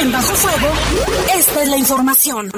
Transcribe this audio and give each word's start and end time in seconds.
En 0.00 0.12
Bajo 0.12 0.34
Fuego, 0.34 0.68
esta 1.36 1.62
es 1.62 1.68
la 1.68 1.76
información. 1.78 2.50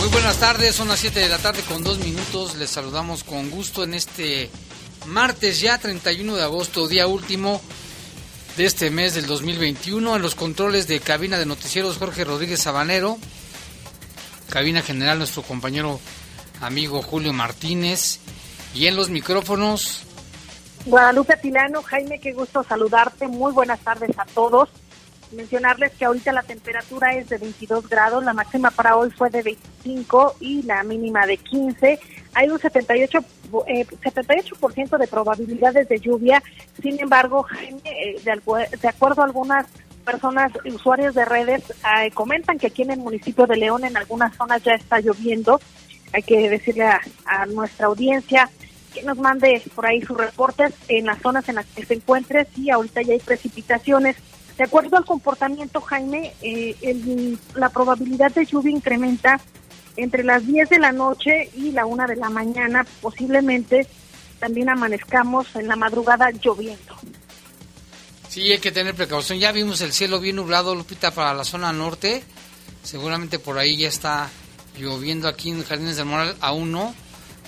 Muy 0.00 0.08
buenas 0.08 0.38
tardes, 0.38 0.74
son 0.74 0.88
las 0.88 0.98
7 1.00 1.20
de 1.20 1.28
la 1.28 1.36
tarde 1.38 1.60
con 1.62 1.82
dos 1.84 1.98
minutos. 1.98 2.54
Les 2.56 2.70
saludamos 2.70 3.22
con 3.24 3.50
gusto 3.50 3.84
en 3.84 3.92
este 3.94 4.50
martes 5.06 5.60
ya 5.60 5.78
31 5.78 6.36
de 6.36 6.42
agosto, 6.42 6.88
día 6.88 7.06
último 7.06 7.60
de 8.56 8.64
este 8.64 8.90
mes 8.90 9.14
del 9.14 9.26
2021. 9.26 10.16
En 10.16 10.22
los 10.22 10.34
controles 10.34 10.86
de 10.86 11.00
cabina 11.00 11.38
de 11.38 11.46
noticieros 11.46 11.98
Jorge 11.98 12.24
Rodríguez 12.24 12.60
Sabanero, 12.60 13.18
cabina 14.50 14.82
general 14.82 15.18
nuestro 15.18 15.42
compañero 15.42 16.00
amigo 16.60 17.02
Julio 17.02 17.32
Martínez 17.32 18.20
y 18.74 18.86
en 18.86 18.96
los 18.96 19.10
micrófonos. 19.10 20.04
Guadalupe 20.86 21.36
Tilano, 21.36 21.82
Jaime, 21.82 22.18
qué 22.18 22.32
gusto 22.32 22.64
saludarte. 22.64 23.28
Muy 23.28 23.52
buenas 23.52 23.80
tardes 23.80 24.18
a 24.18 24.24
todos. 24.26 24.68
Mencionarles 25.32 25.92
que 25.92 26.04
ahorita 26.04 26.32
la 26.32 26.42
temperatura 26.42 27.14
es 27.14 27.28
de 27.28 27.38
22 27.38 27.88
grados, 27.88 28.22
la 28.22 28.34
máxima 28.34 28.70
para 28.70 28.96
hoy 28.96 29.10
fue 29.10 29.30
de 29.30 29.42
25 29.42 30.36
y 30.40 30.62
la 30.62 30.82
mínima 30.82 31.24
de 31.26 31.38
15 31.38 31.98
hay 32.34 32.48
un 32.48 32.58
78, 32.58 33.18
eh, 33.66 33.86
78% 33.86 34.98
de 34.98 35.06
probabilidades 35.06 35.88
de 35.88 35.98
lluvia. 35.98 36.42
Sin 36.80 36.98
embargo, 37.00 37.46
eh, 37.84 38.20
de, 38.24 38.88
acuerdo 38.88 39.22
a 39.22 39.26
algunas 39.26 39.66
personas, 40.04 40.52
usuarios 40.64 41.14
de 41.14 41.24
redes, 41.24 41.62
eh, 41.70 42.10
comentan 42.12 42.58
que 42.58 42.68
aquí 42.68 42.82
en 42.82 42.92
el 42.92 42.98
municipio 42.98 43.46
de 43.46 43.56
León, 43.56 43.84
en 43.84 43.96
algunas 43.96 44.34
zonas 44.36 44.62
ya 44.62 44.72
está 44.72 45.00
lloviendo. 45.00 45.60
Hay 46.12 46.22
que 46.22 46.50
decirle 46.50 46.84
a, 46.84 47.46
nuestra 47.46 47.86
audiencia 47.86 48.50
que 48.92 49.02
nos 49.02 49.16
mande 49.16 49.62
por 49.74 49.86
ahí 49.86 50.02
sus 50.02 50.16
reportes 50.16 50.74
en 50.88 51.06
las 51.06 51.18
zonas 51.20 51.48
en 51.48 51.54
las 51.54 51.66
que 51.66 51.86
se 51.86 51.94
encuentre. 51.94 52.46
Sí, 52.54 52.70
ahorita 52.70 53.00
ya 53.02 53.14
hay 53.14 53.20
precipitaciones. 53.20 54.16
De 54.58 54.64
acuerdo 54.64 54.98
al 54.98 55.06
comportamiento, 55.06 55.80
Jaime, 55.80 56.34
eh, 56.42 57.36
la 57.54 57.70
probabilidad 57.70 58.32
de 58.32 58.44
lluvia 58.44 58.70
incrementa 58.70 59.40
entre 59.96 60.24
las 60.24 60.46
10 60.46 60.70
de 60.70 60.78
la 60.78 60.92
noche 60.92 61.50
y 61.54 61.72
la 61.72 61.86
1 61.86 62.06
de 62.06 62.16
la 62.16 62.30
mañana 62.30 62.86
posiblemente 63.00 63.86
también 64.38 64.68
amanezcamos 64.68 65.46
en 65.54 65.68
la 65.68 65.76
madrugada 65.76 66.30
lloviendo. 66.30 66.96
Sí, 68.28 68.50
hay 68.50 68.58
que 68.58 68.72
tener 68.72 68.94
precaución. 68.94 69.38
Ya 69.38 69.52
vimos 69.52 69.80
el 69.82 69.92
cielo 69.92 70.18
bien 70.18 70.36
nublado, 70.36 70.74
Lupita, 70.74 71.10
para 71.10 71.34
la 71.34 71.44
zona 71.44 71.72
norte. 71.72 72.24
Seguramente 72.82 73.38
por 73.38 73.58
ahí 73.58 73.76
ya 73.76 73.88
está 73.88 74.30
lloviendo 74.78 75.28
aquí 75.28 75.50
en 75.50 75.62
Jardines 75.62 75.96
del 75.96 76.06
Moral, 76.06 76.34
aún 76.40 76.72
no, 76.72 76.94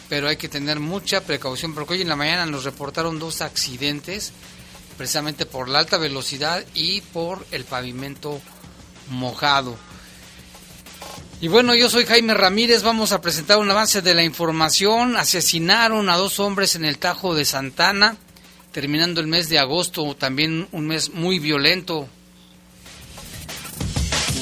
pero 0.09 0.29
hay 0.29 0.37
que 0.37 0.49
tener 0.49 0.81
mucha 0.81 1.23
precaución 1.23 1.75
porque 1.75 1.95
hoy 1.95 2.03
en 2.03 2.09
la 2.09 2.17
mañana 2.17 2.47
nos 2.47 2.65
reportaron 2.65 3.19
dos 3.19 3.41
accidentes, 3.41 4.33
precisamente 4.97 5.47
por 5.47 5.69
la 5.69 5.81
alta 5.81 5.97
velocidad 5.97 6.65
y 6.75 7.01
por 7.01 7.45
el 7.51 7.65
pavimento 7.65 8.41
mojado. 9.11 9.77
Y 11.41 11.49
bueno, 11.49 11.75
yo 11.75 11.91
soy 11.91 12.07
Jaime 12.07 12.33
Ramírez, 12.33 12.83
vamos 12.83 13.13
a 13.13 13.21
presentar 13.21 13.59
un 13.59 13.71
avance 13.71 14.01
de 14.01 14.15
la 14.15 14.23
información. 14.23 15.17
Asesinaron 15.17 16.09
a 16.09 16.17
dos 16.17 16.41
hombres 16.41 16.75
en 16.77 16.85
el 16.85 16.99
Tajo 16.99 17.35
de 17.35 17.45
Santana, 17.45 18.17
terminando 18.73 19.21
el 19.21 19.27
mes 19.27 19.49
de 19.49 19.59
agosto, 19.59 20.15
también 20.15 20.69
un 20.73 20.87
mes 20.87 21.13
muy 21.13 21.39
violento. 21.39 22.09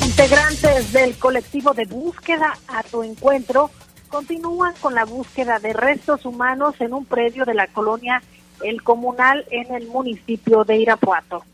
Integrantes 0.04 0.92
del 0.92 1.16
colectivo 1.18 1.72
de 1.72 1.86
búsqueda 1.86 2.56
a 2.68 2.82
tu 2.84 3.02
encuentro 3.02 3.70
continúan 4.08 4.74
con 4.80 4.94
la 4.94 5.04
búsqueda 5.04 5.58
de 5.58 5.72
restos 5.72 6.24
humanos 6.24 6.74
en 6.80 6.92
un 6.92 7.04
predio 7.06 7.44
de 7.44 7.54
la 7.54 7.66
colonia 7.66 8.22
El 8.62 8.82
Comunal 8.82 9.44
en 9.50 9.74
el 9.74 9.88
municipio 9.88 10.64
de 10.64 10.76
Irapuato 10.76 11.44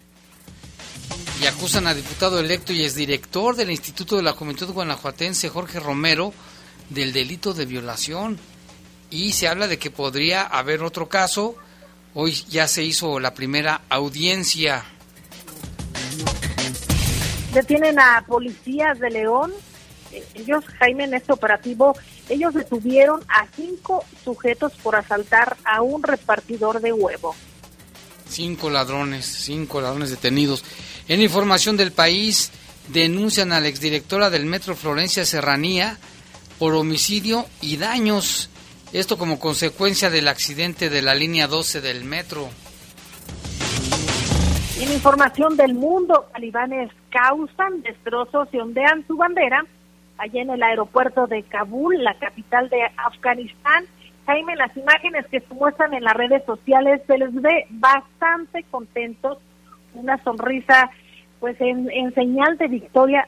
y 1.41 1.47
acusan 1.47 1.87
a 1.87 1.95
diputado 1.95 2.41
electo 2.41 2.73
y 2.73 2.83
exdirector 2.83 3.55
del 3.55 3.71
Instituto 3.71 4.17
de 4.17 4.23
la 4.23 4.33
Juventud 4.33 4.73
Guanajuatense, 4.73 5.49
Jorge 5.49 5.79
Romero, 5.79 6.33
del 6.91 7.13
delito 7.13 7.55
de 7.55 7.65
violación. 7.65 8.39
Y 9.11 9.33
se 9.33 9.49
habla 9.49 9.69
de 9.69 9.79
que 9.79 9.91
podría 9.91 10.43
haber 10.43 10.83
otro 10.83 11.09
caso. 11.09 11.57
Hoy 12.15 12.33
ya 12.49 12.67
se 12.67 12.83
hizo 12.83 13.21
la 13.21 13.35
primera 13.35 13.83
audiencia. 13.89 14.85
Detienen 17.55 17.99
a 18.01 18.25
policías 18.27 18.99
de 18.99 19.11
León. 19.11 19.53
Ellos, 20.35 20.65
Jaime, 20.79 21.05
en 21.05 21.15
este 21.15 21.33
operativo, 21.33 21.97
ellos 22.29 22.55
detuvieron 22.55 23.21
a 23.29 23.47
cinco 23.55 24.05
sujetos 24.25 24.73
por 24.83 24.97
asaltar 24.97 25.57
a 25.65 25.83
un 25.83 26.03
repartidor 26.03 26.81
de 26.81 26.93
huevo. 26.93 27.35
Cinco 28.29 28.71
ladrones, 28.71 29.27
cinco 29.27 29.81
ladrones 29.81 30.11
detenidos. 30.11 30.65
En 31.09 31.21
información 31.21 31.77
del 31.77 31.93
país, 31.93 32.53
denuncian 32.89 33.53
a 33.53 33.61
la 33.61 33.69
exdirectora 33.69 34.31
del 34.31 34.47
Metro 34.47 34.75
Florencia 34.75 35.25
Serranía 35.25 35.99
por 36.59 36.75
homicidio 36.75 37.47
y 37.61 37.77
daños. 37.77 38.51
Esto 38.93 39.19
como 39.19 39.39
consecuencia 39.39 40.11
del 40.11 40.29
accidente 40.29 40.91
de 40.91 41.03
la 41.03 41.15
línea 41.15 41.47
12 41.47 41.81
del 41.81 42.05
metro. 42.05 42.49
En 44.81 44.93
información 44.93 45.57
del 45.57 45.75
mundo, 45.75 46.29
talibanes 46.33 46.91
causan 47.11 47.83
destrozos 47.83 48.49
y 48.53 48.59
ondean 48.59 49.07
su 49.07 49.17
bandera 49.17 49.65
allá 50.19 50.43
en 50.43 50.51
el 50.51 50.63
aeropuerto 50.63 51.27
de 51.27 51.43
Kabul, 51.45 52.03
la 52.03 52.15
capital 52.19 52.69
de 52.69 52.79
Afganistán. 52.97 53.85
Jaime, 54.29 54.57
las 54.57 54.77
imágenes 54.77 55.25
que 55.31 55.41
se 55.41 55.55
muestran 55.55 55.95
en 55.95 56.05
las 56.05 56.13
redes 56.13 56.45
sociales 56.45 57.01
se 57.07 57.17
les 57.17 57.33
ve 57.33 57.65
bastante 57.71 58.63
contentos 58.71 59.39
una 59.95 60.23
sonrisa 60.23 60.91
pues 61.41 61.57
en, 61.61 62.13
señal 62.15 62.59
de 62.59 62.69
victoria, 62.69 63.27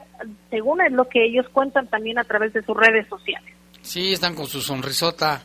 según 0.51 0.79
es 0.81 0.91
lo 0.91 1.09
que 1.09 1.25
ellos 1.25 1.47
cuentan 1.51 1.87
también 1.87 2.19
a 2.19 2.23
través 2.23 2.53
de 2.53 2.61
sus 2.61 2.77
redes 2.77 3.07
sociales. 3.07 3.51
Sí, 3.81 4.13
están 4.13 4.35
con 4.35 4.45
su 4.45 4.61
sonrisota, 4.61 5.41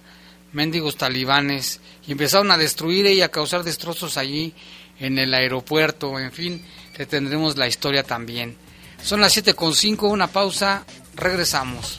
mendigos 0.52 0.98
talibanes, 0.98 1.80
y 2.06 2.12
empezaron 2.12 2.50
a 2.50 2.58
destruir 2.58 3.06
y 3.06 3.22
a 3.22 3.30
causar 3.30 3.62
destrozos 3.62 4.18
allí 4.18 4.52
en 5.00 5.18
el 5.18 5.32
aeropuerto, 5.32 6.18
en 6.18 6.32
fin, 6.32 6.62
le 6.98 7.06
tendremos 7.06 7.56
la 7.56 7.66
historia 7.66 8.02
también. 8.02 8.56
Son 9.00 9.22
las 9.22 9.34
7.5, 9.34 10.10
una 10.10 10.26
pausa, 10.26 10.84
regresamos. 11.14 11.98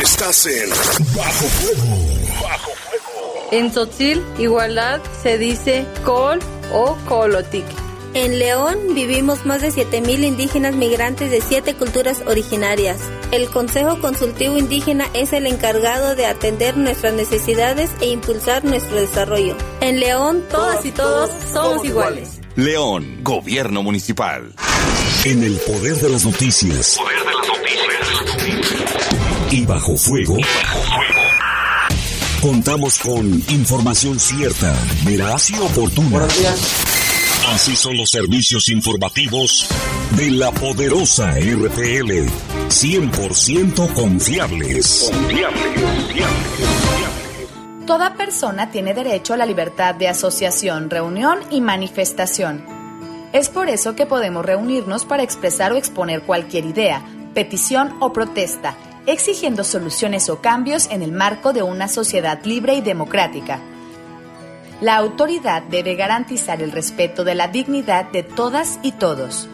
Estás 0.00 0.46
en 0.46 0.70
Bajo 1.16 1.46
Fuego. 1.46 1.96
Bajo 2.40 2.70
Fuego. 2.86 3.48
En 3.50 3.72
Tzotzil, 3.72 4.22
igualdad 4.38 5.00
se 5.20 5.36
dice 5.36 5.84
col 6.04 6.38
o 6.72 6.94
colotic. 7.08 7.64
En 8.12 8.40
León 8.40 8.76
vivimos 8.92 9.46
más 9.46 9.62
de 9.62 9.68
7.000 9.68 10.24
indígenas 10.26 10.74
migrantes 10.74 11.30
de 11.30 11.40
siete 11.40 11.74
culturas 11.74 12.22
originarias. 12.26 12.98
El 13.30 13.48
Consejo 13.48 14.00
Consultivo 14.00 14.58
Indígena 14.58 15.08
es 15.14 15.32
el 15.32 15.46
encargado 15.46 16.16
de 16.16 16.26
atender 16.26 16.76
nuestras 16.76 17.14
necesidades 17.14 17.88
e 18.00 18.08
impulsar 18.08 18.64
nuestro 18.64 18.96
desarrollo. 18.96 19.56
En 19.80 20.00
León, 20.00 20.42
todas 20.50 20.84
y 20.84 20.90
todos 20.90 21.30
somos 21.52 21.84
iguales. 21.84 22.40
León, 22.56 23.20
Gobierno 23.22 23.84
Municipal. 23.84 24.54
En 25.24 25.44
el 25.44 25.56
poder 25.58 25.94
de 25.94 26.08
las 26.08 26.24
noticias. 26.24 26.96
Poder 26.98 27.18
de 27.18 27.24
las 27.24 28.26
noticias. 28.26 29.52
Y 29.52 29.66
bajo 29.66 29.96
fuego. 29.96 30.36
Y 30.36 30.42
bajo 30.42 30.78
fuego. 30.82 31.20
Contamos 32.40 32.98
con 32.98 33.26
información 33.50 34.18
cierta, 34.18 34.74
veraz 35.04 35.50
y 35.50 35.58
oportuna. 35.58 36.08
Buenos 36.08 36.38
días 36.38 36.89
Así 37.50 37.74
son 37.74 37.96
los 37.96 38.10
servicios 38.10 38.68
informativos 38.68 39.68
de 40.16 40.30
la 40.30 40.52
poderosa 40.52 41.32
RTL. 41.32 42.28
100% 42.68 43.92
confiables. 43.92 45.10
Confiables, 45.12 45.62
Toda 47.88 48.14
persona 48.14 48.70
tiene 48.70 48.94
derecho 48.94 49.34
a 49.34 49.36
la 49.36 49.46
libertad 49.46 49.96
de 49.96 50.06
asociación, 50.06 50.90
reunión 50.90 51.40
y 51.50 51.60
manifestación. 51.60 52.64
Es 53.32 53.48
por 53.48 53.68
eso 53.68 53.96
que 53.96 54.06
podemos 54.06 54.46
reunirnos 54.46 55.04
para 55.04 55.24
expresar 55.24 55.72
o 55.72 55.76
exponer 55.76 56.22
cualquier 56.22 56.66
idea, 56.66 57.04
petición 57.34 57.96
o 57.98 58.12
protesta, 58.12 58.76
exigiendo 59.06 59.64
soluciones 59.64 60.28
o 60.30 60.40
cambios 60.40 60.88
en 60.92 61.02
el 61.02 61.10
marco 61.10 61.52
de 61.52 61.64
una 61.64 61.88
sociedad 61.88 62.44
libre 62.44 62.74
y 62.74 62.80
democrática. 62.80 63.58
La 64.80 64.96
autoridad 64.96 65.62
debe 65.62 65.94
garantizar 65.94 66.62
el 66.62 66.72
respeto 66.72 67.22
de 67.22 67.34
la 67.34 67.48
dignidad 67.48 68.10
de 68.10 68.22
todas 68.22 68.78
y 68.82 68.92
todos. 68.92 69.46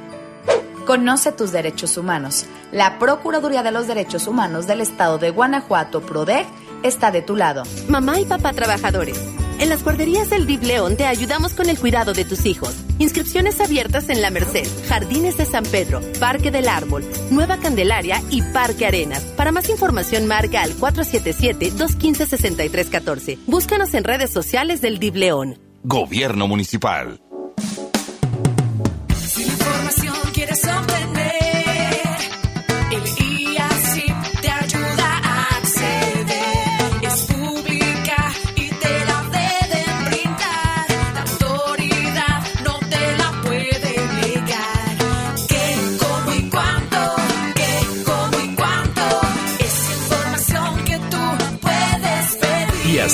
Conoce 0.87 1.32
tus 1.32 1.50
derechos 1.50 1.96
humanos. 1.96 2.46
La 2.70 3.00
Procuraduría 3.00 3.64
de 3.64 3.73
los 3.73 3.88
Derechos 3.88 4.28
Humanos 4.28 4.69
del 4.69 4.81
Estado 4.81 5.19
de 5.19 5.31
Guanajuato, 5.31 6.00
PRODEG, 6.00 6.46
está 6.84 7.11
de 7.11 7.23
tu 7.23 7.34
lado. 7.34 7.64
Mamá 7.88 8.20
y 8.20 8.25
papá 8.25 8.52
trabajadores. 8.52 9.20
En 9.58 9.70
las 9.70 9.82
guarderías 9.82 10.28
del 10.28 10.46
DIV 10.46 10.64
León 10.64 10.96
te 10.96 11.06
ayudamos 11.06 11.54
con 11.54 11.70
el 11.70 11.78
cuidado 11.78 12.12
de 12.12 12.26
tus 12.26 12.44
hijos. 12.44 12.74
Inscripciones 12.98 13.58
abiertas 13.60 14.10
en 14.10 14.20
La 14.20 14.28
Merced, 14.30 14.68
Jardines 14.86 15.38
de 15.38 15.46
San 15.46 15.64
Pedro, 15.64 16.02
Parque 16.20 16.50
del 16.50 16.68
Árbol, 16.68 17.02
Nueva 17.30 17.56
Candelaria 17.56 18.22
y 18.30 18.42
Parque 18.42 18.84
Arenas. 18.86 19.22
Para 19.36 19.52
más 19.52 19.70
información 19.70 20.26
marca 20.26 20.60
al 20.62 20.76
477-215-6314. 20.76 23.38
Búscanos 23.46 23.94
en 23.94 24.04
redes 24.04 24.30
sociales 24.30 24.82
del 24.82 24.98
DIV 24.98 25.16
León. 25.16 25.58
Gobierno 25.84 26.48
Municipal. 26.48 27.18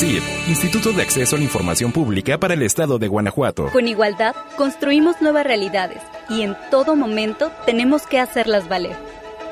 Instituto 0.02 0.92
de 0.92 1.02
Acceso 1.02 1.36
a 1.36 1.38
la 1.38 1.44
Información 1.44 1.92
Pública 1.92 2.36
para 2.36 2.54
el 2.54 2.62
Estado 2.62 2.98
de 2.98 3.06
Guanajuato. 3.06 3.68
Con 3.70 3.86
igualdad, 3.86 4.34
construimos 4.56 5.22
nuevas 5.22 5.46
realidades 5.46 6.02
y 6.28 6.42
en 6.42 6.56
todo 6.72 6.96
momento 6.96 7.52
tenemos 7.66 8.08
que 8.08 8.18
hacerlas 8.18 8.68
valer. 8.68 8.96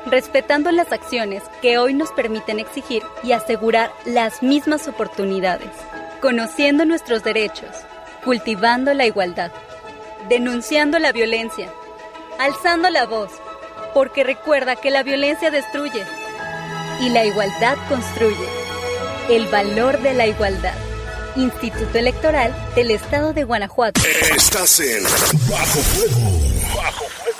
Respetando 0.05 0.69
las 0.71 0.91
acciones 0.91 1.41
que 1.61 1.77
hoy 1.77 1.93
nos 1.93 2.11
permiten 2.11 2.59
exigir 2.59 3.01
y 3.23 3.31
asegurar 3.31 3.93
las 4.05 4.43
mismas 4.43 4.89
oportunidades. 4.89 5.69
Conociendo 6.21 6.83
nuestros 6.83 7.23
derechos, 7.23 7.69
cultivando 8.25 8.93
la 8.93 9.05
igualdad, 9.05 9.51
denunciando 10.27 10.99
la 10.99 11.13
violencia, 11.13 11.71
alzando 12.39 12.89
la 12.89 13.05
voz, 13.05 13.31
porque 13.93 14.25
recuerda 14.25 14.75
que 14.75 14.91
la 14.91 15.03
violencia 15.03 15.49
destruye 15.49 16.03
y 16.99 17.07
la 17.07 17.23
igualdad 17.23 17.77
construye. 17.87 18.60
El 19.31 19.47
valor 19.47 19.99
de 20.01 20.13
la 20.13 20.27
igualdad. 20.27 20.75
Instituto 21.37 21.97
Electoral 21.97 22.53
del 22.75 22.91
Estado 22.91 23.31
de 23.31 23.45
Guanajuato. 23.45 24.01
Estás 24.35 24.81
en 24.81 25.01
Bajo 25.49 25.79
Fuego. 25.79 26.19
Bajo 26.75 27.05
Fuego. 27.05 27.37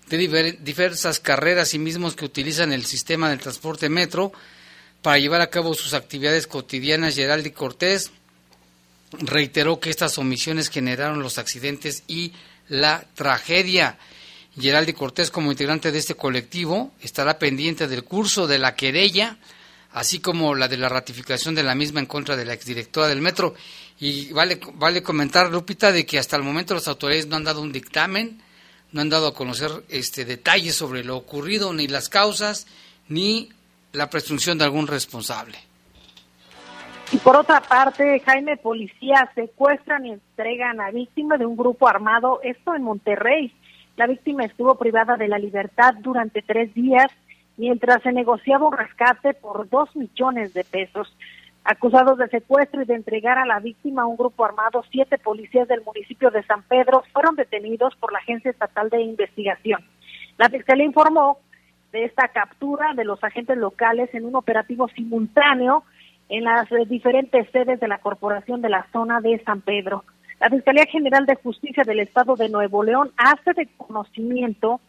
de 0.09 0.57
diversas 0.61 1.19
carreras 1.19 1.73
y 1.73 1.79
mismos 1.79 2.15
que 2.15 2.25
utilizan 2.25 2.73
el 2.73 2.85
sistema 2.85 3.29
del 3.29 3.39
transporte 3.39 3.87
metro, 3.87 4.33
para 5.01 5.17
llevar 5.17 5.41
a 5.41 5.49
cabo 5.49 5.73
sus 5.73 5.93
actividades 5.93 6.47
cotidianas, 6.47 7.15
Geraldi 7.15 7.51
Cortés 7.51 8.11
reiteró 9.19 9.79
que 9.79 9.89
estas 9.89 10.17
omisiones 10.17 10.69
generaron 10.69 11.21
los 11.21 11.37
accidentes 11.37 12.03
y 12.07 12.33
la 12.67 13.05
tragedia. 13.15 13.97
Geraldi 14.59 14.93
Cortés, 14.93 15.31
como 15.31 15.51
integrante 15.51 15.91
de 15.91 15.97
este 15.99 16.15
colectivo, 16.15 16.91
estará 17.01 17.39
pendiente 17.39 17.87
del 17.87 18.03
curso 18.03 18.47
de 18.47 18.59
la 18.59 18.75
querella, 18.75 19.37
así 19.91 20.19
como 20.19 20.55
la 20.55 20.67
de 20.67 20.77
la 20.77 20.89
ratificación 20.89 21.55
de 21.55 21.63
la 21.63 21.75
misma 21.75 21.99
en 21.99 22.05
contra 22.05 22.35
de 22.35 22.45
la 22.45 22.53
exdirectora 22.53 23.07
del 23.07 23.21
metro. 23.21 23.55
Y 23.99 24.31
vale, 24.33 24.59
vale 24.73 25.01
comentar, 25.01 25.49
Lupita, 25.49 25.91
de 25.91 26.05
que 26.05 26.19
hasta 26.19 26.35
el 26.35 26.43
momento 26.43 26.73
las 26.73 26.87
autoridades 26.87 27.27
no 27.27 27.37
han 27.37 27.43
dado 27.43 27.61
un 27.61 27.71
dictamen, 27.71 28.41
no 28.91 29.01
han 29.01 29.09
dado 29.09 29.27
a 29.27 29.33
conocer 29.33 29.71
este 29.89 30.25
detalles 30.25 30.75
sobre 30.75 31.03
lo 31.03 31.17
ocurrido, 31.17 31.73
ni 31.73 31.87
las 31.87 32.09
causas, 32.09 32.67
ni 33.07 33.49
la 33.93 34.09
presunción 34.09 34.57
de 34.57 34.65
algún 34.65 34.87
responsable. 34.87 35.57
Y 37.11 37.17
por 37.17 37.35
otra 37.35 37.59
parte, 37.61 38.21
Jaime, 38.25 38.55
policías 38.55 39.29
secuestran 39.35 40.05
y 40.05 40.13
entregan 40.13 40.79
a 40.79 40.91
víctima 40.91 41.37
de 41.37 41.45
un 41.45 41.57
grupo 41.57 41.87
armado, 41.87 42.39
esto 42.41 42.73
en 42.73 42.83
Monterrey. 42.83 43.53
La 43.97 44.07
víctima 44.07 44.45
estuvo 44.45 44.75
privada 44.75 45.17
de 45.17 45.27
la 45.27 45.37
libertad 45.37 45.93
durante 45.99 46.41
tres 46.41 46.73
días 46.73 47.11
mientras 47.57 48.01
se 48.01 48.13
negociaba 48.13 48.67
un 48.67 48.77
rescate 48.77 49.33
por 49.33 49.69
dos 49.69 49.93
millones 49.95 50.53
de 50.53 50.63
pesos. 50.63 51.13
Acusados 51.63 52.17
de 52.17 52.27
secuestro 52.29 52.81
y 52.81 52.85
de 52.85 52.95
entregar 52.95 53.37
a 53.37 53.45
la 53.45 53.59
víctima 53.59 54.03
a 54.03 54.07
un 54.07 54.17
grupo 54.17 54.45
armado, 54.45 54.83
siete 54.89 55.17
policías 55.17 55.67
del 55.67 55.83
municipio 55.83 56.31
de 56.31 56.43
San 56.43 56.63
Pedro 56.63 57.03
fueron 57.13 57.35
detenidos 57.35 57.95
por 57.97 58.13
la 58.13 58.19
Agencia 58.19 58.49
Estatal 58.49 58.89
de 58.89 59.01
Investigación. 59.01 59.85
La 60.37 60.49
Fiscalía 60.49 60.85
informó 60.85 61.39
de 61.91 62.05
esta 62.05 62.29
captura 62.29 62.93
de 62.93 63.03
los 63.03 63.23
agentes 63.23 63.57
locales 63.57 64.09
en 64.13 64.25
un 64.25 64.35
operativo 64.35 64.87
simultáneo 64.89 65.83
en 66.29 66.45
las 66.45 66.71
eh, 66.71 66.85
diferentes 66.87 67.49
sedes 67.51 67.79
de 67.79 67.87
la 67.87 67.97
Corporación 67.99 68.61
de 68.61 68.69
la 68.69 68.87
Zona 68.91 69.19
de 69.19 69.41
San 69.43 69.61
Pedro. 69.61 70.03
La 70.39 70.49
Fiscalía 70.49 70.85
General 70.85 71.25
de 71.25 71.35
Justicia 71.35 71.83
del 71.83 71.99
Estado 71.99 72.35
de 72.35 72.49
Nuevo 72.49 72.83
León 72.83 73.11
hace 73.17 73.53
de 73.53 73.67
conocimiento 73.77 74.79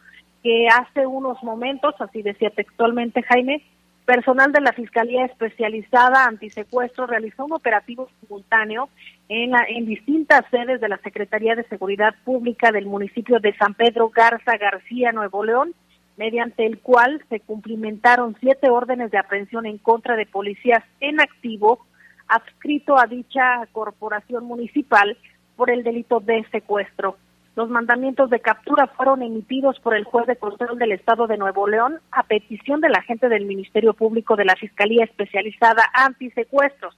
que 0.41 0.67
hace 0.67 1.05
unos 1.05 1.41
momentos, 1.43 1.95
así 1.99 2.21
decía 2.21 2.49
textualmente 2.49 3.23
Jaime, 3.23 3.63
Personal 4.05 4.51
de 4.51 4.59
la 4.59 4.73
Fiscalía 4.73 5.25
Especializada 5.25 6.25
Antisecuestro 6.25 7.07
realizó 7.07 7.45
un 7.45 7.53
operativo 7.53 8.09
simultáneo 8.19 8.89
en, 9.29 9.51
la, 9.51 9.63
en 9.67 9.85
distintas 9.85 10.43
sedes 10.51 10.81
de 10.81 10.89
la 10.89 10.97
Secretaría 10.97 11.55
de 11.55 11.63
Seguridad 11.65 12.13
Pública 12.25 12.71
del 12.71 12.85
municipio 12.85 13.39
de 13.39 13.55
San 13.55 13.73
Pedro 13.75 14.09
Garza 14.09 14.57
García, 14.57 15.13
Nuevo 15.13 15.45
León, 15.45 15.73
mediante 16.17 16.65
el 16.65 16.79
cual 16.79 17.23
se 17.29 17.39
cumplimentaron 17.39 18.35
siete 18.39 18.69
órdenes 18.69 19.11
de 19.11 19.17
aprehensión 19.17 19.65
en 19.65 19.77
contra 19.77 20.15
de 20.15 20.25
policías 20.25 20.83
en 20.99 21.19
activo 21.19 21.85
adscrito 22.27 22.97
a 22.97 23.05
dicha 23.05 23.67
corporación 23.71 24.45
municipal 24.45 25.17
por 25.55 25.69
el 25.69 25.83
delito 25.83 26.19
de 26.19 26.45
secuestro. 26.51 27.17
Los 27.55 27.69
mandamientos 27.69 28.31
de 28.31 28.39
captura 28.39 28.87
fueron 28.87 29.21
emitidos 29.21 29.79
por 29.79 29.95
el 29.95 30.05
juez 30.05 30.25
de 30.25 30.37
control 30.37 30.79
del 30.79 30.91
Estado 30.91 31.27
de 31.27 31.37
Nuevo 31.37 31.67
León 31.67 31.99
a 32.11 32.23
petición 32.23 32.81
del 32.81 32.95
agente 32.95 33.29
del 33.29 33.45
Ministerio 33.45 33.93
Público 33.93 34.35
de 34.35 34.45
la 34.45 34.55
Fiscalía 34.55 35.03
Especializada 35.03 35.83
Antisecuestros, 35.93 36.97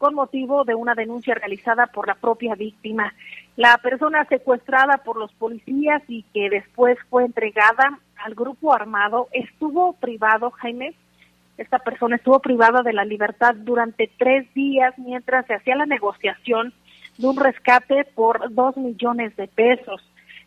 con 0.00 0.14
motivo 0.14 0.64
de 0.64 0.74
una 0.74 0.94
denuncia 0.94 1.34
realizada 1.34 1.86
por 1.88 2.08
la 2.08 2.14
propia 2.14 2.54
víctima. 2.54 3.12
La 3.56 3.76
persona 3.76 4.24
secuestrada 4.24 4.96
por 5.04 5.18
los 5.18 5.30
policías 5.34 6.02
y 6.08 6.22
que 6.32 6.48
después 6.48 6.96
fue 7.10 7.26
entregada 7.26 8.00
al 8.16 8.34
grupo 8.34 8.72
armado 8.72 9.28
estuvo 9.30 9.92
privado, 9.92 10.50
Jaime, 10.52 10.94
esta 11.58 11.80
persona 11.80 12.16
estuvo 12.16 12.38
privada 12.38 12.80
de 12.80 12.94
la 12.94 13.04
libertad 13.04 13.54
durante 13.54 14.10
tres 14.16 14.52
días 14.54 14.94
mientras 14.96 15.44
se 15.44 15.52
hacía 15.52 15.76
la 15.76 15.84
negociación 15.84 16.72
de 17.18 17.28
un 17.28 17.36
rescate 17.36 18.06
por 18.14 18.54
dos 18.54 18.78
millones 18.78 19.36
de 19.36 19.48
pesos. 19.48 20.02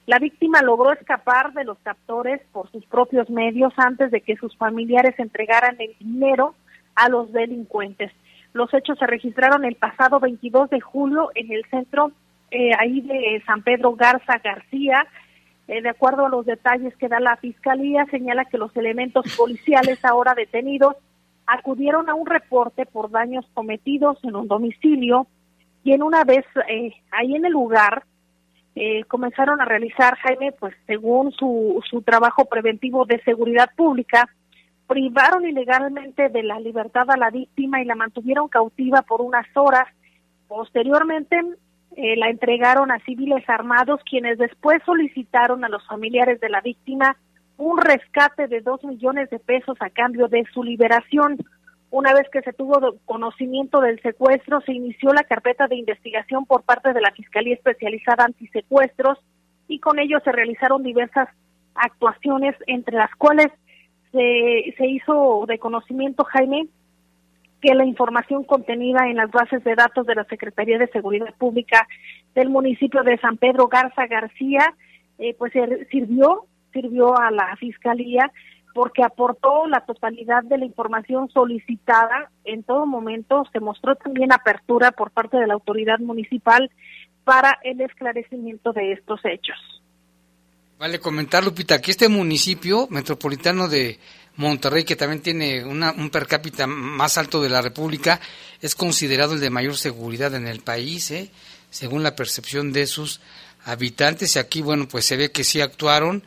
La 0.07 0.17
víctima 0.17 0.63
logró 0.63 0.93
escapar 0.93 1.53
de 1.53 1.63
los 1.63 1.77
captores 1.83 2.41
por 2.51 2.71
sus 2.71 2.83
propios 2.87 3.29
medios 3.29 3.71
antes 3.77 4.09
de 4.09 4.21
que 4.21 4.35
sus 4.35 4.57
familiares 4.57 5.13
entregaran 5.19 5.75
el 5.77 5.95
dinero 5.99 6.55
a 6.95 7.07
los 7.07 7.31
delincuentes. 7.31 8.11
Los 8.53 8.73
hechos 8.73 8.97
se 8.99 9.07
registraron 9.07 9.65
el 9.65 9.75
pasado 9.75 10.19
22 10.19 10.69
de 10.69 10.79
julio 10.79 11.29
en 11.35 11.51
el 11.51 11.65
centro 11.65 12.11
eh, 12.51 12.71
ahí 12.79 13.01
de 13.01 13.41
San 13.45 13.63
Pedro 13.63 13.95
Garza 13.95 14.39
García. 14.43 15.07
Eh, 15.67 15.81
de 15.81 15.89
acuerdo 15.89 16.25
a 16.25 16.29
los 16.29 16.45
detalles 16.45 16.95
que 16.97 17.07
da 17.07 17.19
la 17.19 17.37
fiscalía, 17.37 18.05
señala 18.11 18.45
que 18.45 18.57
los 18.57 18.75
elementos 18.75 19.35
policiales 19.35 20.03
ahora 20.05 20.33
detenidos 20.35 20.95
acudieron 21.45 22.09
a 22.09 22.15
un 22.15 22.27
reporte 22.27 22.85
por 22.85 23.09
daños 23.11 23.45
cometidos 23.53 24.17
en 24.23 24.35
un 24.35 24.47
domicilio 24.47 25.27
y 25.83 25.93
en 25.93 26.03
una 26.03 26.23
vez 26.23 26.45
eh, 26.69 26.93
ahí 27.11 27.35
en 27.35 27.45
el 27.45 27.51
lugar 27.51 28.03
eh, 28.75 29.03
comenzaron 29.05 29.61
a 29.61 29.65
realizar, 29.65 30.15
Jaime, 30.17 30.51
pues 30.53 30.73
según 30.87 31.31
su, 31.31 31.81
su 31.89 32.01
trabajo 32.01 32.45
preventivo 32.45 33.05
de 33.05 33.21
seguridad 33.23 33.69
pública, 33.75 34.29
privaron 34.87 35.45
ilegalmente 35.45 36.29
de 36.29 36.43
la 36.43 36.59
libertad 36.59 37.09
a 37.09 37.17
la 37.17 37.29
víctima 37.29 37.81
y 37.81 37.85
la 37.85 37.95
mantuvieron 37.95 38.47
cautiva 38.47 39.01
por 39.01 39.21
unas 39.21 39.45
horas. 39.55 39.87
Posteriormente 40.47 41.41
eh, 41.95 42.15
la 42.17 42.29
entregaron 42.29 42.91
a 42.91 42.99
civiles 42.99 43.43
armados, 43.47 44.01
quienes 44.09 44.37
después 44.37 44.81
solicitaron 44.85 45.63
a 45.63 45.69
los 45.69 45.85
familiares 45.87 46.39
de 46.39 46.49
la 46.49 46.61
víctima 46.61 47.17
un 47.57 47.79
rescate 47.79 48.47
de 48.47 48.61
dos 48.61 48.83
millones 48.83 49.29
de 49.29 49.39
pesos 49.39 49.77
a 49.79 49.89
cambio 49.89 50.27
de 50.27 50.43
su 50.53 50.63
liberación. 50.63 51.37
Una 51.91 52.13
vez 52.13 52.27
que 52.31 52.41
se 52.41 52.53
tuvo 52.53 52.95
conocimiento 53.05 53.79
del 53.79 54.01
secuestro, 54.01 54.61
se 54.61 54.73
inició 54.73 55.13
la 55.13 55.23
carpeta 55.23 55.67
de 55.67 55.75
investigación 55.75 56.45
por 56.45 56.63
parte 56.63 56.93
de 56.93 57.01
la 57.01 57.11
Fiscalía 57.11 57.53
Especializada 57.53 58.25
Antisecuestros 58.25 59.19
y 59.67 59.79
con 59.79 59.99
ello 59.99 60.19
se 60.23 60.31
realizaron 60.31 60.81
diversas 60.81 61.29
actuaciones, 61.75 62.55
entre 62.65 62.97
las 62.97 63.13
cuales 63.15 63.47
se, 64.13 64.87
hizo 64.87 65.45
de 65.47 65.57
conocimiento, 65.57 66.23
Jaime, 66.23 66.67
que 67.61 67.73
la 67.73 67.85
información 67.85 68.43
contenida 68.43 69.07
en 69.09 69.17
las 69.17 69.31
bases 69.31 69.63
de 69.63 69.75
datos 69.75 70.05
de 70.05 70.15
la 70.15 70.25
Secretaría 70.25 70.77
de 70.77 70.87
Seguridad 70.87 71.33
Pública 71.37 71.87
del 72.35 72.49
municipio 72.49 73.03
de 73.03 73.17
San 73.17 73.37
Pedro 73.37 73.67
Garza 73.67 74.05
García, 74.05 74.75
eh, 75.17 75.35
pues 75.37 75.53
sirvió, 75.89 76.45
sirvió 76.71 77.17
a 77.17 77.31
la 77.31 77.55
Fiscalía 77.57 78.31
porque 78.73 79.03
aportó 79.03 79.67
la 79.67 79.81
totalidad 79.81 80.43
de 80.43 80.57
la 80.57 80.65
información 80.65 81.29
solicitada. 81.29 82.31
En 82.43 82.63
todo 82.63 82.85
momento 82.85 83.45
se 83.51 83.59
mostró 83.59 83.95
también 83.95 84.31
apertura 84.31 84.91
por 84.91 85.11
parte 85.11 85.37
de 85.37 85.47
la 85.47 85.53
autoridad 85.53 85.99
municipal 85.99 86.69
para 87.23 87.59
el 87.63 87.81
esclarecimiento 87.81 88.73
de 88.73 88.93
estos 88.93 89.23
hechos. 89.23 89.82
Vale 90.79 90.99
comentar, 90.99 91.43
Lupita, 91.43 91.81
que 91.81 91.91
este 91.91 92.09
municipio 92.09 92.87
metropolitano 92.89 93.67
de 93.67 93.99
Monterrey, 94.35 94.83
que 94.83 94.95
también 94.95 95.21
tiene 95.21 95.63
un 95.63 96.09
per 96.09 96.27
cápita 96.27 96.67
más 96.67 97.17
alto 97.17 97.41
de 97.41 97.49
la 97.49 97.61
República, 97.61 98.19
es 98.61 98.75
considerado 98.75 99.33
el 99.33 99.39
de 99.39 99.49
mayor 99.49 99.77
seguridad 99.77 100.33
en 100.35 100.47
el 100.47 100.61
país, 100.61 101.11
¿eh? 101.11 101.31
según 101.69 102.03
la 102.03 102.15
percepción 102.15 102.73
de 102.73 102.87
sus 102.87 103.21
habitantes. 103.65 104.35
Y 104.35 104.39
aquí, 104.39 104.61
bueno, 104.61 104.87
pues 104.87 105.05
se 105.05 105.15
ve 105.15 105.31
que 105.31 105.43
sí 105.43 105.61
actuaron 105.61 106.23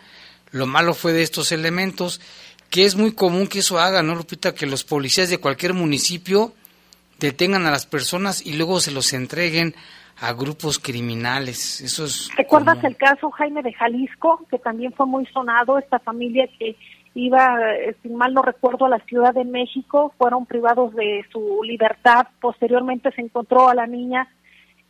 lo 0.57 0.67
malo 0.67 0.95
fue 0.95 1.12
de 1.12 1.23
estos 1.23 1.53
elementos, 1.53 2.21
que 2.71 2.85
es 2.85 2.95
muy 2.95 3.12
común 3.12 3.47
que 3.47 3.61
eso 3.61 3.79
haga, 3.79 4.03
¿no, 4.03 4.15
Lupita? 4.15 4.55
Que 4.55 4.67
los 4.67 4.85
policías 4.85 5.29
de 5.29 5.38
cualquier 5.38 5.75
municipio 5.75 6.55
detengan 7.19 7.67
a 7.67 7.71
las 7.71 7.87
personas 7.87 8.45
y 8.45 8.55
luego 8.55 8.81
se 8.81 8.91
los 8.91 9.12
entreguen 9.12 9.75
a 10.20 10.32
grupos 10.32 10.78
criminales. 10.78 11.80
Eso 11.80 12.04
es. 12.04 12.30
¿Recuerdas 12.37 12.82
el 12.85 12.96
caso, 12.96 13.30
Jaime, 13.30 13.62
de 13.62 13.73
Jalisco, 13.73 14.44
que 14.50 14.58
también 14.58 14.92
fue 14.92 15.06
muy 15.06 15.26
sonado? 15.26 15.78
Esta 15.78 15.99
familia 15.99 16.49
que 16.58 16.76
iba, 17.14 17.58
eh, 17.75 17.96
sin 18.02 18.16
mal 18.16 18.32
no 18.35 18.42
recuerdo, 18.42 18.87
a 18.87 18.90
la 18.90 19.00
Ciudad 19.00 19.35
de 19.35 19.44
México, 19.44 20.14
fueron 20.18 20.46
privados 20.46 20.94
de 20.94 21.25
su 21.32 21.62
libertad. 21.64 22.28
Posteriormente 22.40 23.11
se 23.12 23.23
encontró 23.23 23.68
a 23.68 23.75
la 23.75 23.87
niña 23.87 24.28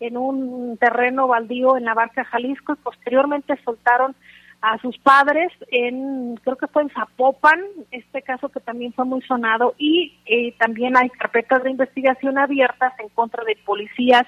en 0.00 0.16
un 0.16 0.76
terreno 0.78 1.26
baldío 1.26 1.76
en 1.76 1.84
la 1.84 1.94
barca 1.94 2.24
Jalisco 2.24 2.74
y 2.74 2.76
posteriormente 2.76 3.58
soltaron 3.64 4.14
a 4.60 4.78
sus 4.78 4.98
padres 4.98 5.52
en, 5.68 6.36
creo 6.42 6.56
que 6.56 6.66
fue 6.66 6.82
en 6.82 6.90
Zapopan, 6.90 7.60
este 7.90 8.22
caso 8.22 8.48
que 8.48 8.60
también 8.60 8.92
fue 8.92 9.04
muy 9.04 9.22
sonado, 9.22 9.74
y 9.78 10.18
eh, 10.26 10.54
también 10.58 10.96
hay 10.96 11.08
carpetas 11.10 11.62
de 11.62 11.70
investigación 11.70 12.38
abiertas 12.38 12.92
en 12.98 13.08
contra 13.10 13.44
de 13.44 13.56
policías 13.64 14.26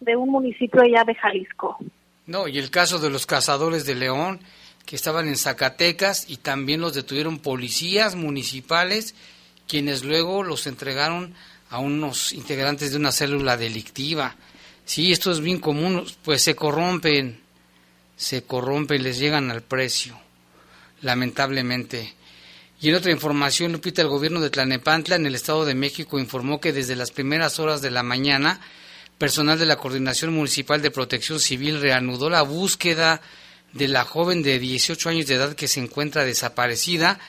de 0.00 0.16
un 0.16 0.30
municipio 0.30 0.82
allá 0.82 1.04
de 1.04 1.14
Jalisco. 1.14 1.78
No, 2.26 2.48
y 2.48 2.58
el 2.58 2.70
caso 2.70 2.98
de 2.98 3.10
los 3.10 3.26
cazadores 3.26 3.84
de 3.84 3.94
León, 3.94 4.40
que 4.86 4.96
estaban 4.96 5.28
en 5.28 5.36
Zacatecas 5.36 6.28
y 6.28 6.38
también 6.38 6.80
los 6.80 6.94
detuvieron 6.94 7.38
policías 7.38 8.16
municipales, 8.16 9.14
quienes 9.68 10.04
luego 10.04 10.42
los 10.42 10.66
entregaron 10.66 11.34
a 11.70 11.78
unos 11.78 12.32
integrantes 12.32 12.90
de 12.90 12.98
una 12.98 13.12
célula 13.12 13.56
delictiva. 13.56 14.36
Sí, 14.84 15.12
esto 15.12 15.30
es 15.30 15.40
bien 15.40 15.60
común, 15.60 16.04
pues 16.24 16.42
se 16.42 16.56
corrompen 16.56 17.40
se 18.20 18.42
corrompe 18.42 18.96
y 18.96 18.98
les 18.98 19.18
llegan 19.18 19.50
al 19.50 19.62
precio, 19.62 20.14
lamentablemente. 21.00 22.12
Y 22.78 22.90
en 22.90 22.94
otra 22.94 23.12
información, 23.12 23.72
Lupita, 23.72 24.02
el 24.02 24.08
gobierno 24.08 24.42
de 24.42 24.50
Tlanepantla, 24.50 25.16
en 25.16 25.24
el 25.24 25.34
Estado 25.34 25.64
de 25.64 25.74
México, 25.74 26.18
informó 26.18 26.60
que 26.60 26.74
desde 26.74 26.96
las 26.96 27.12
primeras 27.12 27.58
horas 27.58 27.80
de 27.80 27.90
la 27.90 28.02
mañana, 28.02 28.60
personal 29.20 29.58
de 29.58 29.66
la 29.66 29.76
Coordinación 29.76 30.32
Municipal 30.32 30.80
de 30.80 30.90
Protección 30.90 31.40
Civil 31.40 31.78
reanudó 31.78 32.30
la 32.30 32.40
búsqueda 32.40 33.20
de 33.74 33.86
la 33.86 34.02
joven 34.02 34.42
de 34.42 34.58
18 34.58 35.10
años 35.10 35.26
de 35.26 35.34
edad 35.34 35.54
que 35.54 35.68
se 35.68 35.78
encuentra 35.78 36.24
desaparecida, 36.24 37.20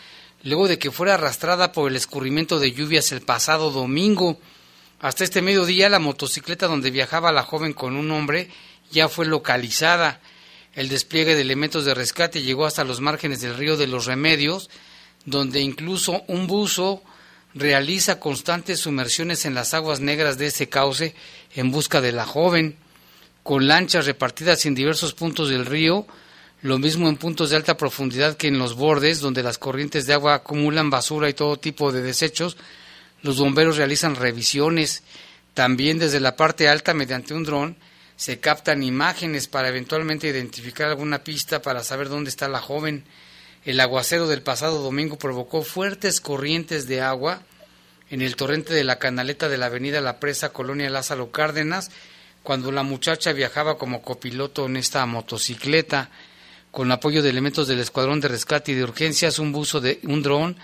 luego 0.41 0.69
de 0.69 0.79
que 0.79 0.89
fuera 0.89 1.15
arrastrada 1.15 1.73
por 1.73 1.91
el 1.91 1.97
escurrimiento 1.97 2.59
de 2.59 2.71
lluvias 2.71 3.11
el 3.11 3.19
pasado 3.19 3.71
domingo. 3.71 4.39
Hasta 5.01 5.25
este 5.25 5.41
mediodía, 5.41 5.89
la 5.89 5.99
motocicleta 5.99 6.67
donde 6.67 6.91
viajaba 6.91 7.33
la 7.33 7.43
joven 7.43 7.73
con 7.73 7.97
un 7.97 8.09
hombre 8.11 8.49
ya 8.89 9.09
fue 9.09 9.25
localizada. 9.25 10.21
El 10.73 10.87
despliegue 10.87 11.35
de 11.35 11.41
elementos 11.41 11.83
de 11.83 11.93
rescate 11.93 12.41
llegó 12.41 12.65
hasta 12.65 12.85
los 12.85 13.01
márgenes 13.01 13.41
del 13.41 13.57
río 13.57 13.75
de 13.75 13.87
los 13.87 14.05
Remedios, 14.05 14.69
donde 15.25 15.59
incluso 15.59 16.23
un 16.27 16.47
buzo 16.47 17.03
realiza 17.53 18.17
constantes 18.21 18.79
sumersiones 18.79 19.43
en 19.43 19.55
las 19.55 19.73
aguas 19.73 19.99
negras 19.99 20.37
de 20.37 20.47
ese 20.47 20.69
cauce 20.69 21.15
en 21.55 21.71
busca 21.71 22.01
de 22.01 22.11
la 22.11 22.25
joven, 22.25 22.77
con 23.43 23.67
lanchas 23.67 24.05
repartidas 24.05 24.65
en 24.65 24.75
diversos 24.75 25.13
puntos 25.13 25.49
del 25.49 25.65
río, 25.65 26.05
lo 26.61 26.77
mismo 26.77 27.09
en 27.09 27.17
puntos 27.17 27.49
de 27.49 27.55
alta 27.55 27.75
profundidad 27.75 28.37
que 28.37 28.47
en 28.47 28.59
los 28.59 28.75
bordes, 28.75 29.19
donde 29.19 29.41
las 29.41 29.57
corrientes 29.57 30.05
de 30.05 30.13
agua 30.13 30.35
acumulan 30.35 30.89
basura 30.89 31.27
y 31.27 31.33
todo 31.33 31.57
tipo 31.57 31.91
de 31.91 32.01
desechos, 32.01 32.57
los 33.23 33.37
bomberos 33.37 33.77
realizan 33.77 34.15
revisiones, 34.15 35.03
también 35.53 35.99
desde 35.99 36.19
la 36.19 36.35
parte 36.35 36.69
alta 36.69 36.93
mediante 36.93 37.33
un 37.33 37.43
dron, 37.43 37.77
se 38.15 38.39
captan 38.39 38.83
imágenes 38.83 39.47
para 39.47 39.69
eventualmente 39.69 40.27
identificar 40.27 40.89
alguna 40.89 41.23
pista 41.23 41.61
para 41.61 41.83
saber 41.83 42.07
dónde 42.07 42.29
está 42.29 42.47
la 42.47 42.59
joven. 42.59 43.03
El 43.65 43.79
aguacero 43.79 44.27
del 44.27 44.43
pasado 44.43 44.81
domingo 44.83 45.17
provocó 45.17 45.63
fuertes 45.63 46.21
corrientes 46.21 46.87
de 46.87 47.01
agua 47.01 47.41
en 48.11 48.21
el 48.21 48.35
torrente 48.35 48.73
de 48.73 48.83
la 48.83 48.99
canaleta 48.99 49.49
de 49.49 49.57
la 49.57 49.67
avenida 49.67 50.01
La 50.01 50.19
Presa, 50.19 50.49
Colonia 50.49 50.89
Lázaro 50.89 51.31
Cárdenas, 51.31 51.89
cuando 52.43 52.71
la 52.71 52.83
muchacha 52.83 53.31
viajaba 53.33 53.77
como 53.77 54.01
copiloto 54.01 54.65
en 54.65 54.77
esta 54.77 55.05
motocicleta. 55.05 56.09
Con 56.71 56.91
apoyo 56.91 57.21
de 57.21 57.29
elementos 57.29 57.67
del 57.67 57.79
Escuadrón 57.79 58.19
de 58.19 58.27
Rescate 58.27 58.73
y 58.73 58.75
de 58.75 58.83
Urgencias, 58.83 59.39
un 59.39 59.51
buzo 59.51 59.81
de 59.81 59.99
un 60.03 60.21
dron 60.21 60.57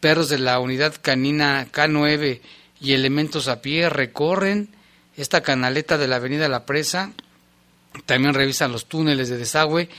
Perros 0.00 0.30
de 0.30 0.38
la 0.38 0.58
unidad 0.58 0.94
canina 1.00 1.66
K9 1.70 2.40
y 2.80 2.92
elementos 2.94 3.48
a 3.48 3.60
pie 3.60 3.90
recorren 3.90 4.70
esta 5.16 5.42
canaleta 5.42 5.98
de 5.98 6.08
la 6.08 6.16
avenida 6.16 6.48
La 6.48 6.64
Presa. 6.64 7.12
También 8.06 8.32
revisan 8.32 8.72
los 8.72 8.86
túneles 8.86 9.28
de 9.28 9.36
desagüe 9.36 9.90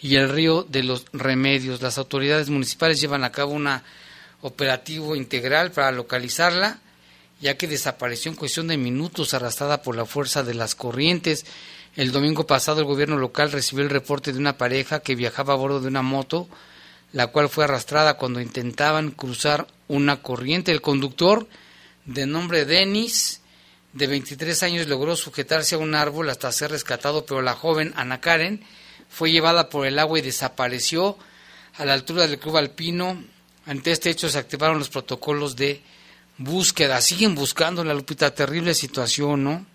y 0.00 0.16
el 0.16 0.28
río 0.28 0.64
de 0.64 0.82
los 0.82 1.06
remedios. 1.12 1.80
Las 1.82 1.98
autoridades 1.98 2.50
municipales 2.50 3.00
llevan 3.00 3.22
a 3.22 3.30
cabo 3.30 3.52
un 3.52 3.68
operativo 4.44 5.16
integral 5.16 5.72
para 5.72 5.90
localizarla, 5.90 6.78
ya 7.40 7.56
que 7.56 7.66
desapareció 7.66 8.30
en 8.30 8.36
cuestión 8.36 8.68
de 8.68 8.76
minutos 8.76 9.32
arrastrada 9.32 9.82
por 9.82 9.96
la 9.96 10.04
fuerza 10.04 10.42
de 10.42 10.52
las 10.52 10.74
corrientes. 10.74 11.46
El 11.96 12.12
domingo 12.12 12.46
pasado 12.46 12.80
el 12.80 12.86
gobierno 12.86 13.16
local 13.16 13.50
recibió 13.52 13.82
el 13.82 13.90
reporte 13.90 14.34
de 14.34 14.38
una 14.38 14.58
pareja 14.58 15.00
que 15.00 15.14
viajaba 15.14 15.54
a 15.54 15.56
bordo 15.56 15.80
de 15.80 15.88
una 15.88 16.02
moto, 16.02 16.46
la 17.12 17.28
cual 17.28 17.48
fue 17.48 17.64
arrastrada 17.64 18.18
cuando 18.18 18.38
intentaban 18.38 19.12
cruzar 19.12 19.66
una 19.88 20.20
corriente. 20.20 20.72
El 20.72 20.82
conductor, 20.82 21.48
de 22.04 22.26
nombre 22.26 22.66
Denis, 22.66 23.40
de 23.94 24.06
23 24.08 24.62
años, 24.62 24.88
logró 24.88 25.16
sujetarse 25.16 25.76
a 25.76 25.78
un 25.78 25.94
árbol 25.94 26.28
hasta 26.28 26.52
ser 26.52 26.70
rescatado, 26.70 27.24
pero 27.24 27.40
la 27.40 27.54
joven 27.54 27.94
Ana 27.96 28.20
Karen 28.20 28.62
fue 29.08 29.32
llevada 29.32 29.70
por 29.70 29.86
el 29.86 29.98
agua 29.98 30.18
y 30.18 30.22
desapareció 30.22 31.16
a 31.76 31.86
la 31.86 31.94
altura 31.94 32.26
del 32.26 32.38
club 32.38 32.58
alpino. 32.58 33.24
Ante 33.66 33.92
este 33.92 34.10
hecho 34.10 34.28
se 34.28 34.38
activaron 34.38 34.78
los 34.78 34.90
protocolos 34.90 35.56
de 35.56 35.80
búsqueda. 36.38 37.00
Siguen 37.00 37.34
buscando 37.34 37.84
la 37.84 37.94
Lupita, 37.94 38.34
terrible 38.34 38.74
situación, 38.74 39.44
¿no? 39.44 39.66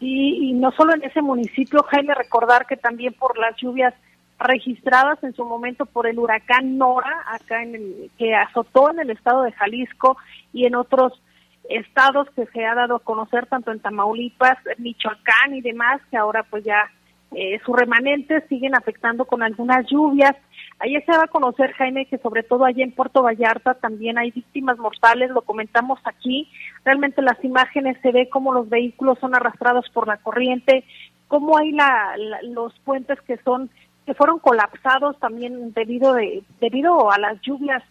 Y, 0.00 0.50
y 0.50 0.52
no 0.52 0.70
solo 0.72 0.94
en 0.94 1.02
ese 1.02 1.20
municipio, 1.22 1.82
Jaime, 1.90 2.14
recordar 2.14 2.66
que 2.66 2.76
también 2.76 3.14
por 3.14 3.36
las 3.38 3.56
lluvias 3.56 3.94
registradas 4.38 5.22
en 5.24 5.34
su 5.34 5.44
momento 5.44 5.86
por 5.86 6.06
el 6.06 6.18
huracán 6.18 6.78
Nora, 6.78 7.24
acá 7.26 7.62
en 7.62 7.74
el, 7.74 8.10
que 8.16 8.34
azotó 8.34 8.90
en 8.90 9.00
el 9.00 9.10
estado 9.10 9.42
de 9.42 9.52
Jalisco 9.52 10.16
y 10.52 10.66
en 10.66 10.76
otros 10.76 11.20
estados 11.68 12.28
que 12.34 12.46
se 12.46 12.64
ha 12.64 12.74
dado 12.74 12.96
a 12.96 13.00
conocer 13.00 13.46
tanto 13.46 13.72
en 13.72 13.80
Tamaulipas, 13.80 14.58
Michoacán 14.78 15.54
y 15.54 15.60
demás, 15.60 16.00
que 16.10 16.16
ahora 16.16 16.44
pues 16.48 16.64
ya 16.64 16.90
eh, 17.32 17.60
sus 17.64 17.76
remanentes 17.76 18.44
siguen 18.48 18.74
afectando 18.74 19.24
con 19.24 19.42
algunas 19.42 19.86
lluvias. 19.90 20.36
Ayer 20.80 21.04
se 21.04 21.12
va 21.12 21.24
a 21.24 21.28
conocer, 21.28 21.72
Jaime, 21.72 22.06
que 22.06 22.18
sobre 22.18 22.44
todo 22.44 22.64
allá 22.64 22.84
en 22.84 22.92
Puerto 22.92 23.22
Vallarta 23.22 23.74
también 23.74 24.16
hay 24.16 24.30
víctimas 24.30 24.78
mortales, 24.78 25.30
lo 25.30 25.42
comentamos 25.42 25.98
aquí. 26.04 26.48
Realmente 26.84 27.20
las 27.20 27.42
imágenes 27.42 27.96
se 28.00 28.12
ve 28.12 28.28
como 28.28 28.52
los 28.52 28.68
vehículos 28.68 29.18
son 29.18 29.34
arrastrados 29.34 29.90
por 29.90 30.06
la 30.06 30.18
corriente, 30.18 30.84
cómo 31.26 31.58
hay 31.58 31.72
la, 31.72 32.14
los 32.42 32.78
puentes 32.80 33.20
que 33.22 33.38
son 33.38 33.70
que 34.06 34.14
fueron 34.14 34.38
colapsados 34.38 35.18
también 35.18 35.72
debido 35.74 36.14
de 36.14 36.42
debido 36.60 37.10
a 37.10 37.18
las 37.18 37.38
lluvias 37.42 37.82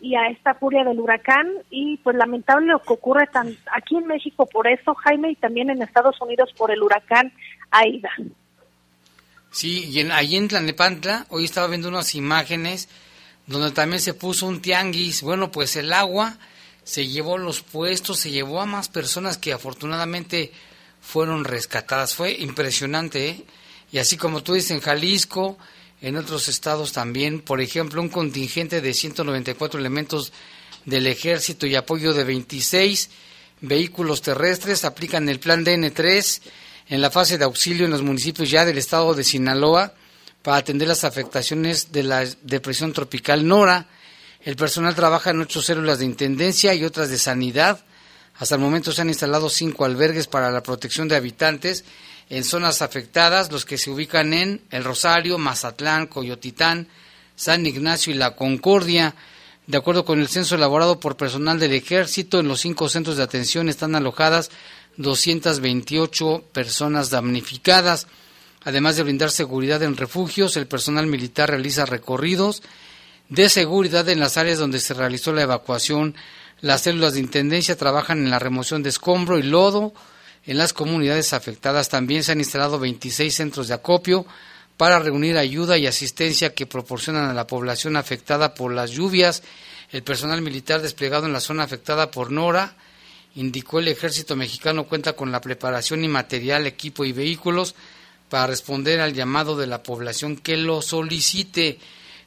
y 0.00 0.14
a 0.14 0.28
esta 0.28 0.54
furia 0.54 0.84
del 0.84 1.00
huracán 1.00 1.48
y 1.68 1.98
pues 1.98 2.16
lamentable 2.16 2.68
lo 2.68 2.78
que 2.78 2.94
ocurre 2.94 3.28
aquí 3.72 3.96
en 3.96 4.06
México 4.06 4.46
por 4.46 4.66
eso 4.66 4.94
Jaime 4.94 5.32
y 5.32 5.36
también 5.36 5.68
en 5.68 5.82
Estados 5.82 6.20
Unidos 6.20 6.54
por 6.56 6.70
el 6.70 6.82
huracán 6.82 7.32
Aida. 7.70 8.10
Sí, 9.56 9.88
y 9.90 10.00
en, 10.00 10.12
allí 10.12 10.36
en 10.36 10.48
Tlanepantla 10.48 11.24
hoy 11.30 11.46
estaba 11.46 11.68
viendo 11.68 11.88
unas 11.88 12.14
imágenes 12.14 12.88
donde 13.46 13.70
también 13.70 14.02
se 14.02 14.12
puso 14.12 14.44
un 14.44 14.60
tianguis. 14.60 15.22
Bueno, 15.22 15.50
pues 15.50 15.76
el 15.76 15.94
agua 15.94 16.36
se 16.84 17.08
llevó 17.08 17.38
los 17.38 17.62
puestos, 17.62 18.18
se 18.18 18.30
llevó 18.30 18.60
a 18.60 18.66
más 18.66 18.90
personas 18.90 19.38
que 19.38 19.54
afortunadamente 19.54 20.52
fueron 21.00 21.42
rescatadas. 21.44 22.14
Fue 22.14 22.32
impresionante, 22.32 23.28
¿eh? 23.30 23.44
Y 23.90 23.96
así 23.96 24.18
como 24.18 24.42
tú 24.42 24.52
dices, 24.52 24.72
en 24.72 24.80
Jalisco, 24.80 25.56
en 26.02 26.18
otros 26.18 26.48
estados 26.48 26.92
también, 26.92 27.40
por 27.40 27.62
ejemplo, 27.62 28.02
un 28.02 28.10
contingente 28.10 28.82
de 28.82 28.92
194 28.92 29.80
elementos 29.80 30.34
del 30.84 31.06
ejército 31.06 31.66
y 31.66 31.76
apoyo 31.76 32.12
de 32.12 32.24
26 32.24 33.08
vehículos 33.62 34.20
terrestres 34.20 34.84
aplican 34.84 35.30
el 35.30 35.40
plan 35.40 35.64
DN3 35.64 36.42
en 36.88 37.00
la 37.00 37.10
fase 37.10 37.38
de 37.38 37.44
auxilio 37.44 37.84
en 37.84 37.90
los 37.90 38.02
municipios 38.02 38.50
ya 38.50 38.64
del 38.64 38.78
estado 38.78 39.14
de 39.14 39.24
Sinaloa 39.24 39.94
para 40.42 40.58
atender 40.58 40.86
las 40.86 41.04
afectaciones 41.04 41.90
de 41.90 42.04
la 42.04 42.24
depresión 42.42 42.92
tropical 42.92 43.46
Nora. 43.46 43.88
El 44.40 44.54
personal 44.54 44.94
trabaja 44.94 45.30
en 45.30 45.40
ocho 45.40 45.60
células 45.60 45.98
de 45.98 46.04
intendencia 46.04 46.72
y 46.74 46.84
otras 46.84 47.08
de 47.08 47.18
sanidad. 47.18 47.84
Hasta 48.38 48.54
el 48.54 48.60
momento 48.60 48.92
se 48.92 49.02
han 49.02 49.08
instalado 49.08 49.48
cinco 49.48 49.84
albergues 49.84 50.28
para 50.28 50.50
la 50.50 50.62
protección 50.62 51.08
de 51.08 51.16
habitantes 51.16 51.84
en 52.28 52.44
zonas 52.44 52.82
afectadas, 52.82 53.50
los 53.50 53.64
que 53.64 53.78
se 53.78 53.90
ubican 53.90 54.32
en 54.34 54.62
El 54.70 54.84
Rosario, 54.84 55.38
Mazatlán, 55.38 56.06
Coyotitán, 56.06 56.88
San 57.34 57.66
Ignacio 57.66 58.12
y 58.12 58.16
La 58.16 58.36
Concordia. 58.36 59.14
De 59.66 59.78
acuerdo 59.78 60.04
con 60.04 60.20
el 60.20 60.28
censo 60.28 60.54
elaborado 60.54 61.00
por 61.00 61.16
personal 61.16 61.58
del 61.58 61.72
ejército, 61.72 62.38
en 62.38 62.46
los 62.46 62.60
cinco 62.60 62.88
centros 62.88 63.16
de 63.16 63.24
atención 63.24 63.68
están 63.68 63.96
alojadas 63.96 64.50
228 64.96 66.44
personas 66.52 67.10
damnificadas. 67.10 68.06
Además 68.64 68.96
de 68.96 69.04
brindar 69.04 69.30
seguridad 69.30 69.82
en 69.82 69.96
refugios, 69.96 70.56
el 70.56 70.66
personal 70.66 71.06
militar 71.06 71.50
realiza 71.50 71.86
recorridos 71.86 72.62
de 73.28 73.48
seguridad 73.48 74.08
en 74.08 74.20
las 74.20 74.36
áreas 74.36 74.58
donde 74.58 74.80
se 74.80 74.94
realizó 74.94 75.32
la 75.32 75.42
evacuación. 75.42 76.14
Las 76.60 76.82
células 76.82 77.14
de 77.14 77.20
intendencia 77.20 77.76
trabajan 77.76 78.18
en 78.18 78.30
la 78.30 78.38
remoción 78.38 78.82
de 78.82 78.88
escombro 78.88 79.38
y 79.38 79.42
lodo, 79.42 79.92
en 80.46 80.58
las 80.58 80.72
comunidades 80.72 81.32
afectadas 81.32 81.88
también 81.88 82.22
se 82.22 82.32
han 82.32 82.38
instalado 82.38 82.78
26 82.78 83.34
centros 83.34 83.66
de 83.66 83.74
acopio 83.74 84.24
para 84.76 85.00
reunir 85.00 85.38
ayuda 85.38 85.76
y 85.76 85.88
asistencia 85.88 86.54
que 86.54 86.66
proporcionan 86.66 87.28
a 87.28 87.34
la 87.34 87.48
población 87.48 87.96
afectada 87.96 88.54
por 88.54 88.72
las 88.72 88.92
lluvias. 88.92 89.42
El 89.90 90.04
personal 90.04 90.42
militar 90.42 90.82
desplegado 90.82 91.26
en 91.26 91.32
la 91.32 91.40
zona 91.40 91.64
afectada 91.64 92.12
por 92.12 92.30
Nora 92.30 92.76
indicó 93.36 93.78
el 93.78 93.88
ejército 93.88 94.34
mexicano 94.34 94.84
cuenta 94.84 95.12
con 95.12 95.30
la 95.30 95.40
preparación 95.40 96.04
y 96.04 96.08
material, 96.08 96.66
equipo 96.66 97.04
y 97.04 97.12
vehículos 97.12 97.74
para 98.28 98.46
responder 98.46 99.00
al 99.00 99.14
llamado 99.14 99.56
de 99.56 99.66
la 99.66 99.82
población 99.82 100.36
que 100.36 100.56
lo 100.56 100.82
solicite. 100.82 101.78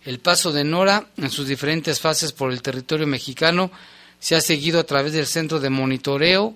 El 0.05 0.19
paso 0.19 0.53
de 0.53 0.63
Nora 0.63 1.07
en 1.17 1.29
sus 1.29 1.47
diferentes 1.47 1.99
fases 1.99 2.31
por 2.31 2.51
el 2.51 2.61
territorio 2.61 3.05
mexicano 3.05 3.71
se 4.19 4.35
ha 4.35 4.41
seguido 4.41 4.79
a 4.79 4.85
través 4.85 5.13
del 5.13 5.25
centro 5.25 5.59
de 5.59 5.69
monitoreo 5.69 6.55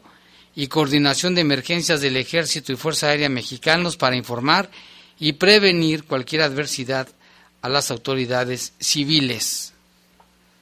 y 0.56 0.68
coordinación 0.68 1.36
de 1.36 1.42
emergencias 1.42 2.00
del 2.00 2.16
Ejército 2.16 2.72
y 2.72 2.76
Fuerza 2.76 3.08
Aérea 3.08 3.30
Mexicanos 3.30 3.98
para 3.98 4.16
informar 4.16 4.70
y 5.20 5.34
prevenir 5.34 6.04
cualquier 6.04 6.44
adversidad 6.44 7.08
a 7.62 7.70
las 7.70 7.92
autoridades 7.92 8.74
civiles. 8.80 9.73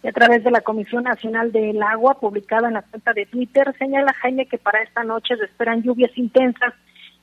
Y 0.03 0.07
a 0.07 0.11
través 0.11 0.43
de 0.43 0.51
la 0.51 0.61
Comisión 0.61 1.03
Nacional 1.03 1.51
del 1.51 1.81
Agua, 1.83 2.19
publicada 2.19 2.67
en 2.67 2.73
la 2.73 2.81
cuenta 2.81 3.13
de 3.13 3.25
Twitter, 3.27 3.73
señala 3.77 4.13
Jaime 4.13 4.47
que 4.47 4.57
para 4.57 4.81
esta 4.81 5.03
noche 5.03 5.35
se 5.37 5.45
esperan 5.45 5.83
lluvias 5.83 6.11
intensas 6.17 6.73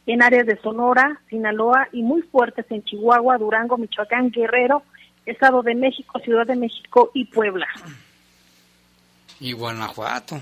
en 0.07 0.23
áreas 0.23 0.47
de 0.47 0.57
Sonora, 0.61 1.21
Sinaloa 1.29 1.89
y 1.93 2.03
muy 2.03 2.23
fuertes 2.23 2.67
en 2.71 2.83
Chihuahua, 2.85 3.37
Durango, 3.37 3.77
Michoacán, 3.77 4.31
Guerrero, 4.31 4.83
Estado 5.27 5.63
de 5.63 5.75
México, 5.75 6.19
Ciudad 6.21 6.47
de 6.47 6.57
México 6.57 7.11
y 7.15 7.27
Puebla. 7.27 7.67
Y 9.41 9.53
Guanajuato. 9.53 10.41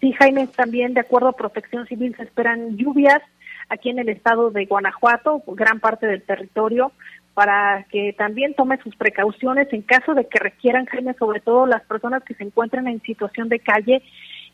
Sí, 0.00 0.12
Jaime, 0.12 0.46
también 0.48 0.94
de 0.94 1.00
acuerdo 1.00 1.28
a 1.28 1.32
Protección 1.32 1.86
Civil 1.86 2.14
se 2.16 2.24
esperan 2.24 2.76
lluvias 2.76 3.22
aquí 3.68 3.90
en 3.90 3.98
el 3.98 4.08
estado 4.08 4.50
de 4.50 4.66
Guanajuato, 4.66 5.42
gran 5.46 5.80
parte 5.80 6.06
del 6.06 6.22
territorio, 6.22 6.92
para 7.38 7.84
que 7.84 8.12
también 8.18 8.52
tome 8.54 8.82
sus 8.82 8.96
precauciones 8.96 9.72
en 9.72 9.82
caso 9.82 10.12
de 10.12 10.26
que 10.26 10.40
requieran, 10.40 10.86
Jaime, 10.86 11.14
sobre 11.14 11.38
todo 11.38 11.66
las 11.66 11.84
personas 11.84 12.24
que 12.24 12.34
se 12.34 12.42
encuentran 12.42 12.88
en 12.88 13.00
situación 13.02 13.48
de 13.48 13.60
calle, 13.60 14.02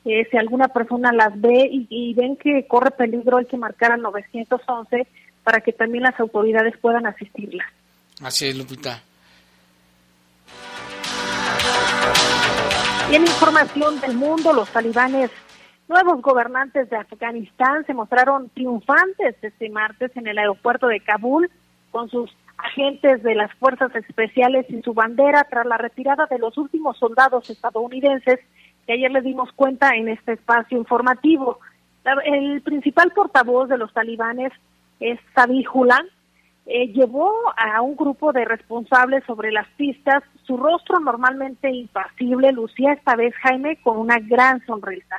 eh, 0.04 0.28
si 0.30 0.36
alguna 0.36 0.68
persona 0.68 1.10
las 1.10 1.40
ve 1.40 1.66
y, 1.72 1.86
y, 1.88 2.12
ven 2.12 2.36
que 2.36 2.66
corre 2.66 2.90
peligro, 2.90 3.38
hay 3.38 3.46
que 3.46 3.56
marcar 3.56 3.92
al 3.92 4.02
911 4.02 5.06
para 5.42 5.62
que 5.62 5.72
también 5.72 6.04
las 6.04 6.20
autoridades 6.20 6.76
puedan 6.76 7.06
asistirla. 7.06 7.64
Así 8.22 8.48
es, 8.48 8.54
Lupita. 8.54 9.00
Y 13.10 13.14
en 13.14 13.22
información 13.22 13.98
del 14.02 14.14
mundo, 14.14 14.52
los 14.52 14.68
talibanes, 14.68 15.30
nuevos 15.88 16.20
gobernantes 16.20 16.90
de 16.90 16.98
Afganistán, 16.98 17.86
se 17.86 17.94
mostraron 17.94 18.50
triunfantes 18.50 19.36
este 19.40 19.70
martes 19.70 20.14
en 20.16 20.26
el 20.26 20.36
aeropuerto 20.36 20.86
de 20.86 21.00
Kabul 21.00 21.50
con 21.90 22.10
sus 22.10 22.30
agentes 22.58 23.22
de 23.22 23.34
las 23.34 23.52
fuerzas 23.54 23.94
especiales 23.94 24.66
y 24.68 24.82
su 24.82 24.94
bandera 24.94 25.46
tras 25.50 25.66
la 25.66 25.76
retirada 25.76 26.26
de 26.26 26.38
los 26.38 26.56
últimos 26.58 26.98
soldados 26.98 27.50
estadounidenses 27.50 28.40
que 28.86 28.92
ayer 28.92 29.10
le 29.10 29.22
dimos 29.22 29.52
cuenta 29.52 29.90
en 29.96 30.08
este 30.08 30.32
espacio 30.32 30.78
informativo. 30.78 31.58
El 32.24 32.60
principal 32.62 33.12
portavoz 33.12 33.68
de 33.68 33.78
los 33.78 33.92
talibanes 33.92 34.52
es 35.00 35.18
Sabi 35.34 35.64
eh, 36.66 36.86
llevó 36.88 37.30
a 37.56 37.82
un 37.82 37.94
grupo 37.94 38.32
de 38.32 38.44
responsables 38.44 39.22
sobre 39.26 39.52
las 39.52 39.68
pistas. 39.76 40.22
Su 40.46 40.56
rostro 40.56 40.98
normalmente 40.98 41.70
impasible 41.70 42.52
lucía 42.52 42.92
esta 42.94 43.16
vez 43.16 43.34
Jaime 43.36 43.76
con 43.82 43.98
una 43.98 44.18
gran 44.18 44.64
sonrisa. 44.64 45.16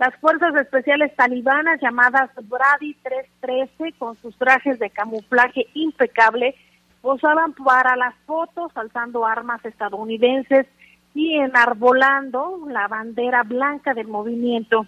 Las 0.00 0.14
fuerzas 0.16 0.54
especiales 0.56 1.14
talibanas 1.14 1.80
llamadas 1.80 2.30
Brady 2.34 2.94
313 3.02 3.98
con 3.98 4.16
sus 4.16 4.36
trajes 4.36 4.78
de 4.78 4.90
camuflaje 4.90 5.66
impecable 5.74 6.56
posaban 7.00 7.54
para 7.54 7.96
las 7.96 8.14
fotos 8.26 8.72
alzando 8.74 9.26
armas 9.26 9.64
estadounidenses 9.64 10.66
y 11.14 11.34
enarbolando 11.34 12.60
la 12.68 12.88
bandera 12.88 13.42
blanca 13.42 13.94
del 13.94 14.08
movimiento. 14.08 14.86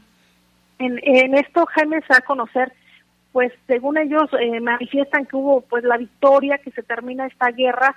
En, 0.79 1.01
en 1.03 1.35
esto 1.35 1.67
Jaime 1.67 2.01
se 2.07 2.15
a 2.15 2.21
conocer, 2.21 2.73
pues 3.33 3.53
según 3.67 3.99
ellos 3.99 4.29
eh, 4.39 4.61
manifiestan 4.61 5.27
que 5.27 5.37
hubo 5.37 5.63
pues 5.63 5.85
la 5.85 5.97
victoria, 5.97 6.59
que 6.59 6.71
se 6.71 6.83
termina 6.83 7.27
esta 7.27 7.51
guerra 7.51 7.95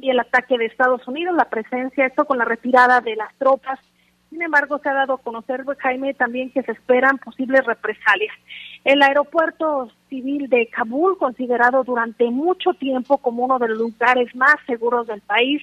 y 0.00 0.10
el 0.10 0.20
ataque 0.20 0.56
de 0.56 0.66
Estados 0.66 1.06
Unidos, 1.08 1.34
la 1.36 1.48
presencia, 1.48 2.06
esto 2.06 2.24
con 2.24 2.38
la 2.38 2.44
retirada 2.44 3.00
de 3.00 3.16
las 3.16 3.34
tropas. 3.34 3.78
Sin 4.30 4.42
embargo, 4.42 4.78
se 4.78 4.88
ha 4.88 4.94
dado 4.94 5.14
a 5.14 5.18
conocer, 5.18 5.64
Jaime, 5.78 6.12
también 6.12 6.50
que 6.50 6.62
se 6.62 6.72
esperan 6.72 7.18
posibles 7.18 7.64
represalias. 7.64 8.34
El 8.84 9.02
aeropuerto 9.02 9.90
civil 10.08 10.48
de 10.48 10.66
Kabul, 10.68 11.16
considerado 11.16 11.82
durante 11.82 12.30
mucho 12.30 12.74
tiempo 12.74 13.18
como 13.18 13.44
uno 13.44 13.58
de 13.58 13.68
los 13.68 13.78
lugares 13.78 14.34
más 14.36 14.56
seguros 14.66 15.06
del 15.06 15.22
país, 15.22 15.62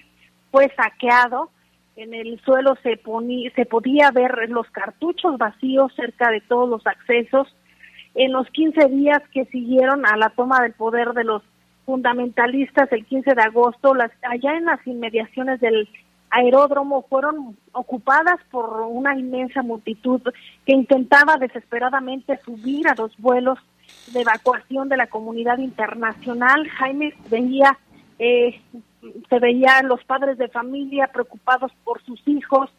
fue 0.52 0.72
saqueado. 0.76 1.50
En 1.96 2.14
el 2.14 2.42
suelo 2.42 2.76
se, 2.82 3.00
se 3.56 3.66
podía 3.66 4.12
ver 4.12 4.50
los 4.50 4.70
cartuchos 4.72 5.38
vacíos 5.38 5.94
cerca 5.96 6.32
de 6.32 6.42
todos 6.42 6.68
los 6.68 6.86
accesos. 6.88 7.56
En 8.16 8.32
los 8.32 8.50
15 8.50 8.88
días 8.88 9.22
que 9.32 9.46
siguieron 9.46 10.06
a 10.06 10.18
la 10.18 10.30
toma 10.30 10.62
del 10.62 10.74
poder 10.74 11.14
de 11.14 11.24
los 11.24 11.44
fundamentalistas 11.86 12.92
el 12.92 13.06
15 13.06 13.36
de 13.36 13.42
agosto, 13.42 13.94
las, 13.94 14.12
allá 14.24 14.58
en 14.58 14.66
las 14.66 14.86
inmediaciones 14.88 15.60
del 15.62 15.88
aeródromo 16.30 17.06
fueron 17.10 17.58
ocupadas 17.72 18.40
por 18.52 18.82
una 18.82 19.18
inmensa 19.18 19.62
multitud 19.62 20.22
que 20.66 20.74
intentaba 20.74 21.38
desesperadamente 21.38 22.40
subir 22.44 22.88
a 22.88 22.96
los 22.96 23.16
vuelos 23.18 23.60
de 24.12 24.22
evacuación 24.22 24.90
de 24.90 24.98
la 24.98 25.08
comunidad 25.08 25.58
internacional. 25.60 26.68
Jaime 26.70 27.14
veía, 27.30 27.78
eh, 28.20 28.60
se 29.30 29.40
veían 29.40 29.88
los 29.88 30.04
padres 30.04 30.38
de 30.38 30.48
familia 30.50 31.08
preocupados 31.08 31.72
por 31.84 32.02
sus 32.04 32.22
hijos 32.28 32.70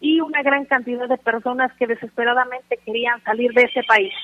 y 0.00 0.20
una 0.20 0.42
gran 0.42 0.64
cantidad 0.64 1.08
de 1.08 1.18
personas 1.18 1.72
que 1.74 1.86
desesperadamente 1.86 2.78
querían 2.84 3.22
salir 3.22 3.52
de 3.52 3.62
ese 3.62 3.82
país. 3.84 4.14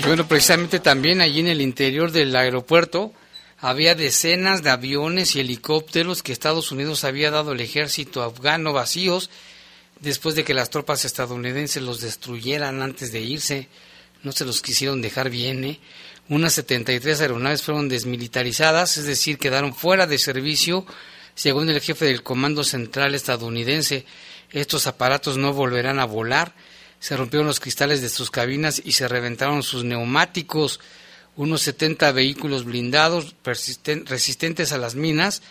Y 0.00 0.06
bueno, 0.06 0.26
precisamente 0.26 0.80
también 0.80 1.20
allí 1.20 1.40
en 1.40 1.48
el 1.48 1.60
interior 1.60 2.10
del 2.10 2.34
aeropuerto 2.34 3.12
había 3.58 3.94
decenas 3.94 4.62
de 4.62 4.70
aviones 4.70 5.36
y 5.36 5.40
helicópteros 5.40 6.22
que 6.22 6.32
Estados 6.32 6.72
Unidos 6.72 7.04
había 7.04 7.30
dado 7.30 7.50
al 7.50 7.60
ejército 7.60 8.22
afgano 8.22 8.72
vacíos 8.72 9.28
después 10.00 10.34
de 10.34 10.44
que 10.44 10.54
las 10.54 10.70
tropas 10.70 11.04
estadounidenses 11.04 11.82
los 11.82 12.00
destruyeran 12.00 12.80
antes 12.80 13.12
de 13.12 13.20
irse. 13.20 13.68
No 14.22 14.32
se 14.32 14.46
los 14.46 14.62
quisieron 14.62 15.02
dejar 15.02 15.28
bien. 15.28 15.64
¿eh? 15.64 15.80
Unas 16.30 16.54
73 16.54 17.20
aeronaves 17.20 17.62
fueron 17.62 17.90
desmilitarizadas, 17.90 18.96
es 18.96 19.04
decir, 19.04 19.36
quedaron 19.36 19.74
fuera 19.74 20.06
de 20.06 20.16
servicio, 20.16 20.86
según 21.34 21.68
el 21.68 21.82
jefe 21.82 22.06
del 22.06 22.22
Comando 22.22 22.64
Central 22.64 23.14
estadounidense. 23.14 24.06
Estos 24.50 24.86
aparatos 24.86 25.36
no 25.36 25.52
volverán 25.52 25.98
a 25.98 26.06
volar 26.06 26.54
se 27.00 27.16
rompieron 27.16 27.46
los 27.46 27.58
cristales 27.58 28.02
de 28.02 28.08
sus 28.08 28.30
cabinas 28.30 28.80
y 28.84 28.92
se 28.92 29.08
reventaron 29.08 29.62
sus 29.62 29.82
neumáticos. 29.82 30.78
Unos 31.36 31.62
70 31.62 32.12
vehículos 32.12 32.64
blindados 32.64 33.34
resistentes 33.42 34.72
a 34.72 34.78
las 34.78 34.94
minas, 34.94 35.42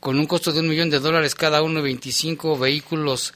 con 0.00 0.18
un 0.18 0.26
costo 0.26 0.50
de 0.52 0.60
un 0.60 0.68
millón 0.68 0.90
de 0.90 0.98
dólares 0.98 1.34
cada 1.34 1.62
uno, 1.62 1.80
25 1.82 2.58
vehículos 2.58 3.34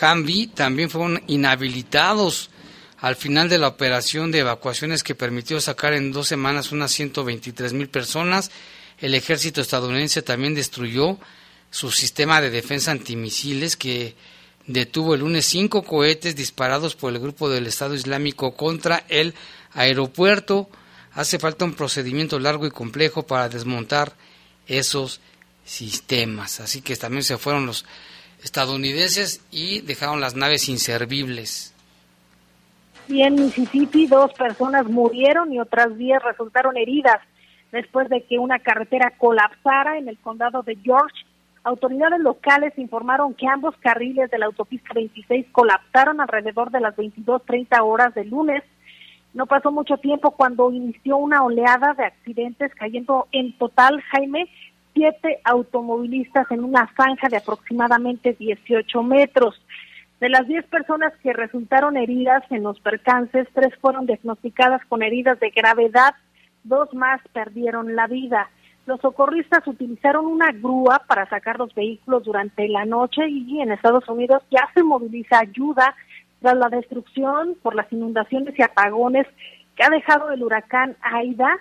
Humvee 0.00 0.48
también 0.48 0.90
fueron 0.90 1.22
inhabilitados 1.26 2.50
al 2.98 3.16
final 3.16 3.48
de 3.48 3.58
la 3.58 3.68
operación 3.68 4.32
de 4.32 4.40
evacuaciones 4.40 5.02
que 5.02 5.14
permitió 5.14 5.60
sacar 5.60 5.92
en 5.92 6.12
dos 6.12 6.28
semanas 6.28 6.72
unas 6.72 6.92
123 6.92 7.72
mil 7.72 7.88
personas. 7.88 8.50
El 8.98 9.14
ejército 9.14 9.60
estadounidense 9.60 10.22
también 10.22 10.54
destruyó 10.54 11.18
su 11.70 11.90
sistema 11.90 12.40
de 12.40 12.50
defensa 12.50 12.90
antimisiles 12.90 13.76
que 13.76 14.16
detuvo 14.66 15.14
el 15.14 15.20
lunes 15.20 15.46
cinco 15.46 15.82
cohetes 15.82 16.36
disparados 16.36 16.96
por 16.96 17.12
el 17.12 17.20
grupo 17.20 17.48
del 17.48 17.66
Estado 17.66 17.94
Islámico 17.94 18.54
contra 18.56 19.04
el 19.08 19.34
aeropuerto. 19.72 20.68
Hace 21.12 21.38
falta 21.38 21.64
un 21.64 21.74
procedimiento 21.74 22.38
largo 22.38 22.66
y 22.66 22.70
complejo 22.70 23.26
para 23.26 23.48
desmontar 23.48 24.12
esos 24.66 25.20
sistemas. 25.64 26.60
Así 26.60 26.82
que 26.82 26.96
también 26.96 27.22
se 27.22 27.38
fueron 27.38 27.66
los 27.66 27.84
estadounidenses 28.42 29.40
y 29.50 29.80
dejaron 29.80 30.20
las 30.20 30.34
naves 30.34 30.68
inservibles. 30.68 31.72
Y 33.08 33.22
en 33.22 33.34
Mississippi 33.36 34.06
dos 34.06 34.32
personas 34.32 34.86
murieron 34.86 35.52
y 35.52 35.60
otras 35.60 35.96
diez 35.96 36.20
resultaron 36.22 36.76
heridas 36.76 37.20
después 37.72 38.08
de 38.08 38.24
que 38.24 38.38
una 38.38 38.58
carretera 38.58 39.12
colapsara 39.18 39.98
en 39.98 40.08
el 40.08 40.18
condado 40.18 40.62
de 40.62 40.76
George 40.82 41.25
Autoridades 41.66 42.20
locales 42.20 42.72
informaron 42.78 43.34
que 43.34 43.48
ambos 43.48 43.74
carriles 43.78 44.30
de 44.30 44.38
la 44.38 44.46
autopista 44.46 44.94
26 44.94 45.46
colapsaron 45.50 46.20
alrededor 46.20 46.70
de 46.70 46.78
las 46.78 46.94
22.30 46.94 47.80
horas 47.82 48.14
del 48.14 48.30
lunes. 48.30 48.62
No 49.34 49.46
pasó 49.46 49.72
mucho 49.72 49.96
tiempo 49.96 50.30
cuando 50.30 50.70
inició 50.70 51.16
una 51.16 51.42
oleada 51.42 51.94
de 51.94 52.04
accidentes, 52.04 52.72
cayendo 52.76 53.26
en 53.32 53.52
total, 53.58 54.00
Jaime, 54.12 54.48
siete 54.94 55.40
automovilistas 55.42 56.48
en 56.52 56.62
una 56.62 56.88
zanja 56.96 57.28
de 57.28 57.38
aproximadamente 57.38 58.36
18 58.38 59.02
metros. 59.02 59.60
De 60.20 60.28
las 60.28 60.46
10 60.46 60.66
personas 60.66 61.14
que 61.20 61.32
resultaron 61.32 61.96
heridas 61.96 62.44
en 62.50 62.62
los 62.62 62.78
percances, 62.78 63.48
tres 63.54 63.74
fueron 63.80 64.06
diagnosticadas 64.06 64.82
con 64.86 65.02
heridas 65.02 65.40
de 65.40 65.50
gravedad, 65.50 66.14
dos 66.62 66.94
más 66.94 67.20
perdieron 67.32 67.96
la 67.96 68.06
vida. 68.06 68.50
Los 68.86 69.00
socorristas 69.00 69.66
utilizaron 69.66 70.26
una 70.26 70.52
grúa 70.52 71.02
para 71.08 71.28
sacar 71.28 71.58
los 71.58 71.74
vehículos 71.74 72.24
durante 72.24 72.68
la 72.68 72.84
noche 72.84 73.28
y 73.28 73.60
en 73.60 73.72
Estados 73.72 74.08
Unidos 74.08 74.44
ya 74.50 74.68
se 74.74 74.84
moviliza 74.84 75.40
ayuda 75.40 75.96
tras 76.40 76.56
la 76.56 76.68
destrucción 76.68 77.56
por 77.62 77.74
las 77.74 77.92
inundaciones 77.92 78.56
y 78.56 78.62
apagones 78.62 79.26
que 79.74 79.82
ha 79.82 79.90
dejado 79.90 80.30
el 80.30 80.42
huracán 80.42 80.96
Aida. 81.00 81.58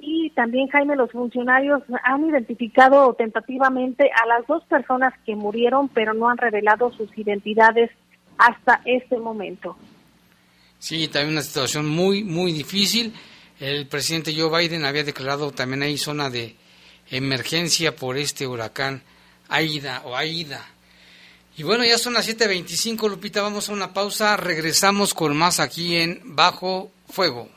Y 0.00 0.30
también, 0.30 0.68
Jaime, 0.68 0.94
los 0.94 1.10
funcionarios 1.10 1.82
han 2.04 2.28
identificado 2.28 3.12
tentativamente 3.14 4.08
a 4.22 4.26
las 4.26 4.46
dos 4.46 4.62
personas 4.66 5.12
que 5.26 5.34
murieron, 5.34 5.88
pero 5.88 6.14
no 6.14 6.28
han 6.28 6.38
revelado 6.38 6.92
sus 6.92 7.10
identidades 7.18 7.90
hasta 8.38 8.80
este 8.84 9.18
momento. 9.18 9.76
Sí, 10.78 11.08
también 11.08 11.32
una 11.32 11.42
situación 11.42 11.88
muy, 11.88 12.22
muy 12.22 12.52
difícil. 12.52 13.12
El 13.58 13.88
presidente 13.88 14.32
Joe 14.32 14.56
Biden 14.56 14.84
había 14.84 15.02
declarado 15.02 15.50
también 15.50 15.82
ahí 15.82 15.98
zona 15.98 16.30
de 16.30 16.54
emergencia 17.10 17.96
por 17.96 18.16
este 18.16 18.46
huracán 18.46 19.02
Aida 19.48 20.02
o 20.04 20.16
Aida. 20.16 20.64
Y 21.56 21.64
bueno, 21.64 21.84
ya 21.84 21.98
son 21.98 22.14
las 22.14 22.28
7.25, 22.28 23.08
Lupita, 23.08 23.42
vamos 23.42 23.68
a 23.68 23.72
una 23.72 23.92
pausa, 23.92 24.36
regresamos 24.36 25.12
con 25.12 25.36
más 25.36 25.58
aquí 25.58 25.96
en 25.96 26.20
Bajo 26.24 26.92
Fuego. 27.08 27.48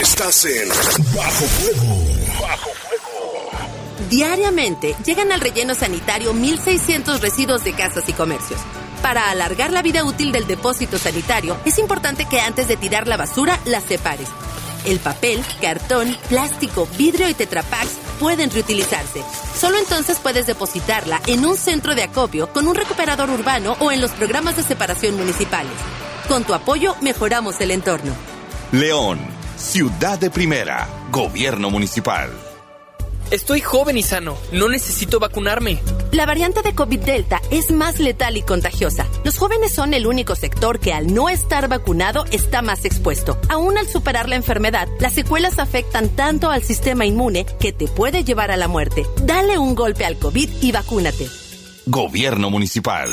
Estás 0.00 0.44
en 0.44 0.68
Bajo 1.14 1.46
Fuego. 1.46 2.04
Bajo 2.40 2.81
Diariamente 4.12 4.94
llegan 5.06 5.32
al 5.32 5.40
relleno 5.40 5.74
sanitario 5.74 6.34
1.600 6.34 7.18
residuos 7.20 7.64
de 7.64 7.72
casas 7.72 8.06
y 8.10 8.12
comercios. 8.12 8.60
Para 9.00 9.30
alargar 9.30 9.72
la 9.72 9.80
vida 9.80 10.04
útil 10.04 10.32
del 10.32 10.46
depósito 10.46 10.98
sanitario, 10.98 11.56
es 11.64 11.78
importante 11.78 12.26
que 12.26 12.38
antes 12.38 12.68
de 12.68 12.76
tirar 12.76 13.08
la 13.08 13.16
basura 13.16 13.58
la 13.64 13.80
separes. 13.80 14.28
El 14.84 14.98
papel, 14.98 15.42
cartón, 15.62 16.14
plástico, 16.28 16.86
vidrio 16.98 17.26
y 17.26 17.32
tetrapacks 17.32 17.96
pueden 18.20 18.50
reutilizarse. 18.50 19.24
Solo 19.58 19.78
entonces 19.78 20.18
puedes 20.18 20.46
depositarla 20.46 21.22
en 21.26 21.46
un 21.46 21.56
centro 21.56 21.94
de 21.94 22.02
acopio 22.02 22.52
con 22.52 22.68
un 22.68 22.74
recuperador 22.74 23.30
urbano 23.30 23.78
o 23.80 23.92
en 23.92 24.02
los 24.02 24.10
programas 24.10 24.58
de 24.58 24.62
separación 24.62 25.16
municipales. 25.16 25.72
Con 26.28 26.44
tu 26.44 26.52
apoyo 26.52 26.96
mejoramos 27.00 27.58
el 27.62 27.70
entorno. 27.70 28.12
León, 28.72 29.20
ciudad 29.56 30.18
de 30.18 30.28
primera, 30.28 30.86
gobierno 31.10 31.70
municipal. 31.70 32.30
Estoy 33.32 33.62
joven 33.62 33.96
y 33.96 34.02
sano. 34.02 34.36
No 34.52 34.68
necesito 34.68 35.18
vacunarme. 35.18 35.80
La 36.10 36.26
variante 36.26 36.60
de 36.60 36.74
COVID 36.74 37.00
Delta 37.00 37.40
es 37.50 37.70
más 37.70 37.98
letal 37.98 38.36
y 38.36 38.42
contagiosa. 38.42 39.06
Los 39.24 39.38
jóvenes 39.38 39.72
son 39.72 39.94
el 39.94 40.06
único 40.06 40.34
sector 40.34 40.78
que 40.78 40.92
al 40.92 41.14
no 41.14 41.30
estar 41.30 41.66
vacunado 41.66 42.26
está 42.30 42.60
más 42.60 42.84
expuesto. 42.84 43.38
Aún 43.48 43.78
al 43.78 43.88
superar 43.88 44.28
la 44.28 44.36
enfermedad, 44.36 44.86
las 45.00 45.14
secuelas 45.14 45.58
afectan 45.58 46.10
tanto 46.10 46.50
al 46.50 46.62
sistema 46.62 47.06
inmune 47.06 47.46
que 47.58 47.72
te 47.72 47.88
puede 47.88 48.22
llevar 48.22 48.50
a 48.50 48.58
la 48.58 48.68
muerte. 48.68 49.06
Dale 49.22 49.56
un 49.56 49.74
golpe 49.74 50.04
al 50.04 50.18
COVID 50.18 50.50
y 50.60 50.70
vacúnate. 50.70 51.26
Gobierno 51.86 52.50
Municipal. 52.50 53.08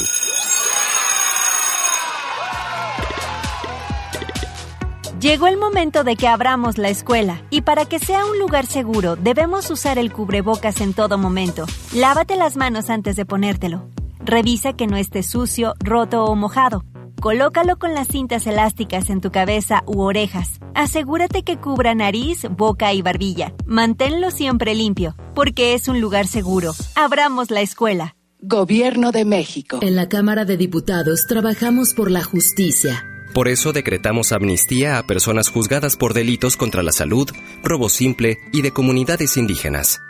Llegó 5.19 5.47
el 5.47 5.57
momento 5.57 6.05
de 6.05 6.15
que 6.15 6.29
abramos 6.29 6.77
la 6.77 6.87
escuela 6.87 7.43
y 7.49 7.61
para 7.63 7.83
que 7.83 7.99
sea 7.99 8.25
un 8.25 8.39
lugar 8.39 8.65
seguro 8.65 9.17
debemos 9.17 9.69
usar 9.69 9.97
el 9.97 10.13
cubrebocas 10.13 10.79
en 10.79 10.93
todo 10.93 11.17
momento. 11.17 11.65
Lávate 11.93 12.37
las 12.37 12.55
manos 12.55 12.89
antes 12.89 13.17
de 13.17 13.25
ponértelo. 13.25 13.89
Revisa 14.19 14.71
que 14.71 14.87
no 14.87 14.95
esté 14.95 15.21
sucio, 15.23 15.73
roto 15.79 16.23
o 16.23 16.35
mojado. 16.35 16.85
Colócalo 17.19 17.77
con 17.77 17.93
las 17.93 18.07
cintas 18.07 18.47
elásticas 18.47 19.09
en 19.09 19.19
tu 19.19 19.29
cabeza 19.29 19.83
u 19.85 19.99
orejas. 20.03 20.61
Asegúrate 20.73 21.43
que 21.43 21.57
cubra 21.57 21.93
nariz, 21.95 22.47
boca 22.49 22.93
y 22.93 23.01
barbilla. 23.01 23.53
Manténlo 23.65 24.31
siempre 24.31 24.73
limpio, 24.73 25.17
porque 25.35 25.73
es 25.73 25.89
un 25.89 25.99
lugar 25.99 26.27
seguro. 26.27 26.71
Abramos 26.95 27.51
la 27.51 27.59
escuela. 27.59 28.15
Gobierno 28.41 29.11
de 29.11 29.25
México. 29.25 29.79
En 29.81 29.97
la 29.97 30.07
Cámara 30.07 30.45
de 30.45 30.55
Diputados 30.55 31.25
trabajamos 31.27 31.93
por 31.93 32.09
la 32.09 32.23
justicia. 32.23 33.03
Por 33.39 33.47
eso 33.47 33.71
decretamos 33.71 34.33
amnistía 34.33 34.97
a 34.97 35.07
personas 35.07 35.47
juzgadas 35.47 35.95
por 35.95 36.13
delitos 36.13 36.57
contra 36.57 36.83
la 36.83 36.91
salud, 36.91 37.29
robo 37.63 37.87
simple 37.87 38.37
y 38.51 38.61
de 38.63 38.71
comunidades 38.71 39.37
indígenas 39.37 40.01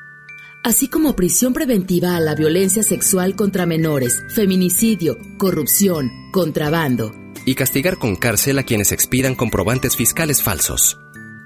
así 0.64 0.90
como 0.90 1.16
prisión 1.16 1.54
preventiva 1.54 2.16
a 2.16 2.20
la 2.20 2.34
violencia 2.34 2.82
sexual 2.82 3.36
contra 3.36 3.68
menores, 3.68 4.24
feminicidio, 4.34 5.16
corrupción, 5.38 6.10
contrabando. 6.32 7.14
Y 7.46 7.54
castigar 7.54 7.98
con 7.98 8.16
cárcel 8.16 8.58
a 8.58 8.64
quienes 8.64 8.92
expidan 8.92 9.36
comprobantes 9.36 9.96
fiscales 9.96 10.42
falsos. 10.42 10.98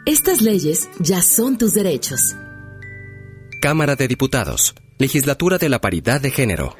Estas 0.06 0.41
leyes 0.41 0.89
ya 1.00 1.22
son 1.22 1.58
tus 1.58 1.74
derechos. 1.74 2.38
Cámara 3.62 3.98
de 3.98 4.08
Diputados. 4.08 4.74
Legislatura 5.00 5.58
de 5.58 5.67
la 5.67 5.82
Paridad 5.82 6.22
de 6.22 6.32
Género. 6.32 6.78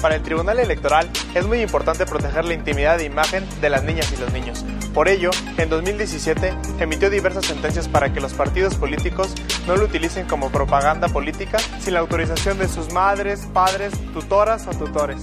Para 0.00 0.14
el 0.14 0.22
Tribunal 0.22 0.60
Electoral 0.60 1.10
es 1.34 1.46
muy 1.46 1.60
importante 1.60 2.06
proteger 2.06 2.44
la 2.44 2.54
intimidad 2.54 2.98
de 2.98 3.04
imagen 3.04 3.44
de 3.60 3.68
las 3.68 3.82
niñas 3.82 4.12
y 4.12 4.20
los 4.20 4.32
niños. 4.32 4.64
Por 4.94 5.08
ello, 5.08 5.30
en 5.56 5.68
2017 5.68 6.54
emitió 6.78 7.10
diversas 7.10 7.46
sentencias 7.46 7.88
para 7.88 8.12
que 8.12 8.20
los 8.20 8.32
partidos 8.32 8.76
políticos 8.76 9.34
no 9.66 9.76
lo 9.76 9.86
utilicen 9.86 10.26
como 10.26 10.50
propaganda 10.50 11.08
política 11.08 11.58
sin 11.80 11.94
la 11.94 12.00
autorización 12.00 12.58
de 12.58 12.68
sus 12.68 12.92
madres, 12.92 13.48
padres, 13.52 13.92
tutoras 14.12 14.66
o 14.68 14.70
tutores. 14.70 15.22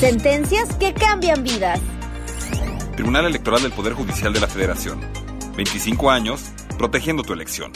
Sentencias 0.00 0.74
que 0.76 0.92
cambian 0.92 1.44
vidas. 1.44 1.80
Tribunal 2.96 3.26
Electoral 3.26 3.62
del 3.62 3.72
Poder 3.72 3.94
Judicial 3.94 4.32
de 4.32 4.40
la 4.40 4.48
Federación. 4.48 5.00
25 5.56 6.10
años 6.10 6.50
protegiendo 6.78 7.22
tu 7.22 7.32
elección. 7.32 7.72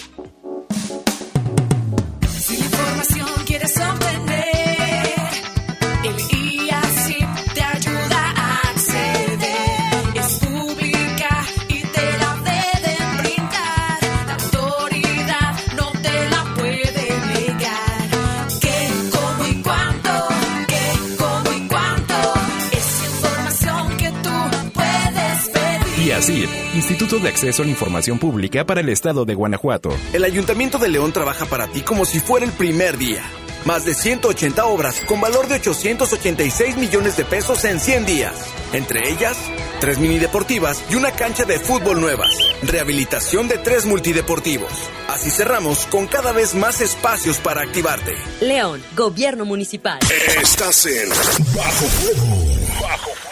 Instituto 26.28 27.20
de 27.20 27.28
Acceso 27.28 27.62
a 27.62 27.64
la 27.64 27.70
Información 27.70 28.18
Pública 28.18 28.64
para 28.64 28.80
el 28.80 28.88
Estado 28.88 29.24
de 29.24 29.34
Guanajuato. 29.34 29.90
El 30.12 30.24
Ayuntamiento 30.24 30.78
de 30.78 30.88
León 30.88 31.12
trabaja 31.12 31.46
para 31.46 31.68
ti 31.68 31.82
como 31.82 32.04
si 32.04 32.18
fuera 32.18 32.44
el 32.44 32.52
primer 32.52 32.98
día. 32.98 33.22
Más 33.64 33.84
de 33.84 33.94
180 33.94 34.64
obras 34.66 35.00
con 35.06 35.20
valor 35.20 35.46
de 35.46 35.56
886 35.56 36.76
millones 36.78 37.16
de 37.16 37.24
pesos 37.24 37.64
en 37.64 37.78
100 37.78 38.06
días. 38.06 38.34
Entre 38.72 39.08
ellas, 39.08 39.36
tres 39.80 39.98
mini 39.98 40.18
deportivas 40.18 40.82
y 40.90 40.96
una 40.96 41.12
cancha 41.12 41.44
de 41.44 41.60
fútbol 41.60 42.00
nuevas. 42.00 42.30
Rehabilitación 42.62 43.46
de 43.46 43.58
tres 43.58 43.86
multideportivos. 43.86 44.72
Así 45.08 45.30
cerramos 45.30 45.86
con 45.86 46.08
cada 46.08 46.32
vez 46.32 46.54
más 46.54 46.80
espacios 46.80 47.38
para 47.38 47.62
activarte. 47.62 48.14
León, 48.40 48.82
Gobierno 48.96 49.44
Municipal. 49.44 50.00
Estás 50.42 50.86
en 50.86 51.08
Bajo 51.08 51.86
Fuego. 51.86 52.36
Bajo 52.82 53.25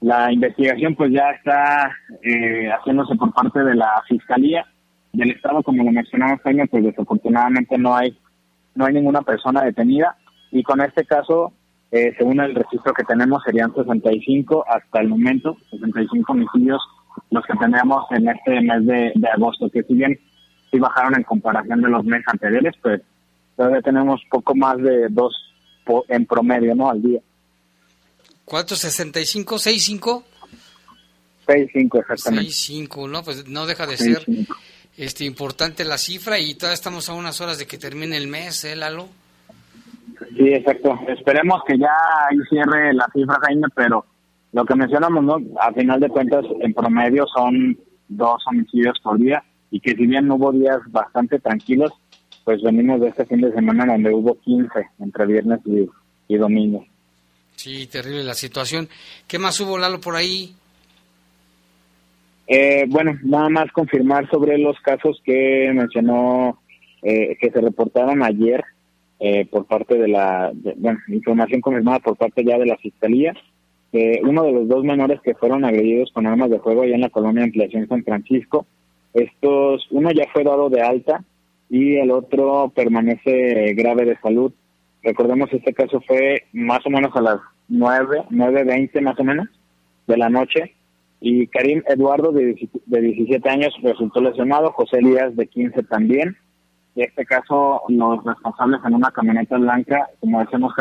La 0.00 0.32
investigación 0.32 0.94
pues 0.94 1.10
ya 1.12 1.30
está 1.30 1.90
eh, 2.22 2.68
haciéndose 2.70 3.14
por 3.16 3.32
parte 3.32 3.60
de 3.60 3.74
la 3.74 4.02
Fiscalía 4.08 4.66
del 5.12 5.30
Estado, 5.30 5.62
como 5.62 5.82
lo 5.82 5.90
mencionamos 5.90 6.40
Jaime, 6.42 6.66
pues 6.66 6.84
desafortunadamente 6.84 7.78
no 7.78 7.96
hay, 7.96 8.16
no 8.74 8.84
hay 8.84 8.94
ninguna 8.94 9.22
persona 9.22 9.62
detenida, 9.62 10.16
y 10.50 10.62
con 10.62 10.80
este 10.80 11.04
caso 11.04 11.52
eh, 11.92 12.14
según 12.18 12.40
el 12.40 12.54
registro 12.54 12.92
que 12.92 13.04
tenemos, 13.04 13.42
serían 13.44 13.74
65 13.74 14.64
hasta 14.68 15.00
el 15.00 15.08
momento, 15.08 15.56
65 15.70 16.32
homicidios 16.32 16.80
los 17.30 17.44
que 17.46 17.54
tenemos 17.58 18.04
en 18.10 18.28
este 18.28 18.60
mes 18.60 18.86
de, 18.86 19.28
agosto, 19.32 19.70
que 19.70 19.82
si 19.84 19.94
bien 19.94 20.18
sí 20.70 20.78
bajaron 20.78 21.14
en 21.16 21.22
comparación 21.22 21.80
de 21.80 21.88
los 21.88 22.04
meses 22.04 22.26
anteriores, 22.28 22.74
pues 22.82 23.00
todavía 23.56 23.80
tenemos 23.82 24.20
poco 24.30 24.54
más 24.54 24.78
de 24.78 25.08
dos 25.10 25.34
en 26.08 26.26
promedio, 26.26 26.74
¿no? 26.74 26.90
Al 26.90 27.00
día. 27.00 27.20
¿Cuántos? 28.44 28.84
¿65? 28.84 29.44
¿65? 29.44 30.24
65, 31.46 32.00
exactamente. 32.00 32.50
65, 32.50 33.08
¿no? 33.08 33.22
Pues 33.22 33.46
no 33.48 33.66
deja 33.66 33.86
de 33.86 33.96
ser 33.96 34.24
este 34.96 35.24
importante 35.24 35.84
la 35.84 35.98
cifra 35.98 36.38
y 36.38 36.54
todavía 36.54 36.74
estamos 36.74 37.08
a 37.08 37.14
unas 37.14 37.40
horas 37.40 37.58
de 37.58 37.66
que 37.66 37.78
termine 37.78 38.16
el 38.16 38.26
mes, 38.26 38.64
¿eh, 38.64 38.74
Lalo? 38.74 39.08
Sí, 40.36 40.48
exacto. 40.52 40.98
Esperemos 41.08 41.62
que 41.66 41.78
ya 41.78 41.92
ahí 42.28 42.38
cierre 42.48 42.92
la 42.94 43.06
cifra, 43.12 43.38
Jaime, 43.42 43.66
pero 43.74 44.04
lo 44.52 44.64
que 44.64 44.74
mencionamos, 44.74 45.24
¿no? 45.24 45.38
A 45.60 45.72
final 45.72 46.00
de 46.00 46.08
cuentas, 46.08 46.44
en 46.60 46.72
promedio 46.72 47.26
son 47.26 47.78
dos 48.08 48.42
homicidios 48.46 48.98
por 49.02 49.18
día 49.18 49.42
y 49.70 49.80
que 49.80 49.94
si 49.94 50.06
bien 50.06 50.30
hubo 50.30 50.52
días 50.52 50.78
bastante 50.88 51.38
tranquilos, 51.38 51.92
pues 52.44 52.62
venimos 52.62 53.00
de 53.00 53.08
este 53.08 53.26
fin 53.26 53.40
de 53.40 53.52
semana 53.52 53.92
donde 53.92 54.12
hubo 54.12 54.38
15 54.40 54.68
entre 55.00 55.26
viernes 55.26 55.60
y, 56.28 56.36
domingo. 56.36 56.86
Sí, 57.56 57.86
terrible 57.86 58.22
la 58.22 58.34
situación. 58.34 58.88
¿Qué 59.26 59.38
más 59.38 59.58
hubo, 59.60 59.78
Lalo, 59.78 60.00
por 60.00 60.16
ahí? 60.16 60.54
Eh, 62.46 62.84
bueno, 62.88 63.18
nada 63.24 63.48
más 63.48 63.72
confirmar 63.72 64.30
sobre 64.30 64.58
los 64.58 64.78
casos 64.80 65.20
que 65.24 65.70
mencionó, 65.74 66.60
eh, 67.02 67.36
que 67.40 67.50
se 67.50 67.60
reportaron 67.60 68.22
ayer 68.22 68.62
eh, 69.20 69.46
por 69.46 69.66
parte 69.66 69.96
de 69.96 70.08
la, 70.08 70.52
bueno, 70.76 70.98
información 71.08 71.60
confirmada 71.60 72.00
por 72.00 72.16
parte 72.16 72.44
ya 72.44 72.58
de 72.58 72.66
la 72.66 72.76
Fiscalía. 72.76 73.34
uno 74.22 74.42
de 74.42 74.52
los 74.52 74.68
dos 74.68 74.84
menores 74.84 75.20
que 75.22 75.34
fueron 75.34 75.64
agredidos 75.64 76.10
con 76.12 76.26
armas 76.26 76.50
de 76.50 76.60
fuego 76.60 76.82
allá 76.82 76.94
en 76.94 77.00
la 77.00 77.10
colonia 77.10 77.44
Ampliación 77.44 77.88
San 77.88 78.04
Francisco, 78.04 78.66
estos, 79.14 79.86
uno 79.90 80.10
ya 80.10 80.26
fue 80.32 80.44
dado 80.44 80.68
de 80.68 80.82
alta 80.82 81.24
y 81.70 81.96
el 81.96 82.10
otro 82.10 82.70
permanece 82.74 83.72
grave 83.74 84.04
de 84.04 84.18
salud. 84.18 84.52
Recordemos 85.02 85.50
este 85.52 85.72
caso 85.72 86.00
fue 86.06 86.44
más 86.52 86.84
o 86.84 86.90
menos 86.90 87.16
a 87.16 87.22
las 87.22 87.38
nueve, 87.68 88.24
nueve 88.30 88.64
veinte 88.64 89.00
más 89.00 89.18
o 89.18 89.24
menos 89.24 89.48
de 90.06 90.16
la 90.18 90.28
noche 90.28 90.74
y 91.20 91.46
Karim 91.46 91.82
Eduardo 91.88 92.30
de 92.30 92.54
17 92.54 93.48
años 93.48 93.74
resultó 93.82 94.20
lesionado, 94.20 94.72
José 94.72 94.98
Elías 94.98 95.34
de 95.34 95.46
15 95.46 95.82
también. 95.84 96.36
En 96.96 97.02
este 97.02 97.26
caso, 97.26 97.82
los 97.88 98.24
responsables 98.24 98.80
en 98.84 98.94
una 98.94 99.10
camioneta 99.10 99.58
blanca, 99.58 100.08
como 100.18 100.40
decimos, 100.40 100.72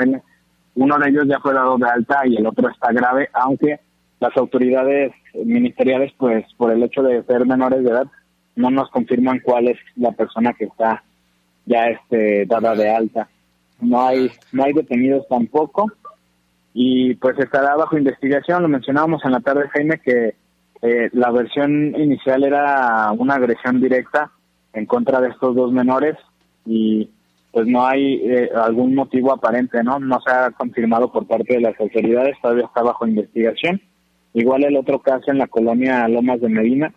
uno 0.76 0.98
de 0.98 1.10
ellos 1.10 1.26
ya 1.28 1.40
fue 1.40 1.54
dado 1.54 1.78
de 1.78 1.90
alta 1.90 2.26
y 2.26 2.38
el 2.38 2.48
otro 2.48 2.70
está 2.70 2.94
grave, 2.94 3.30
aunque 3.34 3.82
las 4.22 4.36
autoridades 4.38 5.12
ministeriales, 5.34 6.14
pues 6.18 6.46
por 6.56 6.72
el 6.72 6.82
hecho 6.84 7.04
de 7.04 7.22
ser 7.24 7.46
menores 7.46 7.84
de 7.84 7.90
edad, 7.90 8.08
no 8.56 8.70
nos 8.70 8.90
confirman 8.92 9.42
cuál 9.44 9.68
es 9.68 9.78
la 9.98 10.14
persona 10.14 10.54
que 10.54 10.66
está 10.66 11.04
ya 11.66 11.88
este 11.88 12.46
dada 12.46 12.76
de 12.76 12.90
alta. 12.90 13.28
No 13.82 14.06
hay 14.06 14.32
no 14.54 14.64
hay 14.64 14.72
detenidos 14.72 15.28
tampoco 15.28 15.92
y 16.74 17.16
pues 17.16 17.38
estará 17.40 17.76
bajo 17.76 17.98
investigación. 17.98 18.64
Lo 18.64 18.70
mencionábamos 18.70 19.26
en 19.26 19.34
la 19.34 19.42
tarde, 19.42 19.68
Jaime, 19.74 20.00
que 20.00 20.36
eh, 20.82 21.10
la 21.12 21.32
versión 21.32 21.94
inicial 22.00 22.46
era 22.46 23.12
una 23.12 23.36
agresión 23.36 23.82
directa 23.82 24.32
en 24.76 24.86
contra 24.86 25.20
de 25.22 25.30
estos 25.30 25.56
dos 25.56 25.72
menores 25.72 26.16
y 26.66 27.10
pues 27.52 27.68
no 27.68 27.86
hay 27.88 28.16
eh, 28.16 28.50
algún 28.54 28.94
motivo 28.94 29.32
aparente, 29.32 29.82
¿no? 29.82 29.98
No 29.98 30.20
se 30.20 30.30
ha 30.30 30.52
confirmado 30.52 31.12
por 31.12 31.26
parte 31.26 31.54
de 31.54 31.62
las 31.62 31.80
autoridades, 31.80 32.36
todavía 32.42 32.66
está 32.66 32.84
bajo 32.84 33.08
investigación. 33.08 33.82
Igual 34.34 34.66
el 34.66 34.76
otro 34.76 35.00
caso 35.00 35.32
en 35.32 35.38
la 35.38 35.48
colonia 35.48 36.06
Lomas 36.10 36.42
de 36.42 36.50
Medina, 36.50 36.94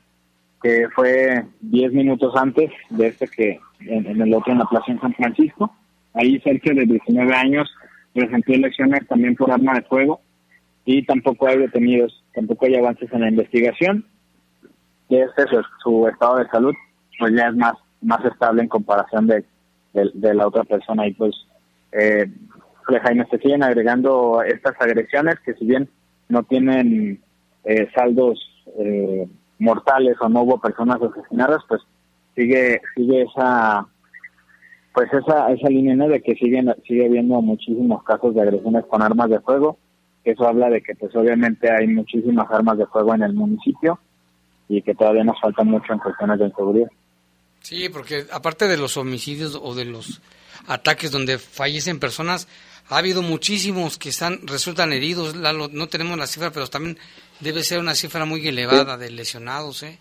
que 0.61 0.88
fue 0.95 1.45
10 1.61 1.93
minutos 1.93 2.35
antes 2.35 2.71
de 2.91 3.07
este 3.07 3.29
que 3.29 3.61
en, 3.81 4.21
el 4.21 4.35
otro 4.35 4.53
en 4.53 4.59
la 4.59 4.64
Plaza 4.64 4.91
en 4.91 5.01
San 5.01 5.14
Francisco. 5.14 5.73
Ahí 6.14 6.41
cerca 6.41 6.75
de 6.75 6.85
19 6.85 7.33
años 7.33 7.71
presentó 8.12 8.53
elecciones 8.53 9.07
también 9.07 9.37
por 9.37 9.53
arma 9.53 9.75
de 9.75 9.83
fuego 9.83 10.21
y 10.85 11.05
tampoco 11.05 11.47
hay 11.47 11.59
detenidos, 11.59 12.25
tampoco 12.35 12.67
hay 12.67 12.75
avances 12.75 13.12
en 13.12 13.21
la 13.21 13.29
investigación. 13.29 14.05
Y 15.09 15.19
este 15.19 15.43
es 15.43 15.51
su 15.83 16.09
estado 16.09 16.38
de 16.38 16.49
salud, 16.49 16.75
pues 17.18 17.35
ya 17.35 17.48
es 17.48 17.57
más 17.57 17.74
más 18.00 18.24
estable 18.24 18.62
en 18.62 18.68
comparación 18.68 19.26
de, 19.26 19.44
de, 19.92 20.35
la 20.35 20.46
otra 20.46 20.64
persona. 20.64 21.07
Y 21.07 21.14
pues 21.14 21.35
eh, 21.92 22.26
Jaime 23.02 23.26
se 23.31 23.38
siguen 23.38 23.62
agregando 23.62 24.42
estas 24.42 24.81
agresiones 24.81 25.38
que 25.44 25.54
si 25.54 25.66
bien 25.66 25.88
no 26.28 26.42
tienen 26.44 27.20
eh, 27.64 27.88
saldos 27.94 28.38
eh, 28.78 29.28
mortales 29.59 30.16
o 30.20 30.28
no 30.28 30.42
hubo 30.42 30.61
personas 30.61 30.98
asesinadas 31.02 31.62
pues 31.68 31.83
sigue 32.37 32.81
sigue 32.94 33.22
esa 33.22 33.87
pues 34.94 35.12
esa 35.12 35.50
esa 35.52 35.68
línea 35.68 35.96
¿no? 35.96 36.09
de 36.09 36.22
que 36.22 36.35
siguen 36.35 36.72
sigue 36.87 37.07
habiendo 37.07 37.40
muchísimos 37.40 38.02
casos 38.04 38.35
de 38.35 38.42
agresiones 38.42 38.85
con 38.87 39.02
armas 39.02 39.31
de 39.31 39.40
fuego. 39.40 39.78
Eso 40.24 40.46
habla 40.46 40.68
de 40.68 40.83
que 40.83 40.94
pues 40.94 41.14
obviamente 41.16 41.70
hay 41.70 41.87
muchísimas 41.87 42.50
armas 42.50 42.76
de 42.76 42.87
fuego 42.87 43.14
en 43.14 43.22
el 43.22 43.33
municipio 43.33 43.98
y 44.68 44.83
que 44.83 44.94
todavía 44.94 45.24
nos 45.24 45.40
falta 45.40 45.64
mucho 45.64 45.92
en 45.92 45.98
cuestiones 45.98 46.38
de 46.38 46.46
inseguridad 46.46 46.90
sí 47.61 47.88
porque 47.88 48.27
aparte 48.33 48.68
de 48.68 48.77
los 48.77 48.97
homicidios 48.97 49.59
o 49.61 49.75
de 49.75 49.85
los 49.85 50.21
ataques 50.66 51.11
donde 51.11 51.38
fallecen 51.38 52.01
personas 52.01 52.49
ha 52.88 52.99
habido 52.99 53.23
muchísimos 53.23 53.99
que 53.99 54.09
están 54.09 54.47
resultan 54.47 54.92
heridos 54.92 55.35
no 55.35 55.87
tenemos 55.88 56.18
la 56.18 56.27
cifra 56.27 56.51
pero 56.51 56.66
también 56.68 56.99
debe 57.40 57.62
ser 57.62 57.79
una 57.79 57.94
cifra 57.94 58.25
muy 58.25 58.47
elevada 58.47 58.97
de 58.97 59.11
lesionados 59.11 59.83
eh 59.83 59.99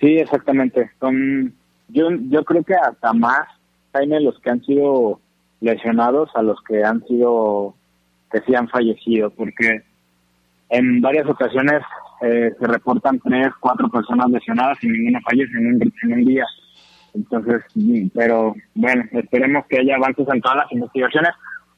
sí 0.00 0.18
exactamente. 0.18 0.90
Son 1.00 1.54
yo, 1.88 2.08
yo 2.28 2.44
creo 2.44 2.62
que 2.62 2.74
hasta 2.74 3.12
más, 3.12 3.46
Jaime, 3.92 4.20
los 4.20 4.38
que 4.40 4.50
han 4.50 4.64
sido 4.64 5.20
lesionados 5.60 6.30
a 6.34 6.42
los 6.42 6.60
que 6.62 6.84
han 6.84 7.04
sido, 7.06 7.74
que 8.30 8.40
sí 8.40 8.54
han 8.54 8.68
fallecido, 8.68 9.30
porque 9.30 9.82
en 10.70 11.00
varias 11.00 11.28
ocasiones 11.28 11.82
eh, 12.24 12.54
se 12.58 12.66
reportan 12.66 13.20
tres, 13.20 13.48
cuatro 13.60 13.88
personas 13.90 14.30
lesionadas 14.30 14.78
y 14.82 14.88
ninguna 14.88 15.20
fallece 15.20 15.52
en 15.58 15.66
un, 15.66 15.82
en 15.82 16.12
un 16.12 16.24
día. 16.24 16.46
Entonces, 17.12 17.62
pero 18.14 18.54
bueno, 18.74 19.04
esperemos 19.12 19.66
que 19.66 19.78
haya 19.78 19.96
avances 19.96 20.26
en 20.32 20.40
todas 20.40 20.58
las 20.58 20.72
investigaciones, 20.72 21.30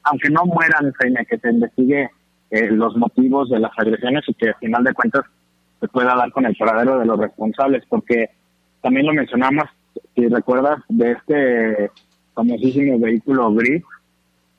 aunque 0.03 0.29
no 0.29 0.45
mueran, 0.45 0.93
que 1.29 1.37
se 1.37 1.49
investigue 1.49 2.09
eh, 2.49 2.71
los 2.71 2.95
motivos 2.95 3.49
de 3.49 3.59
las 3.59 3.71
agresiones 3.77 4.23
y 4.27 4.33
que 4.33 4.49
al 4.49 4.55
final 4.55 4.83
de 4.83 4.93
cuentas 4.93 5.25
se 5.79 5.87
pueda 5.89 6.15
dar 6.15 6.31
con 6.31 6.45
el 6.45 6.55
paradero 6.55 6.97
de 6.97 7.05
los 7.05 7.19
responsables, 7.19 7.83
porque 7.89 8.29
también 8.81 9.05
lo 9.05 9.13
mencionamos, 9.13 9.65
si 10.15 10.27
recuerdas, 10.27 10.79
de 10.87 11.11
este 11.11 11.91
famosísimo 12.33 12.99
vehículo 12.99 13.53
gris 13.53 13.83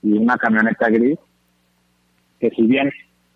y 0.03 0.13
una 0.13 0.37
camioneta 0.37 0.91
gris, 0.91 1.19
que 2.41 2.51
si 2.51 2.67
bien 2.67 2.91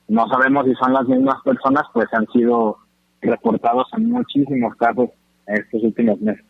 no 0.08 0.28
sabemos 0.28 0.66
si 0.66 0.74
son 0.74 0.92
las 0.92 1.06
mismas 1.06 1.42
personas, 1.42 1.84
pues 1.92 2.06
han 2.12 2.26
sido 2.28 2.78
reportados 3.20 3.86
en 3.96 4.10
muchísimos 4.10 4.74
casos 4.76 5.10
en 5.46 5.56
estos 5.56 5.82
últimos 5.82 6.20
meses. 6.20 6.44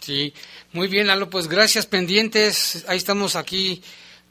Sí, 0.00 0.32
muy 0.72 0.88
bien, 0.88 1.06
Lalo, 1.06 1.28
pues 1.28 1.48
gracias, 1.48 1.86
pendientes, 1.86 2.86
ahí 2.88 2.96
estamos 2.96 3.36
aquí, 3.36 3.82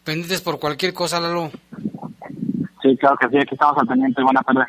pendientes 0.03 0.41
por 0.41 0.59
cualquier 0.59 0.93
cosa, 0.93 1.19
Lalo. 1.19 1.51
Sí, 2.81 2.97
claro 2.97 3.17
que 3.17 3.29
sí, 3.29 3.37
aquí 3.37 3.53
estamos 3.53 3.77
al 3.77 3.87
pendiente, 3.87 4.21
buena 4.23 4.41
tarde. 4.41 4.65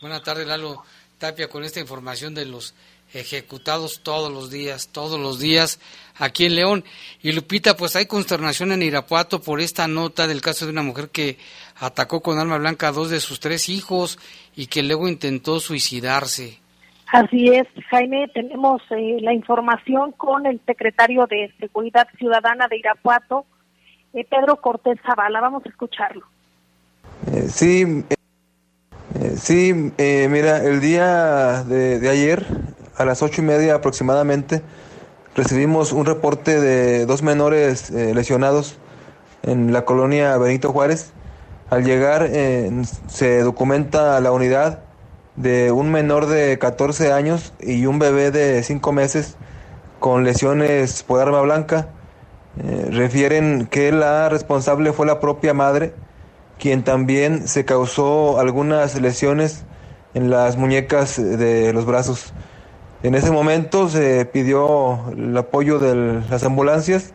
Buenas 0.00 0.22
tardes, 0.22 0.46
Lalo 0.46 0.82
Tapia, 1.18 1.48
con 1.48 1.64
esta 1.64 1.80
información 1.80 2.34
de 2.34 2.46
los 2.46 2.74
ejecutados 3.12 4.00
todos 4.02 4.32
los 4.32 4.50
días, 4.50 4.88
todos 4.88 5.18
los 5.18 5.38
días 5.38 5.80
aquí 6.18 6.46
en 6.46 6.56
León. 6.56 6.84
Y 7.22 7.32
Lupita, 7.32 7.76
pues 7.76 7.96
hay 7.96 8.06
consternación 8.06 8.72
en 8.72 8.82
Irapuato 8.82 9.40
por 9.40 9.60
esta 9.60 9.88
nota 9.88 10.26
del 10.26 10.40
caso 10.40 10.66
de 10.66 10.72
una 10.72 10.82
mujer 10.82 11.10
que 11.10 11.38
atacó 11.76 12.20
con 12.20 12.38
arma 12.38 12.58
blanca 12.58 12.88
a 12.88 12.92
dos 12.92 13.10
de 13.10 13.20
sus 13.20 13.40
tres 13.40 13.68
hijos 13.68 14.18
y 14.56 14.66
que 14.66 14.82
luego 14.82 15.08
intentó 15.08 15.60
suicidarse. 15.60 16.58
Así 17.10 17.48
es, 17.48 17.66
Jaime, 17.88 18.28
tenemos 18.34 18.82
eh, 18.90 19.16
la 19.22 19.32
información 19.32 20.12
con 20.12 20.44
el 20.44 20.60
secretario 20.66 21.26
de 21.26 21.50
Seguridad 21.58 22.06
Ciudadana 22.18 22.68
de 22.68 22.78
Irapuato, 22.78 23.46
eh, 24.12 24.26
Pedro 24.28 24.56
Cortés 24.56 24.98
Zavala. 25.06 25.40
Vamos 25.40 25.64
a 25.64 25.70
escucharlo. 25.70 26.26
Eh, 27.32 27.48
sí, 27.48 28.04
sí, 29.36 29.72
mira, 29.72 30.62
el 30.62 30.82
día 30.82 31.64
de, 31.64 31.98
de 31.98 32.08
ayer 32.10 32.44
a 32.98 33.04
las 33.04 33.22
ocho 33.22 33.40
y 33.40 33.44
media 33.44 33.76
aproximadamente 33.76 34.60
recibimos 35.36 35.92
un 35.92 36.04
reporte 36.04 36.60
de 36.60 37.06
dos 37.06 37.22
menores 37.22 37.90
eh, 37.90 38.12
lesionados 38.12 38.76
en 39.42 39.72
la 39.72 39.84
colonia 39.84 40.36
Benito 40.36 40.72
Juárez. 40.72 41.12
Al 41.70 41.84
llegar 41.84 42.26
eh, 42.28 42.70
se 43.06 43.40
documenta 43.42 44.20
la 44.20 44.32
unidad 44.32 44.80
de 45.36 45.70
un 45.70 45.92
menor 45.92 46.26
de 46.26 46.58
14 46.58 47.12
años 47.12 47.52
y 47.60 47.86
un 47.86 48.00
bebé 48.00 48.32
de 48.32 48.64
5 48.64 48.90
meses 48.90 49.36
con 50.00 50.24
lesiones 50.24 51.04
por 51.04 51.20
arma 51.20 51.40
blanca. 51.40 51.90
Eh, 52.60 52.88
refieren 52.90 53.66
que 53.66 53.92
la 53.92 54.28
responsable 54.28 54.92
fue 54.92 55.06
la 55.06 55.20
propia 55.20 55.54
madre, 55.54 55.94
quien 56.58 56.82
también 56.82 57.46
se 57.46 57.64
causó 57.64 58.40
algunas 58.40 59.00
lesiones 59.00 59.64
en 60.14 60.30
las 60.30 60.56
muñecas 60.56 61.16
de 61.16 61.72
los 61.72 61.84
brazos. 61.84 62.32
En 63.02 63.14
ese 63.14 63.30
momento 63.30 63.88
se 63.88 64.24
pidió 64.24 65.10
el 65.12 65.36
apoyo 65.36 65.78
de 65.78 66.20
las 66.28 66.42
ambulancias 66.42 67.12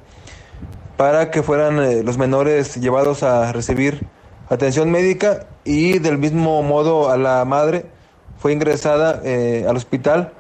para 0.96 1.30
que 1.30 1.44
fueran 1.44 1.80
eh, 1.80 2.04
los 2.04 2.18
menores 2.18 2.76
llevados 2.76 3.22
a 3.22 3.52
recibir 3.52 4.08
atención 4.50 4.92
médica 4.92 5.46
y 5.66 6.00
del 6.00 6.18
mismo 6.18 6.64
modo 6.64 7.10
a 7.10 7.18
la 7.18 7.44
madre 7.44 7.86
fue 8.38 8.54
ingresada 8.54 9.20
eh, 9.26 9.66
al 9.68 9.76
hospital 9.76 10.32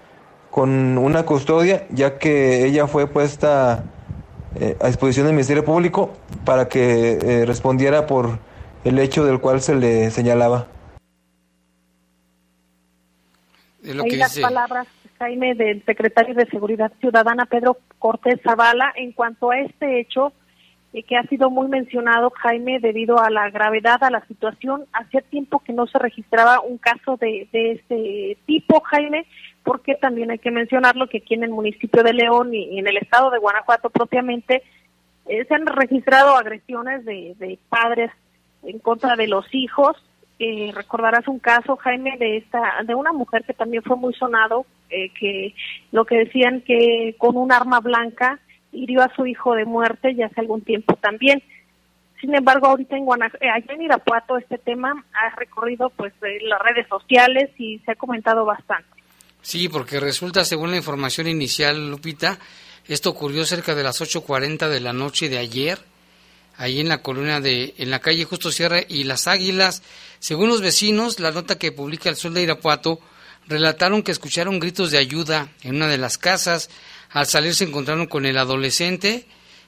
con 0.49 0.97
una 0.97 1.25
custodia 1.25 1.87
ya 1.89 2.17
que 2.19 2.65
ella 2.65 2.87
fue 2.87 3.07
puesta 3.07 3.83
eh, 4.55 4.77
a 4.79 4.87
disposición 4.87 5.25
del 5.25 5.35
Ministerio 5.35 5.65
Público 5.65 6.13
para 6.45 6.69
que 6.69 7.43
respondiera 7.45 8.07
por 8.07 8.39
el 8.85 8.97
hecho 8.97 9.25
del 9.25 9.41
cual 9.41 9.61
se 9.61 9.75
le 9.75 10.09
señalaba. 10.11 10.67
Ahí 13.83 14.15
las 14.15 14.37
palabras 14.39 14.87
Jaime, 15.23 15.55
del 15.55 15.85
secretario 15.85 16.35
de 16.35 16.45
Seguridad 16.47 16.91
Ciudadana, 16.99 17.45
Pedro 17.45 17.77
Cortés 17.97 18.41
Zavala, 18.43 18.91
en 18.97 19.13
cuanto 19.13 19.51
a 19.51 19.57
este 19.57 20.01
hecho, 20.01 20.33
eh, 20.91 21.03
que 21.03 21.15
ha 21.15 21.23
sido 21.27 21.49
muy 21.49 21.69
mencionado, 21.69 22.29
Jaime, 22.31 22.81
debido 22.81 23.17
a 23.21 23.29
la 23.29 23.49
gravedad, 23.49 24.03
a 24.03 24.09
la 24.09 24.25
situación. 24.27 24.83
Hacía 24.91 25.21
tiempo 25.21 25.59
que 25.59 25.71
no 25.71 25.87
se 25.87 25.97
registraba 25.97 26.59
un 26.59 26.77
caso 26.77 27.15
de, 27.15 27.47
este 27.53 28.37
tipo, 28.45 28.81
Jaime, 28.81 29.25
porque 29.63 29.95
también 29.95 30.29
hay 30.29 30.39
que 30.39 30.51
mencionarlo 30.51 31.07
que 31.07 31.19
aquí 31.19 31.35
en 31.35 31.45
el 31.45 31.51
municipio 31.51 32.03
de 32.03 32.11
León 32.11 32.53
y, 32.53 32.77
en 32.77 32.85
el 32.85 32.97
estado 32.97 33.31
de 33.31 33.39
Guanajuato 33.39 33.89
propiamente 33.91 34.61
eh, 35.27 35.45
se 35.45 35.55
han 35.55 35.65
registrado 35.65 36.35
agresiones 36.35 37.05
de, 37.05 37.33
de 37.39 37.57
padres 37.69 38.11
en 38.63 38.77
contra 38.79 39.15
de 39.15 39.29
los 39.29 39.45
hijos. 39.55 39.95
Eh, 40.45 40.73
recordarás 40.75 41.25
un 41.29 41.39
caso, 41.39 41.77
Jaime, 41.77 42.17
de 42.17 42.35
esta, 42.35 42.61
de 42.85 42.93
una 42.93 43.13
mujer 43.13 43.45
que 43.45 43.53
también 43.53 43.81
fue 43.81 43.95
muy 43.95 44.13
sonado, 44.13 44.65
eh, 44.89 45.09
que 45.17 45.55
lo 45.93 46.03
que 46.03 46.17
decían 46.17 46.59
que 46.67 47.15
con 47.17 47.37
un 47.37 47.53
arma 47.53 47.79
blanca 47.79 48.39
hirió 48.73 49.01
a 49.03 49.15
su 49.15 49.25
hijo 49.25 49.55
de 49.55 49.63
muerte 49.63 50.13
ya 50.15 50.25
hace 50.25 50.41
algún 50.41 50.59
tiempo 50.59 50.97
también. 50.97 51.41
Sin 52.19 52.35
embargo, 52.35 52.67
ahorita 52.67 52.97
en 52.97 53.05
Guanajuato, 53.05 53.45
allá 53.45 53.73
en 53.73 53.83
Irapuato 53.83 54.37
este 54.37 54.57
tema 54.57 55.05
ha 55.13 55.33
recorrido 55.37 55.89
pues 55.91 56.11
las 56.41 56.59
redes 56.61 56.89
sociales 56.89 57.49
y 57.57 57.79
se 57.79 57.93
ha 57.93 57.95
comentado 57.95 58.43
bastante. 58.43 58.89
Sí, 59.41 59.69
porque 59.69 60.01
resulta, 60.01 60.43
según 60.43 60.71
la 60.71 60.77
información 60.77 61.29
inicial, 61.29 61.89
Lupita, 61.89 62.37
esto 62.89 63.11
ocurrió 63.11 63.45
cerca 63.45 63.75
de 63.75 63.83
las 63.83 64.01
8.40 64.01 64.67
de 64.67 64.81
la 64.81 64.91
noche 64.91 65.29
de 65.29 65.37
ayer, 65.37 65.79
ahí 66.57 66.79
en 66.79 66.89
la 66.89 67.01
colonia 67.01 67.39
de, 67.39 67.73
en 67.77 67.89
la 67.89 67.99
calle 67.99 68.25
Justo 68.25 68.51
Sierra 68.51 68.81
y 68.87 69.03
Las 69.03 69.27
Águilas. 69.27 69.81
Según 70.19 70.49
los 70.49 70.61
vecinos, 70.61 71.19
la 71.19 71.31
nota 71.31 71.57
que 71.57 71.71
publica 71.71 72.09
el 72.09 72.15
Sol 72.15 72.33
de 72.33 72.43
Irapuato, 72.43 72.99
relataron 73.47 74.03
que 74.03 74.11
escucharon 74.11 74.59
gritos 74.59 74.91
de 74.91 74.97
ayuda 74.97 75.49
en 75.63 75.75
una 75.75 75.87
de 75.87 75.97
las 75.97 76.17
casas. 76.17 76.69
Al 77.09 77.27
salir 77.27 77.55
se 77.55 77.65
encontraron 77.65 78.07
con 78.07 78.25
el 78.25 78.37
adolescente, 78.37 79.25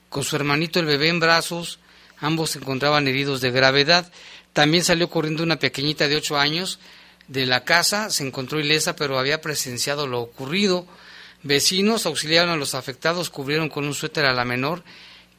con 0.10 0.24
su 0.24 0.36
hermanito 0.36 0.80
el 0.80 0.86
bebé 0.86 1.10
en 1.10 1.20
brazos. 1.20 1.80
Ambos 2.20 2.52
se 2.52 2.60
encontraban 2.60 3.08
heridos 3.08 3.42
de 3.42 3.52
gravedad. 3.52 4.12
También 4.54 4.84
salió 4.84 5.10
corriendo 5.10 5.44
una 5.44 5.60
pequeñita 5.60 6.08
de 6.08 6.16
ocho 6.16 6.38
años 6.38 6.80
de 7.28 7.46
la 7.46 7.64
casa, 7.64 8.10
se 8.10 8.26
encontró 8.26 8.60
ilesa, 8.60 8.96
pero 8.96 9.20
había 9.20 9.42
presenciado 9.42 10.08
lo 10.08 10.22
ocurrido. 10.22 10.88
Vecinos 11.44 12.06
auxiliaron 12.06 12.52
a 12.52 12.56
los 12.56 12.76
afectados, 12.76 13.30
cubrieron 13.30 13.70
con 13.70 13.86
un 13.86 13.94
suéter 13.94 14.26
a 14.26 14.34
la 14.34 14.46
menor, 14.46 14.84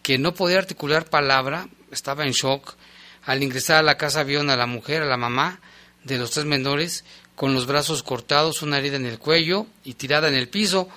que 0.06 0.18
no 0.18 0.34
podía 0.34 0.58
articular 0.58 1.10
palabra, 1.10 1.68
estaba 1.90 2.22
en 2.22 2.30
shock. 2.30 2.76
Al 3.24 3.42
ingresar 3.42 3.78
a 3.78 3.82
la 3.82 3.96
casa 3.96 4.22
vieron 4.22 4.50
a 4.50 4.56
la 4.56 4.66
mujer, 4.66 5.02
a 5.02 5.06
la 5.06 5.16
mamá 5.16 5.58
de 6.04 6.16
los 6.16 6.30
tres 6.30 6.46
menores, 6.46 7.04
con 7.34 7.54
los 7.54 7.66
brazos 7.66 8.04
cortados, 8.04 8.62
una 8.62 8.78
herida 8.78 8.94
en 8.94 9.06
el 9.06 9.18
cuello 9.18 9.66
y 9.82 9.94
tirada 9.94 10.28
en 10.28 10.34
el 10.34 10.48
piso. 10.48 10.88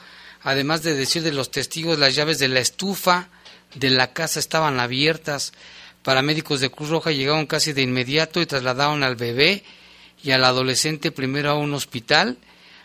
Además 0.44 0.84
de 0.84 0.94
decir 0.94 1.24
de 1.24 1.32
los 1.32 1.50
testigos, 1.50 1.98
las 1.98 2.14
llaves 2.14 2.38
de 2.38 2.50
la 2.50 2.60
estufa 2.60 3.30
de 3.74 3.90
la 3.90 4.14
casa 4.14 4.40
estaban 4.40 4.80
abiertas. 4.80 5.54
Paramédicos 6.04 6.60
de 6.60 6.70
Cruz 6.70 6.90
Roja 6.90 7.10
llegaron 7.10 7.48
casi 7.48 7.74
de 7.74 7.82
inmediato 7.82 8.40
y 8.42 8.46
trasladaron 8.46 9.02
al 9.02 9.16
bebé 9.16 9.64
y 10.22 10.30
al 10.30 10.46
adolescente 10.46 11.10
primero 11.12 11.50
a 11.50 11.56
un 11.56 11.74
hospital, 11.74 12.38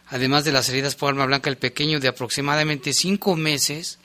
además 0.07 0.45
de 0.45 0.53
las 0.53 0.71
heridas 0.71 0.95
por 0.95 1.11
arma 1.11 1.27
blanca, 1.27 1.51
el 1.51 1.59
pequeño 1.59 2.01
de 2.01 2.09
aproximadamente 2.09 2.95
cinco 2.95 3.37
meses 3.37 3.99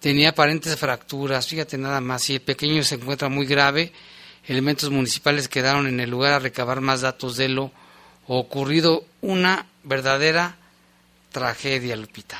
tenía 0.00 0.30
aparentes 0.30 0.76
fracturas, 0.78 1.48
fíjate 1.48 1.78
nada 1.78 2.00
más, 2.00 2.28
y 2.30 2.34
el 2.34 2.40
pequeño 2.40 2.82
se 2.82 2.96
encuentra 2.96 3.28
muy 3.28 3.46
grave, 3.46 3.92
elementos 4.46 4.90
municipales 4.90 5.48
quedaron 5.48 5.86
en 5.86 6.00
el 6.00 6.10
lugar 6.10 6.32
a 6.32 6.38
recabar 6.38 6.80
más 6.80 7.00
datos 7.00 7.36
de 7.36 7.48
lo 7.48 7.70
ocurrido, 8.26 9.02
una 9.20 9.66
verdadera 9.84 10.56
tragedia, 11.32 11.96
Lupita. 11.96 12.38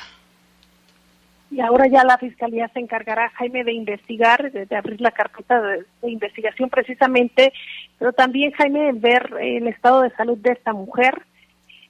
Y 1.51 1.61
ahora 1.61 1.87
ya 1.87 2.03
la 2.03 2.17
Fiscalía 2.19 2.69
se 2.73 2.79
encargará, 2.79 3.29
Jaime, 3.31 3.63
de 3.63 3.73
investigar, 3.73 4.51
de, 4.51 4.75
abrir 4.75 5.01
la 5.01 5.11
carpeta 5.11 5.59
de, 5.59 5.85
investigación 6.03 6.69
precisamente, 6.69 7.53
pero 7.97 8.13
también, 8.13 8.51
Jaime, 8.51 8.91
ver 8.93 9.33
el 9.41 9.67
estado 9.67 10.01
de 10.03 10.11
salud 10.11 10.37
de 10.37 10.51
esta 10.51 10.73
mujer, 10.73 11.23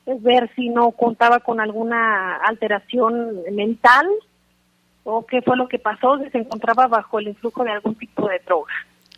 ver 0.05 0.49
si 0.55 0.69
no 0.69 0.91
contaba 0.91 1.39
con 1.39 1.59
alguna 1.59 2.37
alteración 2.37 3.43
mental 3.51 4.07
o 5.11 5.25
qué 5.25 5.41
fue 5.41 5.57
lo 5.57 5.67
que 5.67 5.79
pasó, 5.79 6.17
si 6.23 6.29
se 6.29 6.37
encontraba 6.37 6.87
bajo 6.87 7.19
el 7.19 7.29
influjo 7.29 7.63
de 7.63 7.71
algún 7.71 7.95
tipo 7.95 8.27
de 8.27 8.39
droga. 8.45 8.73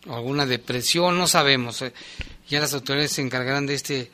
alguna 0.10 0.46
depresión, 0.46 1.18
no 1.18 1.28
sabemos. 1.28 1.82
Eh. 1.82 1.94
Ya 2.48 2.60
las 2.60 2.74
autoridades 2.74 3.12
se 3.12 3.22
encargarán 3.22 3.66
de 3.66 3.76
este 3.76 4.12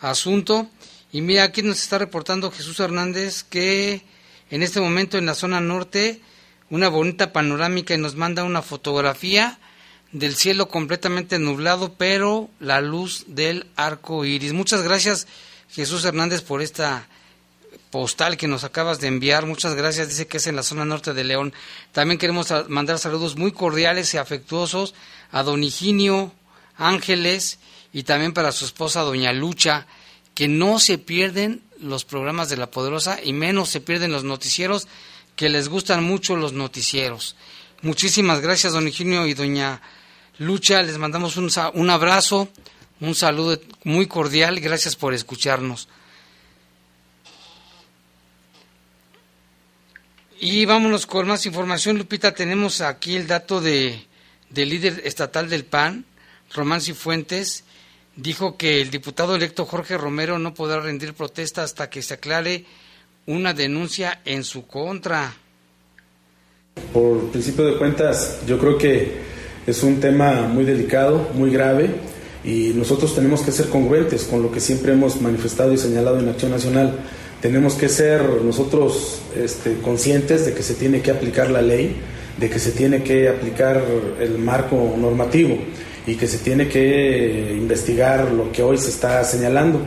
asunto. 0.00 0.68
Y 1.12 1.20
mira, 1.20 1.44
aquí 1.44 1.62
nos 1.62 1.82
está 1.82 1.98
reportando 1.98 2.50
Jesús 2.50 2.80
Hernández 2.80 3.44
que 3.44 4.02
en 4.50 4.62
este 4.62 4.80
momento 4.80 5.18
en 5.18 5.26
la 5.26 5.34
zona 5.34 5.60
norte 5.60 6.20
una 6.70 6.88
bonita 6.88 7.32
panorámica 7.32 7.94
y 7.94 7.98
nos 7.98 8.16
manda 8.16 8.44
una 8.44 8.62
fotografía 8.62 9.58
del 10.12 10.34
cielo 10.34 10.68
completamente 10.68 11.38
nublado, 11.38 11.94
pero 11.94 12.48
la 12.58 12.80
luz 12.80 13.24
del 13.28 13.66
arco 13.76 14.24
iris. 14.24 14.52
Muchas 14.52 14.82
gracias, 14.82 15.26
Jesús 15.70 16.04
Hernández, 16.04 16.42
por 16.42 16.62
esta 16.62 17.08
postal 17.96 18.36
que 18.36 18.46
nos 18.46 18.62
acabas 18.62 19.00
de 19.00 19.08
enviar. 19.08 19.46
Muchas 19.46 19.74
gracias. 19.74 20.10
Dice 20.10 20.26
que 20.26 20.36
es 20.36 20.46
en 20.46 20.54
la 20.54 20.62
zona 20.62 20.84
norte 20.84 21.14
de 21.14 21.24
León. 21.24 21.54
También 21.92 22.18
queremos 22.18 22.52
mandar 22.68 22.98
saludos 22.98 23.36
muy 23.36 23.52
cordiales 23.52 24.12
y 24.12 24.18
afectuosos 24.18 24.94
a 25.32 25.42
don 25.42 25.64
Higinio 25.64 26.30
Ángeles 26.76 27.58
y 27.94 28.02
también 28.02 28.34
para 28.34 28.52
su 28.52 28.66
esposa, 28.66 29.00
doña 29.00 29.32
Lucha, 29.32 29.86
que 30.34 30.46
no 30.46 30.78
se 30.78 30.98
pierden 30.98 31.62
los 31.80 32.04
programas 32.04 32.50
de 32.50 32.58
La 32.58 32.70
Poderosa 32.70 33.18
y 33.24 33.32
menos 33.32 33.70
se 33.70 33.80
pierden 33.80 34.12
los 34.12 34.24
noticieros, 34.24 34.88
que 35.34 35.48
les 35.48 35.70
gustan 35.70 36.04
mucho 36.04 36.36
los 36.36 36.52
noticieros. 36.52 37.34
Muchísimas 37.80 38.42
gracias, 38.42 38.74
don 38.74 38.86
Eugenio 38.86 39.26
y 39.26 39.32
doña 39.32 39.80
Lucha. 40.36 40.82
Les 40.82 40.98
mandamos 40.98 41.38
un, 41.38 41.50
un 41.72 41.88
abrazo, 41.88 42.50
un 43.00 43.14
saludo 43.14 43.58
muy 43.84 44.06
cordial. 44.06 44.60
Gracias 44.60 44.96
por 44.96 45.14
escucharnos. 45.14 45.88
Y 50.38 50.66
vámonos 50.66 51.06
con 51.06 51.26
más 51.26 51.46
información, 51.46 51.96
Lupita. 51.96 52.34
Tenemos 52.34 52.80
aquí 52.82 53.16
el 53.16 53.26
dato 53.26 53.60
de, 53.60 54.04
del 54.50 54.68
líder 54.68 55.02
estatal 55.04 55.48
del 55.48 55.64
PAN, 55.64 56.04
Román 56.54 56.80
Cifuentes, 56.80 57.64
dijo 58.16 58.56
que 58.56 58.80
el 58.80 58.90
diputado 58.90 59.34
electo 59.34 59.64
Jorge 59.64 59.96
Romero 59.96 60.38
no 60.38 60.54
podrá 60.54 60.80
rendir 60.80 61.14
protesta 61.14 61.62
hasta 61.62 61.88
que 61.90 62.02
se 62.02 62.14
aclare 62.14 62.64
una 63.26 63.54
denuncia 63.54 64.20
en 64.24 64.44
su 64.44 64.66
contra. 64.66 65.34
Por 66.92 67.30
principio 67.30 67.64
de 67.64 67.78
cuentas, 67.78 68.40
yo 68.46 68.58
creo 68.58 68.76
que 68.78 69.20
es 69.66 69.82
un 69.82 70.00
tema 70.00 70.42
muy 70.42 70.64
delicado, 70.64 71.30
muy 71.34 71.50
grave, 71.50 71.90
y 72.44 72.72
nosotros 72.74 73.14
tenemos 73.14 73.42
que 73.42 73.50
ser 73.50 73.68
congruentes 73.68 74.24
con 74.24 74.42
lo 74.42 74.52
que 74.52 74.60
siempre 74.60 74.92
hemos 74.92 75.20
manifestado 75.20 75.72
y 75.72 75.78
señalado 75.78 76.20
en 76.20 76.28
Acción 76.28 76.52
Nacional. 76.52 76.96
Tenemos 77.40 77.74
que 77.74 77.88
ser 77.88 78.22
nosotros 78.42 79.20
este, 79.36 79.74
conscientes 79.82 80.46
de 80.46 80.54
que 80.54 80.62
se 80.62 80.74
tiene 80.74 81.00
que 81.00 81.10
aplicar 81.10 81.50
la 81.50 81.62
ley, 81.62 81.96
de 82.38 82.50
que 82.50 82.58
se 82.58 82.72
tiene 82.72 83.02
que 83.02 83.28
aplicar 83.28 83.82
el 84.20 84.38
marco 84.38 84.94
normativo 84.96 85.58
y 86.06 86.14
que 86.14 86.26
se 86.26 86.38
tiene 86.38 86.68
que 86.68 87.54
investigar 87.56 88.30
lo 88.30 88.52
que 88.52 88.62
hoy 88.62 88.78
se 88.78 88.90
está 88.90 89.22
señalando. 89.24 89.80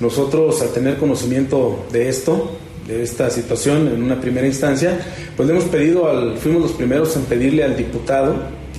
Nosotros, 0.00 0.62
al 0.62 0.70
tener 0.70 0.96
conocimiento 0.96 1.86
de 1.92 2.08
esto, 2.08 2.56
de 2.86 3.02
esta 3.02 3.30
situación 3.30 3.88
en 3.88 4.02
una 4.02 4.20
primera 4.20 4.46
instancia, 4.46 4.98
pues 5.36 5.46
le 5.46 5.54
hemos 5.54 5.68
pedido, 5.68 6.08
al, 6.08 6.38
fuimos 6.38 6.62
los 6.62 6.72
primeros 6.72 7.14
en 7.16 7.22
pedirle 7.22 7.64
al 7.64 7.76
diputado 7.76 8.34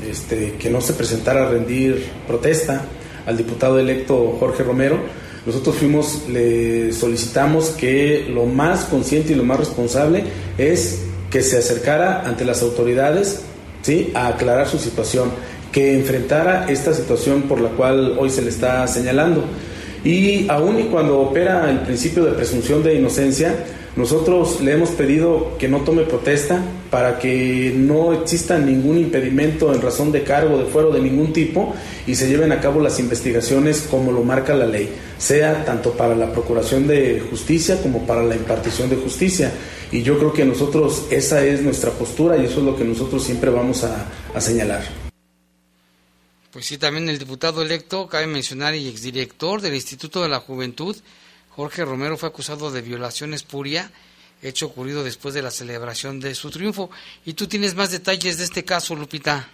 este, 0.10 0.54
que 0.54 0.70
no 0.70 0.82
se 0.82 0.94
presentara 0.94 1.48
a 1.48 1.52
rendir 1.52 2.04
protesta, 2.28 2.86
al 3.26 3.38
diputado 3.38 3.80
electo 3.80 4.36
Jorge 4.40 4.64
Romero. 4.64 4.98
Nosotros 5.46 5.76
fuimos, 5.76 6.28
le 6.30 6.92
solicitamos 6.92 7.70
que 7.70 8.28
lo 8.30 8.46
más 8.46 8.86
consciente 8.86 9.34
y 9.34 9.36
lo 9.36 9.44
más 9.44 9.60
responsable 9.60 10.24
es 10.58 11.04
que 11.30 11.42
se 11.42 11.58
acercara 11.58 12.28
ante 12.28 12.44
las 12.44 12.62
autoridades 12.62 13.42
¿sí? 13.82 14.12
a 14.14 14.28
aclarar 14.28 14.68
su 14.68 14.80
situación 14.80 15.32
que 15.72 15.96
enfrentara 15.96 16.66
esta 16.70 16.94
situación 16.94 17.44
por 17.44 17.62
la 17.62 17.70
cual 17.70 18.16
hoy 18.18 18.30
se 18.30 18.42
le 18.42 18.50
está 18.50 18.86
señalando. 18.88 19.46
Y 20.04 20.50
aún 20.50 20.80
y 20.80 20.84
cuando 20.84 21.20
opera 21.20 21.70
el 21.70 21.80
principio 21.82 22.26
de 22.26 22.32
presunción 22.32 22.84
de 22.84 22.96
inocencia, 22.96 23.54
nosotros 23.96 24.62
le 24.62 24.74
hemos 24.74 24.90
pedido 24.90 25.58
que 25.58 25.68
no 25.68 25.82
tome 25.82 26.04
protesta 26.04 26.64
para 26.90 27.20
que 27.20 27.74
no 27.76 28.14
exista 28.14 28.58
ningún 28.58 28.98
impedimento 28.98 29.74
en 29.74 29.82
razón 29.82 30.12
de 30.12 30.24
cargo, 30.24 30.58
de 30.58 30.66
fuero 30.66 30.92
de 30.92 31.02
ningún 31.02 31.34
tipo 31.34 31.76
y 32.08 32.16
se 32.16 32.28
lleven 32.28 32.52
a 32.52 32.62
cabo 32.62 32.82
las 32.82 33.00
investigaciones 33.00 33.88
como 33.90 34.12
lo 34.12 34.24
marca 34.24 34.54
la 34.54 34.66
ley, 34.66 34.90
sea 35.18 35.66
tanto 35.66 35.94
para 35.94 36.16
la 36.16 36.32
procuración 36.32 36.88
de 36.88 37.20
justicia 37.30 37.82
como 37.82 38.06
para 38.06 38.24
la 38.24 38.36
impartición 38.36 38.90
de 38.90 38.96
justicia. 38.96 39.52
Y 39.92 40.04
yo 40.04 40.18
creo 40.18 40.34
que 40.34 40.46
nosotros 40.46 41.06
esa 41.10 41.44
es 41.44 41.62
nuestra 41.62 41.92
postura 41.92 42.38
y 42.38 42.46
eso 42.46 42.60
es 42.60 42.66
lo 42.66 42.76
que 42.76 42.84
nosotros 42.84 43.24
siempre 43.24 43.50
vamos 43.50 43.84
a, 43.84 44.08
señalar. 44.40 44.84
Pues 46.52 46.66
sí, 46.66 46.78
también 46.78 47.10
el 47.10 47.20
diputado 47.20 47.62
electo, 47.62 48.08
cabe 48.08 48.28
mencionar, 48.28 48.74
y 48.76 48.88
exdirector 48.88 49.62
del 49.62 49.76
Instituto 49.76 50.22
de 50.24 50.30
la 50.30 50.40
Juventud, 50.40 50.96
Jorge 51.60 51.84
Romero, 51.84 52.16
fue 52.16 52.30
acusado 52.30 52.72
de 52.72 52.82
violación 52.82 53.34
espuria, 53.34 53.92
hecho 54.42 54.68
ocurrido 54.68 55.04
después 55.04 55.34
de 55.34 55.42
la 55.42 55.52
celebración 55.52 56.22
de 56.22 56.34
su 56.34 56.50
triunfo. 56.50 56.90
Y 57.26 57.34
tú 57.34 57.48
tienes 57.48 57.76
más 57.76 57.92
detalles 57.92 58.38
de 58.38 58.46
este 58.46 58.64
caso, 58.64 58.96
Lupita. 58.96 59.46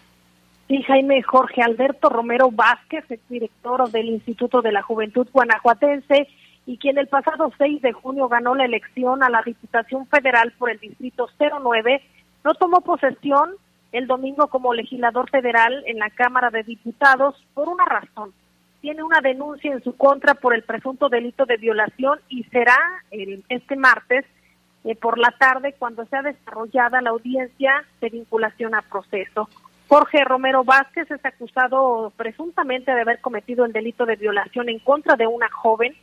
Sí, 0.68 0.84
Jaime 0.84 1.24
Jorge 1.24 1.64
Alberto 1.64 2.10
Romero 2.10 2.52
Vázquez, 2.52 3.06
director 3.28 3.90
del 3.90 4.10
Instituto 4.10 4.62
de 4.62 4.72
la 4.72 4.84
Juventud 4.84 5.28
Guanajuatense, 5.34 6.28
y 6.68 6.78
quien 6.78 7.00
el 7.00 7.08
pasado 7.08 7.52
6 7.58 7.82
de 7.82 7.94
junio 7.94 8.28
ganó 8.28 8.54
la 8.54 8.66
elección 8.66 9.24
a 9.24 9.30
la 9.32 9.42
Diputación 9.42 10.06
Federal 10.06 10.54
por 10.60 10.70
el 10.70 10.78
Distrito 10.78 11.28
09, 11.40 12.04
no 12.44 12.54
tomó 12.54 12.82
posesión 12.82 13.56
el 13.94 14.06
domingo 14.06 14.46
como 14.50 14.76
legislador 14.76 15.28
federal 15.32 15.84
en 15.88 15.98
la 15.98 16.12
Cámara 16.12 16.52
de 16.52 16.62
Diputados 16.62 17.34
por 17.56 17.68
una 17.68 17.86
razón. 17.86 18.32
Tiene 18.86 19.02
una 19.02 19.20
denuncia 19.20 19.74
en 19.74 19.84
su 19.84 19.98
contra 19.98 20.36
por 20.36 20.54
el 20.54 20.62
presunto 20.62 21.10
delito 21.10 21.48
de 21.48 21.58
violación 21.58 22.20
y 22.30 22.44
será 22.44 22.78
el, 23.10 23.44
este 23.50 23.76
martes 23.76 24.26
eh, 24.84 24.96
por 24.96 25.18
la 25.18 25.32
tarde 25.32 25.74
cuando 25.74 26.06
sea 26.06 26.22
desarrollada 26.22 27.02
la 27.02 27.10
audiencia 27.10 27.84
de 28.00 28.10
vinculación 28.12 28.76
a 28.76 28.84
proceso. 28.84 29.50
Jorge 29.88 30.24
Romero 30.24 30.64
Vázquez 30.64 31.10
es 31.10 31.26
acusado 31.26 32.14
presuntamente 32.16 32.94
de 32.94 33.02
haber 33.02 33.22
cometido 33.22 33.66
el 33.66 33.74
delito 33.74 34.06
de 34.06 34.18
violación 34.18 34.70
en 34.70 34.78
contra 34.78 35.16
de 35.16 35.26
una 35.26 35.50
joven, 35.50 35.96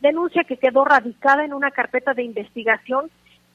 denuncia 0.00 0.44
que 0.44 0.58
quedó 0.58 0.84
radicada 0.84 1.44
en 1.44 1.52
una 1.52 1.72
carpeta 1.72 2.14
de 2.14 2.22
investigación 2.22 3.10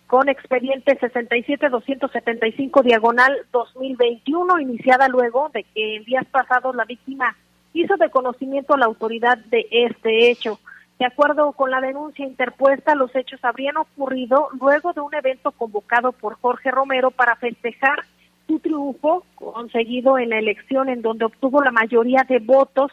con 0.07 0.27
expediente 0.27 0.99
67-275 0.99 2.83
diagonal 2.83 3.45
2021, 3.53 4.59
iniciada 4.59 5.07
luego 5.07 5.47
de 5.53 5.63
que 5.63 5.95
en 5.95 6.03
días 6.03 6.25
pasados 6.25 6.75
la 6.75 6.83
víctima 6.83 7.37
hizo 7.73 7.97
de 7.97 8.09
conocimiento 8.09 8.73
a 8.73 8.77
la 8.77 8.85
autoridad 8.85 9.37
de 9.37 9.67
este 9.71 10.29
hecho. 10.29 10.59
De 10.99 11.05
acuerdo 11.05 11.51
con 11.53 11.71
la 11.71 11.81
denuncia 11.81 12.25
interpuesta, 12.25 12.95
los 12.95 13.13
hechos 13.15 13.43
habrían 13.43 13.77
ocurrido 13.77 14.49
luego 14.59 14.93
de 14.93 15.01
un 15.01 15.13
evento 15.13 15.51
convocado 15.51 16.11
por 16.11 16.39
Jorge 16.39 16.71
Romero 16.71 17.11
para 17.11 17.35
festejar 17.35 18.03
su 18.47 18.59
triunfo 18.59 19.25
conseguido 19.35 20.17
en 20.17 20.29
la 20.29 20.39
elección 20.39 20.89
en 20.89 21.01
donde 21.01 21.25
obtuvo 21.25 21.61
la 21.61 21.71
mayoría 21.71 22.23
de 22.27 22.39
votos 22.39 22.91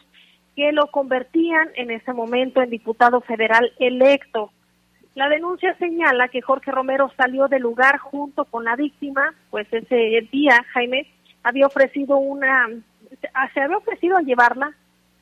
que 0.55 0.71
lo 0.71 0.87
convertían 0.87 1.69
en 1.75 1.91
ese 1.91 2.13
momento 2.13 2.61
en 2.61 2.69
diputado 2.69 3.21
federal 3.21 3.71
electo. 3.79 4.51
La 5.13 5.29
denuncia 5.29 5.75
señala 5.77 6.29
que 6.29 6.41
Jorge 6.41 6.71
Romero 6.71 7.11
salió 7.17 7.47
del 7.47 7.63
lugar 7.63 7.97
junto 7.97 8.45
con 8.45 8.63
la 8.63 8.75
víctima, 8.75 9.33
pues 9.49 9.67
ese 9.71 10.27
día 10.31 10.65
Jaime 10.73 11.07
había 11.43 11.67
ofrecido 11.67 12.17
una, 12.17 12.67
se 13.53 13.59
había 13.61 13.77
ofrecido 13.77 14.17
a 14.17 14.21
llevarla 14.21 14.73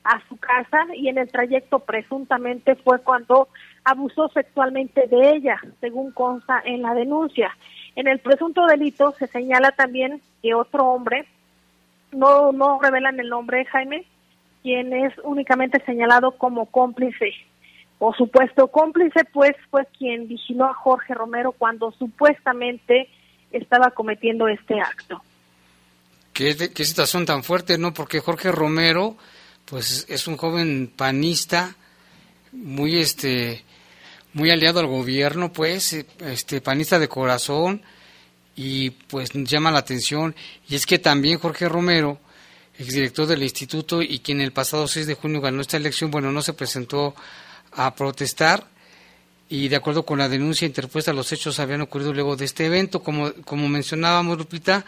a 0.03 0.21
su 0.27 0.37
casa 0.37 0.87
y 0.95 1.09
en 1.09 1.17
el 1.17 1.31
trayecto 1.31 1.79
presuntamente 1.79 2.75
fue 2.75 2.99
cuando 3.01 3.49
abusó 3.83 4.29
sexualmente 4.29 5.07
de 5.07 5.35
ella, 5.35 5.59
según 5.81 6.11
consta 6.11 6.61
en 6.65 6.81
la 6.81 6.93
denuncia. 6.93 7.55
En 7.95 8.07
el 8.07 8.19
presunto 8.19 8.65
delito 8.65 9.11
se 9.13 9.27
señala 9.27 9.71
también 9.71 10.21
que 10.41 10.53
otro 10.53 10.85
hombre, 10.87 11.25
no, 12.11 12.51
no 12.51 12.79
revelan 12.81 13.19
el 13.19 13.29
nombre, 13.29 13.65
Jaime, 13.65 14.05
quien 14.63 14.93
es 14.93 15.13
únicamente 15.23 15.79
señalado 15.85 16.31
como 16.31 16.65
cómplice 16.65 17.31
o 17.99 18.13
supuesto 18.13 18.69
cómplice, 18.69 19.25
pues 19.25 19.51
fue 19.69 19.85
quien 19.97 20.27
vigiló 20.27 20.65
a 20.65 20.73
Jorge 20.73 21.13
Romero 21.13 21.51
cuando 21.51 21.91
supuestamente 21.91 23.09
estaba 23.51 23.91
cometiendo 23.91 24.47
este 24.47 24.79
acto. 24.79 25.21
¿Qué, 26.39 26.71
qué 26.73 26.85
situación 26.85 27.25
tan 27.25 27.43
fuerte, 27.43 27.77
¿no? 27.77 27.93
Porque 27.93 28.21
Jorge 28.21 28.49
Romero, 28.49 29.17
pues 29.65 30.05
es 30.07 30.25
un 30.25 30.37
joven 30.37 30.89
panista, 30.95 31.75
muy 32.53 32.97
este 32.97 33.65
muy 34.31 34.49
aliado 34.49 34.79
al 34.79 34.87
gobierno, 34.87 35.51
pues, 35.51 35.91
este 36.21 36.61
panista 36.61 36.97
de 36.97 37.09
corazón 37.09 37.81
y 38.55 38.91
pues 38.91 39.31
llama 39.33 39.69
la 39.69 39.79
atención 39.79 40.33
y 40.69 40.75
es 40.75 40.85
que 40.85 40.97
también 40.97 41.39
Jorge 41.39 41.67
Romero, 41.67 42.21
exdirector 42.77 43.27
del 43.27 43.43
instituto 43.43 44.01
y 44.01 44.19
quien 44.19 44.39
el 44.39 44.53
pasado 44.53 44.87
6 44.87 45.07
de 45.07 45.15
junio 45.15 45.41
ganó 45.41 45.59
esta 45.59 45.75
elección, 45.75 46.09
bueno, 46.09 46.31
no 46.31 46.41
se 46.41 46.53
presentó 46.53 47.15
a 47.73 47.93
protestar 47.95 48.65
y 49.49 49.67
de 49.67 49.75
acuerdo 49.75 50.05
con 50.05 50.19
la 50.19 50.29
denuncia 50.29 50.65
interpuesta 50.65 51.11
los 51.11 51.33
hechos 51.33 51.59
habían 51.59 51.81
ocurrido 51.81 52.13
luego 52.13 52.37
de 52.37 52.45
este 52.45 52.65
evento, 52.67 53.03
como 53.03 53.33
como 53.43 53.67
mencionábamos 53.67 54.37
Lupita, 54.37 54.85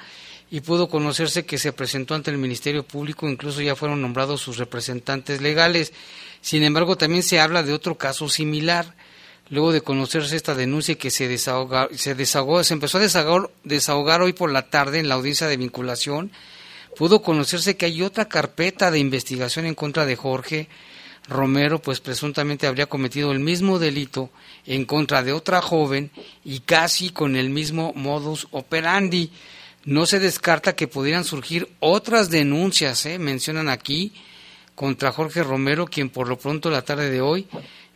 y 0.51 0.61
pudo 0.61 0.89
conocerse 0.89 1.45
que 1.45 1.57
se 1.57 1.71
presentó 1.71 2.13
ante 2.13 2.29
el 2.29 2.37
Ministerio 2.37 2.83
Público, 2.83 3.27
incluso 3.27 3.61
ya 3.61 3.75
fueron 3.75 4.01
nombrados 4.01 4.41
sus 4.41 4.57
representantes 4.57 5.41
legales. 5.41 5.93
Sin 6.41 6.63
embargo, 6.63 6.97
también 6.97 7.23
se 7.23 7.39
habla 7.39 7.63
de 7.63 7.73
otro 7.73 7.97
caso 7.97 8.29
similar 8.29 8.93
luego 9.51 9.73
de 9.73 9.81
conocerse 9.81 10.35
esta 10.35 10.55
denuncia 10.55 10.95
que 10.95 11.11
se 11.11 11.37
se 11.37 12.15
desahogó, 12.15 12.63
se 12.63 12.73
empezó 12.73 12.97
a 12.97 13.01
desahogar, 13.01 13.49
desahogar 13.65 14.21
hoy 14.21 14.33
por 14.33 14.49
la 14.49 14.69
tarde 14.69 14.99
en 14.99 15.09
la 15.09 15.15
audiencia 15.15 15.47
de 15.47 15.57
vinculación, 15.57 16.31
pudo 16.95 17.21
conocerse 17.21 17.75
que 17.75 17.85
hay 17.85 18.01
otra 18.01 18.29
carpeta 18.29 18.91
de 18.91 18.99
investigación 18.99 19.65
en 19.65 19.75
contra 19.75 20.05
de 20.05 20.15
Jorge 20.15 20.69
Romero, 21.27 21.81
pues 21.81 21.99
presuntamente 21.99 22.65
habría 22.65 22.87
cometido 22.87 23.31
el 23.33 23.39
mismo 23.39 23.77
delito 23.77 24.29
en 24.65 24.85
contra 24.85 25.21
de 25.21 25.33
otra 25.33 25.61
joven 25.61 26.11
y 26.45 26.61
casi 26.61 27.09
con 27.09 27.35
el 27.35 27.49
mismo 27.49 27.91
modus 27.93 28.47
operandi. 28.51 29.31
No 29.84 30.05
se 30.05 30.19
descarta 30.19 30.75
que 30.75 30.88
pudieran 30.88 31.23
surgir 31.23 31.69
otras 31.79 32.29
denuncias, 32.29 33.05
¿eh? 33.05 33.17
mencionan 33.17 33.67
aquí, 33.69 34.13
contra 34.75 35.11
Jorge 35.11 35.43
Romero, 35.43 35.86
quien 35.86 36.09
por 36.09 36.27
lo 36.27 36.38
pronto 36.38 36.69
la 36.69 36.82
tarde 36.82 37.09
de 37.09 37.21
hoy 37.21 37.47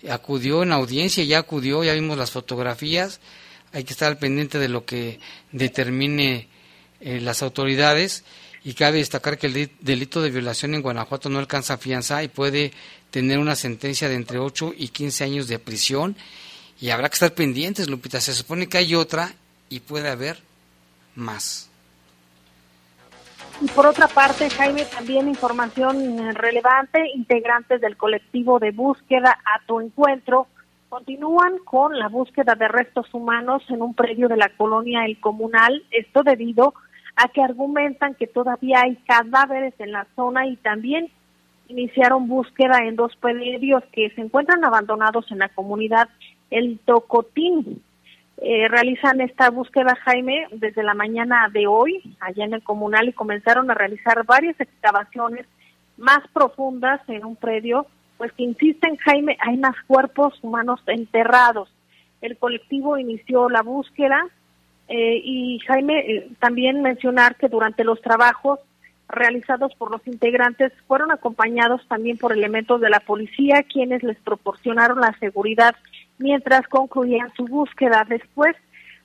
acudió 0.09 0.63
en 0.63 0.71
audiencia, 0.71 1.23
ya 1.23 1.39
acudió, 1.39 1.83
ya 1.83 1.93
vimos 1.93 2.17
las 2.17 2.31
fotografías, 2.31 3.19
hay 3.73 3.83
que 3.83 3.93
estar 3.93 4.07
al 4.07 4.17
pendiente 4.17 4.59
de 4.59 4.69
lo 4.69 4.85
que 4.85 5.19
determine 5.51 6.47
eh, 7.01 7.19
las 7.21 7.41
autoridades 7.41 8.23
y 8.63 8.73
cabe 8.73 8.99
destacar 8.99 9.37
que 9.37 9.47
el 9.47 9.71
delito 9.81 10.21
de 10.21 10.31
violación 10.31 10.73
en 10.73 10.81
Guanajuato 10.81 11.29
no 11.29 11.39
alcanza 11.39 11.77
fianza 11.77 12.23
y 12.23 12.27
puede 12.27 12.71
tener 13.11 13.39
una 13.39 13.55
sentencia 13.55 14.09
de 14.09 14.15
entre 14.15 14.39
8 14.39 14.73
y 14.77 14.89
15 14.89 15.23
años 15.23 15.47
de 15.47 15.59
prisión 15.59 16.15
y 16.79 16.89
habrá 16.89 17.09
que 17.09 17.15
estar 17.15 17.33
pendientes, 17.33 17.89
Lupita, 17.89 18.19
se 18.19 18.33
supone 18.33 18.67
que 18.67 18.77
hay 18.77 18.95
otra 18.95 19.33
y 19.69 19.79
puede 19.79 20.09
haber 20.09 20.41
más. 21.15 21.69
Y 23.61 23.67
por 23.69 23.85
otra 23.85 24.07
parte, 24.07 24.49
Jaime, 24.49 24.83
también 24.85 25.29
información 25.29 26.35
relevante, 26.35 27.09
integrantes 27.15 27.79
del 27.79 27.95
colectivo 27.95 28.59
de 28.59 28.71
búsqueda 28.71 29.39
a 29.45 29.65
tu 29.65 29.79
encuentro 29.79 30.47
continúan 30.89 31.57
con 31.63 31.97
la 31.97 32.09
búsqueda 32.09 32.55
de 32.55 32.67
restos 32.67 33.13
humanos 33.13 33.63
en 33.69 33.81
un 33.81 33.93
predio 33.93 34.27
de 34.27 34.37
la 34.37 34.49
colonia 34.49 35.05
El 35.05 35.19
Comunal, 35.19 35.83
esto 35.91 36.23
debido 36.23 36.73
a 37.15 37.29
que 37.29 37.41
argumentan 37.41 38.15
que 38.15 38.27
todavía 38.27 38.81
hay 38.81 38.97
cadáveres 39.07 39.73
en 39.79 39.93
la 39.93 40.05
zona 40.15 40.47
y 40.47 40.57
también 40.57 41.09
iniciaron 41.67 42.27
búsqueda 42.27 42.79
en 42.83 42.95
dos 42.95 43.15
predios 43.15 43.83
que 43.91 44.09
se 44.11 44.21
encuentran 44.21 44.63
abandonados 44.63 45.31
en 45.31 45.39
la 45.39 45.49
comunidad 45.49 46.09
El 46.51 46.79
Tocotín, 46.85 47.81
eh, 48.37 48.67
realizan 48.67 49.21
esta 49.21 49.49
búsqueda, 49.49 49.95
Jaime, 50.03 50.47
desde 50.51 50.83
la 50.83 50.93
mañana 50.93 51.49
de 51.51 51.67
hoy, 51.67 52.01
allá 52.19 52.43
en 52.43 52.53
el 52.53 52.63
comunal, 52.63 53.07
y 53.07 53.13
comenzaron 53.13 53.71
a 53.71 53.73
realizar 53.73 54.25
varias 54.25 54.59
excavaciones 54.59 55.45
más 55.97 56.19
profundas 56.33 57.01
en 57.07 57.25
un 57.25 57.37
predio, 57.37 57.87
pues 58.17 58.31
que 58.33 58.43
insisten, 58.43 58.97
Jaime, 58.97 59.37
hay 59.39 59.57
más 59.57 59.75
cuerpos 59.87 60.37
humanos 60.41 60.81
enterrados. 60.87 61.69
El 62.21 62.37
colectivo 62.37 62.97
inició 62.97 63.49
la 63.49 63.61
búsqueda 63.61 64.27
eh, 64.87 65.21
y, 65.23 65.59
Jaime, 65.59 65.99
eh, 65.99 66.29
también 66.39 66.81
mencionar 66.81 67.35
que 67.37 67.47
durante 67.47 67.83
los 67.83 68.01
trabajos 68.01 68.59
realizados 69.07 69.73
por 69.75 69.91
los 69.91 70.05
integrantes 70.07 70.73
fueron 70.87 71.11
acompañados 71.11 71.87
también 71.87 72.17
por 72.17 72.33
elementos 72.33 72.81
de 72.81 72.89
la 72.89 72.99
policía, 72.99 73.63
quienes 73.63 74.03
les 74.03 74.17
proporcionaron 74.19 74.99
la 74.99 75.13
seguridad 75.19 75.75
mientras 76.17 76.67
concluían 76.67 77.33
su 77.35 77.45
búsqueda. 77.45 78.05
Después, 78.07 78.55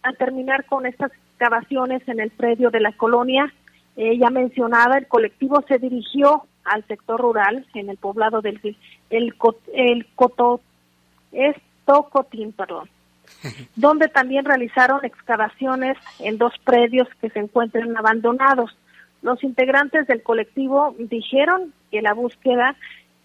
al 0.03 0.17
terminar 0.17 0.65
con 0.65 0.87
estas 0.87 1.13
excavaciones 1.13 2.07
en 2.09 2.21
el 2.21 2.31
predio 2.31 2.71
de 2.71 2.81
la 2.81 2.93
colonia, 2.93 3.53
eh, 3.97 4.19
ya 4.19 4.31
mencionada, 4.31 4.99
el 4.99 5.07
colectivo 5.07 5.63
se 5.67 5.79
dirigió 5.79 6.45
al 6.65 6.87
sector 6.87 7.21
rural 7.21 7.67
en 7.75 7.91
el 7.91 7.97
poblado 7.97 8.41
del 8.41 8.61
el, 9.11 9.35
el 9.75 10.07
Coto, 10.15 10.61
es 11.33 11.57
Tocotín, 11.85 12.53
perdón, 12.53 12.89
donde 13.77 14.09
también 14.09 14.45
realizaron 14.45 15.05
excavaciones 15.05 15.97
en 16.19 16.39
dos 16.39 16.53
predios 16.65 17.09
que 17.21 17.31
se 17.31 17.41
encuentran 17.41 17.97
abandonados. 17.97 18.77
Los 19.23 19.43
integrantes 19.43 20.07
del 20.07 20.23
colectivo 20.23 20.95
dijeron 20.99 21.75
que 21.91 22.01
la 22.01 22.15
búsqueda 22.15 22.77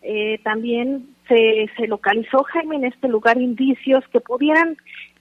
eh, 0.01 0.39
también 0.43 1.14
se, 1.27 1.69
se 1.77 1.87
localizó, 1.87 2.43
Jaime, 2.43 2.77
en 2.77 2.85
este 2.85 3.07
lugar 3.07 3.37
indicios 3.37 4.03
que 4.11 4.19
pudieran 4.19 4.77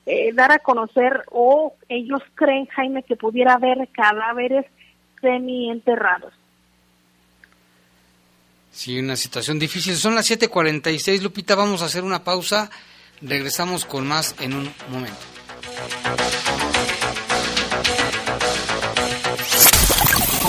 eh, 0.07 0.33
dar 0.35 0.53
a 0.53 0.59
conocer 0.59 1.25
o 1.31 1.75
ellos 1.89 2.23
creen, 2.35 2.67
Jaime, 2.67 3.03
que 3.03 3.17
pudiera 3.17 3.55
haber 3.55 3.89
cadáveres 3.93 4.67
semi-enterrados. 5.21 6.33
Sí, 8.71 8.99
una 8.99 9.17
situación 9.17 9.59
difícil. 9.59 9.95
Son 9.97 10.15
las 10.15 10.29
7:46, 10.29 11.23
Lupita, 11.23 11.55
vamos 11.55 11.81
a 11.83 11.87
hacer 11.87 12.03
una 12.03 12.25
pausa. 12.25 12.71
Regresamos 13.23 13.85
con 13.85 14.07
más 14.07 14.35
en 14.41 14.55
un 14.55 14.71
momento. 14.91 15.17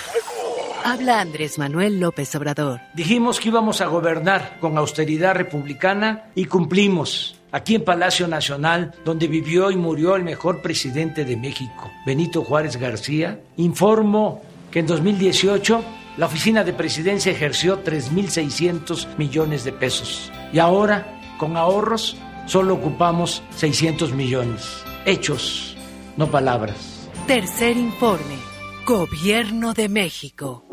Habla 0.82 1.20
Andrés 1.20 1.58
Manuel 1.58 2.00
López 2.00 2.34
Obrador. 2.34 2.80
Dijimos 2.94 3.40
que 3.40 3.48
íbamos 3.48 3.82
a 3.82 3.88
gobernar 3.88 4.56
con 4.58 4.78
austeridad 4.78 5.34
republicana 5.34 6.30
y 6.34 6.46
cumplimos. 6.46 7.36
Aquí 7.52 7.74
en 7.74 7.84
Palacio 7.84 8.28
Nacional, 8.28 8.94
donde 9.04 9.26
vivió 9.26 9.70
y 9.70 9.76
murió 9.76 10.14
el 10.14 10.22
mejor 10.22 10.62
presidente 10.62 11.24
de 11.24 11.36
México, 11.36 11.90
Benito 12.06 12.44
Juárez 12.44 12.76
García, 12.76 13.40
informo 13.56 14.42
que 14.70 14.78
en 14.78 14.86
2018 14.86 15.82
la 16.16 16.26
oficina 16.26 16.62
de 16.62 16.72
presidencia 16.72 17.32
ejerció 17.32 17.82
3.600 17.82 19.16
millones 19.16 19.64
de 19.64 19.72
pesos. 19.72 20.30
Y 20.52 20.58
ahora, 20.60 21.20
con 21.38 21.56
ahorros, 21.56 22.16
solo 22.46 22.74
ocupamos 22.74 23.42
600 23.56 24.12
millones. 24.12 24.84
Hechos, 25.04 25.76
no 26.16 26.30
palabras. 26.30 27.08
Tercer 27.26 27.76
informe. 27.76 28.36
Gobierno 28.86 29.72
de 29.72 29.88
México. 29.88 30.64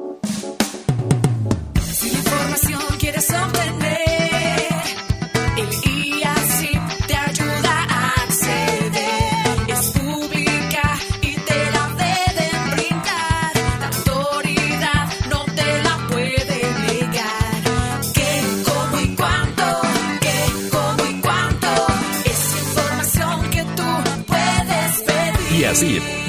Si 1.81 2.09
información 2.09 2.81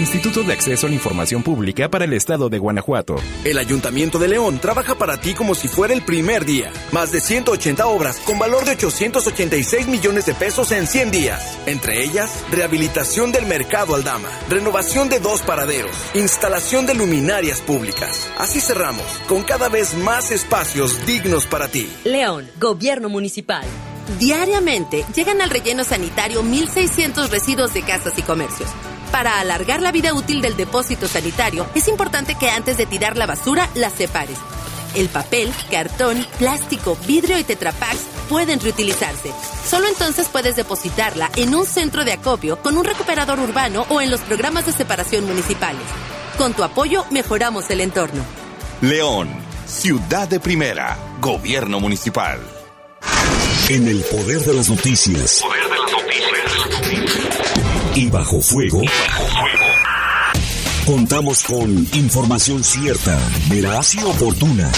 Instituto 0.09 0.43
de 0.43 0.55
Acceso 0.55 0.87
a 0.87 0.89
la 0.89 0.95
Información 0.95 1.43
Pública 1.43 1.91
para 1.91 2.07
el 2.07 2.15
Estado 2.15 2.49
de 2.49 2.59
Guanajuato. 2.59 3.17
El 3.45 3.59
Ayuntamiento 3.59 4.19
de 4.19 4.29
León 4.29 4.59
trabaja 4.59 4.95
para 4.95 5.21
ti 5.21 5.35
como 5.35 5.55
si 5.55 5.69
fuera 5.69 5.93
el 5.93 6.01
primer 6.01 6.47
día. 6.47 6.73
Más 6.93 7.13
de 7.13 7.21
180 7.21 7.87
obras 7.87 8.19
con 8.21 8.39
valor 8.39 8.65
de 8.65 8.71
886 8.71 9.87
millones 9.87 10.25
de 10.25 10.33
pesos 10.33 10.73
en 10.73 10.87
100 10.87 11.11
días. 11.11 11.59
Entre 11.67 12.03
ellas, 12.03 12.43
rehabilitación 12.51 13.33
del 13.33 13.45
Mercado 13.45 13.95
Aldama, 13.95 14.31
renovación 14.49 15.11
de 15.11 15.21
dos 15.21 15.43
paraderos, 15.43 15.95
instalación 16.15 16.87
de 16.87 16.95
luminarias 16.95 17.61
públicas. 17.61 18.31
Así 18.39 18.63
cerramos, 18.63 19.05
con 19.29 19.43
cada 19.43 19.69
vez 19.69 19.93
más 19.93 20.31
espacios 20.31 21.05
dignos 21.05 21.45
para 21.45 21.69
ti. 21.69 21.87
León, 22.05 22.49
Gobierno 22.59 23.11
Municipal. 23.11 23.67
Diariamente 24.19 25.05
llegan 25.15 25.43
al 25.43 25.51
relleno 25.51 25.85
sanitario 25.85 26.43
1.600 26.43 27.29
residuos 27.29 27.75
de 27.75 27.83
casas 27.83 28.15
y 28.17 28.23
comercios. 28.23 28.71
Para 29.13 29.41
alargar 29.41 29.81
la 29.81 29.93
vida 29.93 30.13
útil 30.13 30.41
del 30.41 30.57
depósito 30.57 31.09
sanitario, 31.09 31.67
es 31.75 31.89
importante 31.89 32.35
que 32.35 32.51
antes 32.51 32.77
de 32.77 32.87
tirar 32.87 33.17
la 33.17 33.27
basura 33.27 33.69
la 33.75 33.91
separes. 33.91 34.39
El 34.95 35.09
papel, 35.09 35.53
cartón, 35.71 36.27
plástico, 36.39 36.97
vidrio 37.07 37.39
y 37.39 37.45
tetrapacks 37.45 38.07
pueden 38.29 38.61
reutilizarse. 38.61 39.33
Solo 39.67 39.89
entonces 39.89 40.29
puedes 40.29 40.57
depositarla 40.57 41.31
en 41.37 41.55
un 41.55 41.67
centro 41.67 42.05
de 42.05 42.13
acopio 42.13 42.61
con 42.63 42.77
un 42.77 42.85
recuperador 42.85 43.39
urbano 43.39 43.87
o 43.89 44.01
en 44.01 44.11
los 44.11 44.21
programas 44.21 44.67
de 44.67 44.73
separación 44.73 45.27
municipales. 45.27 45.83
Con 46.37 46.55
tu 46.55 46.63
apoyo 46.63 47.05
mejoramos 47.11 47.69
el 47.71 47.81
entorno. 47.81 48.23
León, 48.81 49.29
ciudad 49.67 50.29
de 50.29 50.41
primera, 50.41 50.97
gobierno 51.21 51.81
municipal. 51.81 52.41
En 53.71 53.87
el 53.87 54.01
poder 54.01 54.41
de 54.41 54.55
las 54.55 54.71
noticias. 54.71 55.43
Poder 55.43 55.63
de 55.65 55.77
las 55.77 55.93
noticias. 55.93 56.69
Y 57.95 58.09
bajo 58.09 58.41
fuego. 58.41 58.81
Contamos 60.87 61.43
con 61.43 61.87
información 61.93 62.65
cierta, 62.65 63.19
veraz 63.51 63.95
y 63.95 64.03
oportuna. 64.03 64.73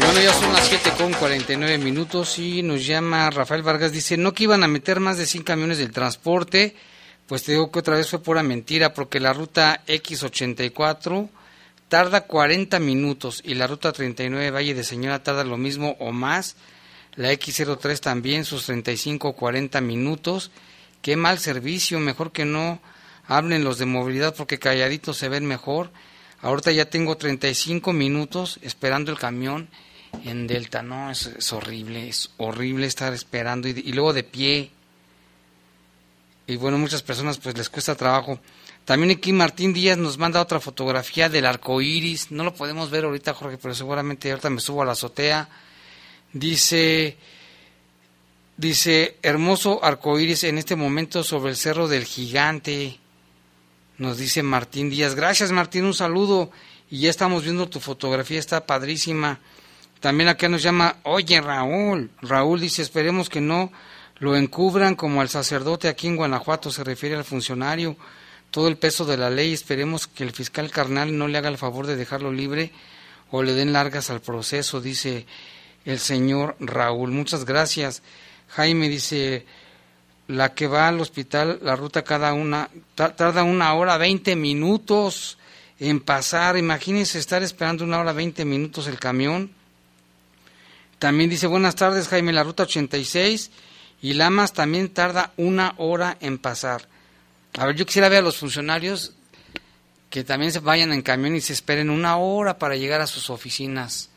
Bueno, 0.00 0.20
ya 0.20 0.34
son 0.34 0.52
las 0.52 0.68
7 0.68 0.92
con 0.98 1.14
49 1.14 1.78
minutos 1.78 2.38
y 2.38 2.62
nos 2.62 2.84
llama 2.84 3.30
Rafael 3.30 3.62
Vargas. 3.62 3.90
Dice, 3.90 4.18
no 4.18 4.34
que 4.34 4.42
iban 4.42 4.64
a 4.64 4.68
meter 4.68 5.00
más 5.00 5.16
de 5.16 5.24
100 5.24 5.44
camiones 5.44 5.78
del 5.78 5.92
transporte. 5.92 6.76
Pues 7.26 7.42
te 7.42 7.52
digo 7.52 7.70
que 7.70 7.78
otra 7.78 7.96
vez 7.96 8.10
fue 8.10 8.22
pura 8.22 8.42
mentira 8.42 8.92
porque 8.92 9.18
la 9.18 9.32
ruta 9.32 9.80
X84 9.86 11.30
tarda 11.88 12.22
40 12.22 12.78
minutos 12.78 13.40
y 13.44 13.54
la 13.54 13.66
ruta 13.66 13.92
39 13.92 14.50
Valle 14.50 14.74
de 14.74 14.84
Señora 14.84 15.22
tarda 15.22 15.44
lo 15.44 15.56
mismo 15.56 15.96
o 15.98 16.12
más. 16.12 16.56
La 17.14 17.32
X03 17.32 17.98
también 18.00 18.44
sus 18.44 18.66
35 18.66 19.28
o 19.28 19.32
40 19.34 19.80
minutos. 19.80 20.50
Qué 21.02 21.16
mal 21.16 21.38
servicio, 21.38 21.98
mejor 21.98 22.32
que 22.32 22.44
no 22.44 22.80
hablen 23.26 23.64
los 23.64 23.78
de 23.78 23.86
movilidad 23.86 24.34
porque 24.34 24.58
calladitos 24.58 25.16
se 25.16 25.28
ven 25.28 25.46
mejor. 25.46 25.90
Ahorita 26.40 26.70
ya 26.70 26.88
tengo 26.88 27.16
35 27.16 27.92
minutos 27.92 28.58
esperando 28.62 29.10
el 29.10 29.18
camión 29.18 29.68
en 30.24 30.46
Delta. 30.46 30.82
No, 30.82 31.10
es, 31.10 31.52
horrible, 31.52 32.08
es 32.08 32.30
horrible 32.36 32.86
estar 32.86 33.12
esperando 33.12 33.66
y 33.68 33.92
luego 33.92 34.12
de 34.12 34.24
pie. 34.24 34.70
Y 36.46 36.56
bueno, 36.56 36.78
muchas 36.78 37.02
personas 37.02 37.38
pues 37.38 37.56
les 37.58 37.68
cuesta 37.68 37.94
trabajo. 37.94 38.40
También 38.88 39.18
aquí 39.18 39.34
Martín 39.34 39.74
Díaz 39.74 39.98
nos 39.98 40.16
manda 40.16 40.40
otra 40.40 40.60
fotografía 40.60 41.28
del 41.28 41.44
arco 41.44 41.82
iris. 41.82 42.30
No 42.30 42.42
lo 42.42 42.54
podemos 42.54 42.88
ver 42.88 43.04
ahorita, 43.04 43.34
Jorge, 43.34 43.58
pero 43.58 43.74
seguramente 43.74 44.30
ahorita 44.30 44.48
me 44.48 44.60
subo 44.60 44.80
a 44.80 44.86
la 44.86 44.92
azotea. 44.92 45.46
Dice, 46.32 47.18
dice, 48.56 49.18
hermoso 49.20 49.84
arco 49.84 50.18
iris 50.18 50.44
en 50.44 50.56
este 50.56 50.74
momento 50.74 51.22
sobre 51.22 51.50
el 51.50 51.56
cerro 51.56 51.86
del 51.86 52.06
gigante. 52.06 52.98
Nos 53.98 54.16
dice 54.16 54.42
Martín 54.42 54.88
Díaz. 54.88 55.14
Gracias, 55.14 55.52
Martín, 55.52 55.84
un 55.84 55.92
saludo. 55.92 56.50
Y 56.88 57.00
ya 57.00 57.10
estamos 57.10 57.42
viendo 57.42 57.68
tu 57.68 57.80
fotografía, 57.80 58.38
está 58.38 58.64
padrísima. 58.64 59.38
También 60.00 60.30
acá 60.30 60.48
nos 60.48 60.62
llama, 60.62 60.96
oye 61.02 61.38
Raúl. 61.42 62.10
Raúl 62.22 62.58
dice, 62.58 62.80
esperemos 62.80 63.28
que 63.28 63.42
no 63.42 63.70
lo 64.16 64.34
encubran 64.34 64.94
como 64.94 65.20
al 65.20 65.28
sacerdote 65.28 65.88
aquí 65.88 66.06
en 66.06 66.16
Guanajuato, 66.16 66.70
se 66.70 66.84
refiere 66.84 67.16
al 67.16 67.24
funcionario 67.26 67.94
todo 68.50 68.68
el 68.68 68.76
peso 68.76 69.04
de 69.04 69.16
la 69.16 69.30
ley. 69.30 69.52
Esperemos 69.52 70.06
que 70.06 70.24
el 70.24 70.32
fiscal 70.32 70.70
carnal 70.70 71.16
no 71.16 71.28
le 71.28 71.38
haga 71.38 71.48
el 71.48 71.58
favor 71.58 71.86
de 71.86 71.96
dejarlo 71.96 72.32
libre 72.32 72.72
o 73.30 73.42
le 73.42 73.54
den 73.54 73.72
largas 73.72 74.10
al 74.10 74.20
proceso, 74.20 74.80
dice 74.80 75.26
el 75.84 75.98
señor 75.98 76.56
Raúl. 76.60 77.10
Muchas 77.10 77.44
gracias. 77.44 78.02
Jaime 78.48 78.88
dice, 78.88 79.46
la 80.28 80.54
que 80.54 80.66
va 80.66 80.88
al 80.88 81.00
hospital, 81.00 81.58
la 81.62 81.76
ruta 81.76 82.04
cada 82.04 82.32
una, 82.32 82.70
tarda 82.94 83.42
una 83.42 83.74
hora 83.74 83.96
veinte 83.96 84.36
minutos 84.36 85.38
en 85.78 86.00
pasar. 86.00 86.56
Imagínense 86.56 87.18
estar 87.18 87.42
esperando 87.42 87.84
una 87.84 87.98
hora 87.98 88.12
veinte 88.12 88.44
minutos 88.44 88.86
el 88.86 88.98
camión. 88.98 89.52
También 90.98 91.30
dice, 91.30 91.46
buenas 91.46 91.76
tardes 91.76 92.08
Jaime, 92.08 92.32
la 92.32 92.44
ruta 92.44 92.64
86 92.64 93.50
y 94.02 94.14
Lamas 94.14 94.52
también 94.52 94.88
tarda 94.88 95.32
una 95.36 95.74
hora 95.78 96.16
en 96.20 96.38
pasar. 96.38 96.88
A 97.54 97.66
ver, 97.66 97.76
yo 97.76 97.86
quisiera 97.86 98.08
ver 98.08 98.18
a 98.18 98.22
los 98.22 98.36
funcionarios 98.36 99.14
que 100.10 100.24
también 100.24 100.52
se 100.52 100.60
vayan 100.60 100.92
en 100.92 101.02
camión 101.02 101.36
y 101.36 101.40
se 101.40 101.52
esperen 101.52 101.90
una 101.90 102.16
hora 102.16 102.58
para 102.58 102.76
llegar 102.76 103.00
a 103.00 103.06
sus 103.06 103.30
oficinas. 103.30 104.10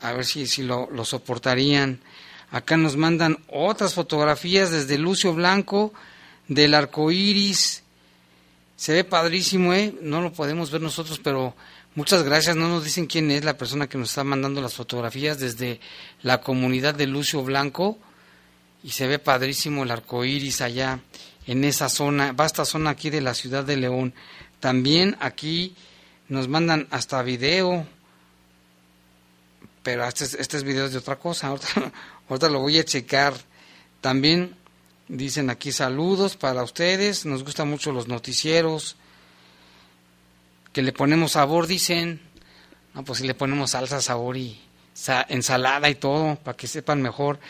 A 0.00 0.12
ver 0.12 0.24
si, 0.24 0.46
si 0.46 0.62
lo, 0.62 0.88
lo 0.90 1.04
soportarían. 1.04 2.00
Acá 2.50 2.76
nos 2.76 2.96
mandan 2.96 3.38
otras 3.48 3.94
fotografías 3.94 4.70
desde 4.70 4.96
Lucio 4.96 5.34
Blanco, 5.34 5.92
del 6.46 6.74
arco 6.74 7.10
iris. 7.10 7.82
Se 8.76 8.92
ve 8.92 9.04
padrísimo, 9.04 9.74
¿eh? 9.74 9.94
No 10.00 10.22
lo 10.22 10.32
podemos 10.32 10.70
ver 10.70 10.80
nosotros, 10.80 11.20
pero 11.22 11.54
muchas 11.94 12.22
gracias. 12.22 12.54
No 12.54 12.68
nos 12.68 12.84
dicen 12.84 13.06
quién 13.06 13.30
es 13.32 13.44
la 13.44 13.58
persona 13.58 13.88
que 13.88 13.98
nos 13.98 14.10
está 14.10 14.22
mandando 14.22 14.62
las 14.62 14.74
fotografías 14.74 15.40
desde 15.40 15.80
la 16.22 16.40
comunidad 16.40 16.94
de 16.94 17.08
Lucio 17.08 17.42
Blanco. 17.42 17.98
Y 18.84 18.90
se 18.90 19.08
ve 19.08 19.18
padrísimo 19.18 19.82
el 19.82 19.90
arco 19.90 20.24
iris 20.24 20.60
allá 20.60 21.00
en 21.48 21.64
esa 21.64 21.88
zona, 21.88 22.32
vasta 22.32 22.64
zona 22.64 22.90
aquí 22.90 23.10
de 23.10 23.20
la 23.20 23.34
ciudad 23.34 23.64
de 23.64 23.76
León. 23.76 24.14
También 24.60 25.16
aquí 25.18 25.74
nos 26.28 26.46
mandan 26.46 26.86
hasta 26.90 27.20
video, 27.22 27.86
pero 29.82 30.06
este 30.06 30.24
es, 30.24 30.34
este 30.34 30.56
es 30.58 30.62
video 30.62 30.88
de 30.88 30.98
otra 30.98 31.16
cosa, 31.16 31.46
ahorita, 31.48 31.92
ahorita 32.28 32.48
lo 32.48 32.60
voy 32.60 32.78
a 32.78 32.84
checar. 32.84 33.34
También 34.00 34.54
dicen 35.08 35.50
aquí 35.50 35.72
saludos 35.72 36.36
para 36.36 36.62
ustedes, 36.62 37.24
nos 37.24 37.42
gustan 37.44 37.68
mucho 37.68 37.92
los 37.92 38.08
noticieros, 38.08 38.96
que 40.72 40.82
le 40.82 40.92
ponemos 40.92 41.32
sabor, 41.32 41.66
dicen, 41.66 42.20
no, 42.94 43.04
pues 43.04 43.18
si 43.20 43.26
le 43.26 43.34
ponemos 43.34 43.70
salsa, 43.70 44.00
sabor 44.02 44.36
y 44.36 44.60
sa- 44.92 45.24
ensalada 45.28 45.88
y 45.88 45.94
todo, 45.94 46.36
para 46.36 46.56
que 46.56 46.66
sepan 46.68 47.00
mejor. 47.00 47.40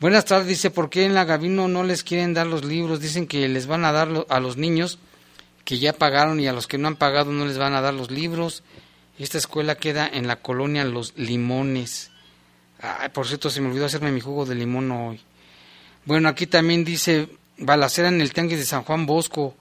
Buenas 0.00 0.24
tardes, 0.24 0.48
dice, 0.48 0.70
¿por 0.70 0.90
qué 0.90 1.04
en 1.04 1.14
la 1.14 1.24
Gavino 1.24 1.68
no 1.68 1.84
les 1.84 2.02
quieren 2.02 2.34
dar 2.34 2.46
los 2.46 2.64
libros? 2.64 3.00
Dicen 3.00 3.26
que 3.26 3.48
les 3.48 3.66
van 3.66 3.84
a 3.84 3.92
dar 3.92 4.26
a 4.28 4.40
los 4.40 4.56
niños 4.56 4.98
que 5.64 5.78
ya 5.78 5.92
pagaron 5.92 6.40
y 6.40 6.46
a 6.46 6.52
los 6.52 6.66
que 6.66 6.78
no 6.78 6.88
han 6.88 6.96
pagado 6.96 7.32
no 7.32 7.46
les 7.46 7.58
van 7.58 7.74
a 7.74 7.80
dar 7.80 7.94
los 7.94 8.10
libros. 8.10 8.62
Esta 9.18 9.38
escuela 9.38 9.76
queda 9.76 10.08
en 10.12 10.26
la 10.26 10.36
colonia 10.36 10.84
Los 10.84 11.16
Limones. 11.16 12.10
Ay, 12.80 13.08
por 13.10 13.26
cierto, 13.26 13.48
se 13.48 13.60
me 13.60 13.68
olvidó 13.68 13.86
hacerme 13.86 14.12
mi 14.12 14.20
jugo 14.20 14.44
de 14.44 14.54
limón 14.54 14.90
hoy. 14.90 15.20
Bueno, 16.04 16.28
aquí 16.28 16.46
también 16.46 16.84
dice 16.84 17.28
balacera 17.56 18.08
en 18.08 18.20
el 18.20 18.32
Tianguis 18.32 18.58
de 18.58 18.66
San 18.66 18.82
Juan 18.82 19.06
Bosco. 19.06 19.54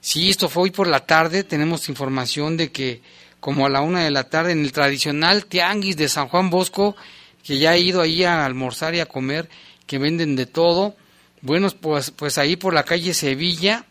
Sí, 0.00 0.30
esto 0.30 0.48
fue 0.48 0.64
hoy 0.64 0.70
por 0.70 0.86
la 0.86 1.06
tarde. 1.06 1.42
Tenemos 1.42 1.88
información 1.88 2.56
de 2.56 2.70
que 2.70 3.02
como 3.40 3.66
a 3.66 3.68
la 3.68 3.80
una 3.80 4.04
de 4.04 4.10
la 4.10 4.28
tarde 4.28 4.52
en 4.52 4.60
el 4.60 4.70
tradicional 4.70 5.46
Tianguis 5.46 5.96
de 5.96 6.08
San 6.08 6.28
Juan 6.28 6.50
Bosco, 6.50 6.94
que 7.42 7.58
ya 7.58 7.74
he 7.74 7.80
ido 7.80 8.00
ahí 8.00 8.24
a 8.24 8.44
almorzar 8.44 8.94
y 8.94 9.00
a 9.00 9.06
comer, 9.06 9.48
que 9.86 9.98
venden 9.98 10.36
de 10.36 10.46
todo. 10.46 10.96
Bueno, 11.40 11.68
pues, 11.80 12.10
pues 12.10 12.38
ahí 12.38 12.56
por 12.56 12.74
la 12.74 12.84
calle 12.84 13.14
Sevilla 13.14 13.84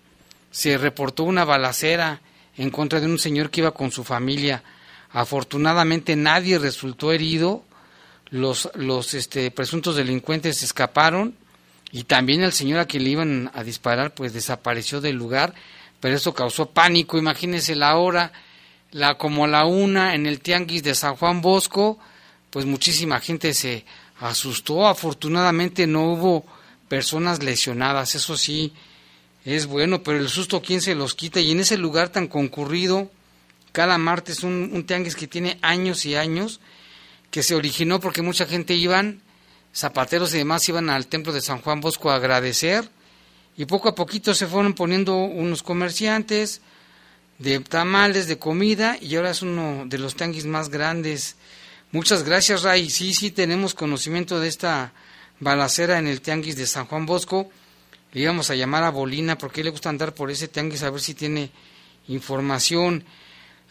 se 0.52 0.78
reportó 0.78 1.24
una 1.24 1.46
balacera 1.46 2.22
en 2.58 2.70
contra 2.70 3.00
de 3.00 3.08
un 3.08 3.20
señor 3.20 3.50
que 3.50 3.62
iba 3.62 3.72
con 3.72 3.92
su 3.92 4.04
familia. 4.04 4.64
Afortunadamente 5.12 6.16
nadie 6.16 6.60
resultó 6.60 7.12
herido. 7.12 7.64
Los, 8.30 8.70
los 8.76 9.14
este, 9.14 9.52
presuntos 9.52 9.98
delincuentes 9.98 10.64
escaparon 10.64 11.36
y 11.92 12.06
también 12.06 12.42
el 12.42 12.54
señor 12.54 12.80
a 12.80 12.86
quien 12.86 13.04
le 13.04 13.10
iban 13.10 13.52
a 13.54 13.64
disparar 13.64 14.14
pues 14.14 14.32
desapareció 14.32 15.02
del 15.02 15.18
lugar, 15.18 15.54
pero 16.00 16.16
eso 16.16 16.34
causó 16.34 16.70
pánico. 16.70 17.18
Imagínense 17.18 17.76
la 17.76 17.98
hora, 17.98 18.32
la 18.92 19.18
como 19.18 19.48
la 19.48 19.66
una 19.66 20.16
en 20.16 20.26
el 20.26 20.40
tianguis 20.40 20.84
de 20.84 20.96
San 20.96 21.18
Juan 21.18 21.42
Bosco, 21.42 22.00
pues 22.52 22.66
muchísima 22.66 23.20
gente 23.20 23.56
se 23.56 23.86
asustó. 24.20 24.88
Afortunadamente 24.88 25.88
no 25.88 26.12
hubo 26.12 26.46
personas 26.88 27.42
lesionadas, 27.42 28.14
eso 28.14 28.38
sí 28.38 28.74
es 29.44 29.66
bueno, 29.66 30.04
pero 30.04 30.20
el 30.20 30.30
susto 30.30 30.62
quién 30.62 30.82
se 30.82 30.94
los 30.94 31.16
quita 31.16 31.40
y 31.40 31.52
en 31.52 31.62
ese 31.62 31.78
lugar 31.78 32.10
tan 32.10 32.28
concurrido, 32.28 33.10
cada 33.72 33.98
martes 33.98 34.44
un, 34.44 34.70
un 34.74 34.86
tianguis 34.86 35.16
que 35.16 35.28
tiene 35.28 35.58
años 35.64 36.06
y 36.06 36.16
años, 36.16 36.60
que 37.32 37.42
se 37.42 37.56
originó 37.56 38.00
porque 38.00 38.22
mucha 38.22 38.46
gente 38.46 38.76
iban, 38.76 39.22
zapateros 39.74 40.34
y 40.34 40.40
demás 40.40 40.68
iban 40.70 40.90
al 40.90 41.08
templo 41.08 41.34
de 41.34 41.42
San 41.42 41.62
Juan 41.62 41.80
Bosco 41.80 42.12
a 42.12 42.16
agradecer 42.16 42.90
y 43.58 43.66
poco 43.66 43.90
a 43.90 43.96
poquito 43.96 44.34
se 44.34 44.48
fueron 44.48 44.74
poniendo 44.74 45.16
unos 45.16 45.64
comerciantes 45.64 46.62
de 47.40 47.60
tamales, 47.60 48.28
de 48.28 48.38
comida 48.38 48.98
y 49.02 49.16
ahora 49.16 49.32
es 49.32 49.42
uno 49.42 49.86
de 49.88 49.98
los 49.98 50.16
tianguis 50.16 50.46
más 50.46 50.70
grandes. 50.70 51.36
Muchas 51.94 52.24
gracias 52.24 52.64
Ray, 52.64 52.90
sí, 52.90 53.14
sí 53.14 53.32
tenemos 53.32 53.74
conocimiento 53.74 54.40
de 54.40 54.48
esta 54.48 54.94
balacera 55.42 56.00
en 56.00 56.08
el 56.08 56.22
tianguis 56.22 56.56
de 56.56 56.66
San 56.66 56.86
Juan 56.86 57.06
Bosco. 57.06 57.50
Le 58.14 58.22
íbamos 58.22 58.50
a 58.50 58.56
llamar 58.56 58.84
a 58.84 58.92
Bolina 58.92 59.38
porque 59.38 59.62
le 59.62 59.72
gusta 59.72 59.90
andar 59.90 60.14
por 60.14 60.32
ese 60.32 60.48
tianguis 60.48 60.84
a 60.84 60.90
ver 60.90 61.02
si 61.02 61.14
tiene 61.14 61.52
información. 62.08 63.04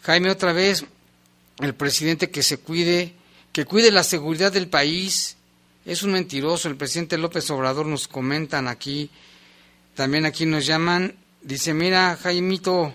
Jaime, 0.03 0.29
otra 0.29 0.53
vez, 0.53 0.85
el 1.59 1.73
presidente 1.73 2.29
que 2.29 2.43
se 2.43 2.59
cuide, 2.59 3.15
que 3.51 3.65
cuide 3.65 3.91
la 3.91 4.03
seguridad 4.03 4.51
del 4.51 4.67
país. 4.67 5.37
Es 5.85 6.03
un 6.03 6.11
mentiroso. 6.11 6.67
El 6.67 6.75
presidente 6.75 7.17
López 7.17 7.49
Obrador 7.49 7.87
nos 7.87 8.07
comentan 8.07 8.67
aquí. 8.67 9.09
También 9.95 10.25
aquí 10.25 10.45
nos 10.45 10.67
llaman. 10.67 11.15
Dice, 11.41 11.73
mira, 11.73 12.17
Jaimito, 12.21 12.93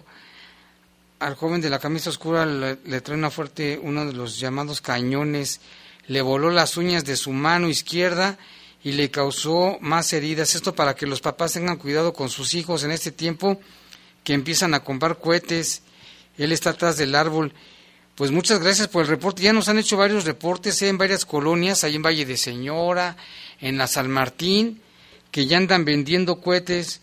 al 1.18 1.34
joven 1.34 1.60
de 1.60 1.70
la 1.70 1.78
camisa 1.78 2.10
oscura 2.10 2.44
le, 2.46 2.78
le 2.84 3.00
trae 3.00 3.16
una 3.16 3.30
fuerte, 3.30 3.78
uno 3.82 4.04
de 4.04 4.12
los 4.12 4.38
llamados 4.38 4.80
cañones. 4.80 5.60
Le 6.08 6.22
voló 6.22 6.50
las 6.50 6.76
uñas 6.76 7.04
de 7.04 7.16
su 7.16 7.32
mano 7.32 7.68
izquierda 7.68 8.38
y 8.84 8.92
le 8.92 9.10
causó 9.10 9.78
más 9.80 10.12
heridas. 10.12 10.54
Esto 10.54 10.74
para 10.74 10.94
que 10.94 11.06
los 11.06 11.20
papás 11.20 11.54
tengan 11.54 11.76
cuidado 11.76 12.12
con 12.12 12.28
sus 12.28 12.54
hijos 12.54 12.84
en 12.84 12.92
este 12.92 13.10
tiempo 13.10 13.60
que 14.22 14.32
empiezan 14.32 14.74
a 14.74 14.84
comprar 14.84 15.18
cohetes. 15.18 15.82
Él 16.38 16.52
está 16.52 16.70
atrás 16.70 16.96
del 16.96 17.14
árbol. 17.14 17.52
Pues 18.14 18.30
muchas 18.30 18.60
gracias 18.60 18.88
por 18.88 19.02
el 19.02 19.08
reporte. 19.08 19.42
Ya 19.42 19.52
nos 19.52 19.68
han 19.68 19.78
hecho 19.78 19.96
varios 19.96 20.24
reportes 20.24 20.80
¿eh? 20.82 20.88
en 20.88 20.98
varias 20.98 21.26
colonias, 21.26 21.84
ahí 21.84 21.96
en 21.96 22.02
Valle 22.02 22.24
de 22.24 22.36
Señora, 22.36 23.16
en 23.60 23.76
la 23.76 23.86
San 23.86 24.10
Martín, 24.10 24.80
que 25.30 25.46
ya 25.46 25.58
andan 25.58 25.84
vendiendo 25.84 26.40
cohetes. 26.40 27.02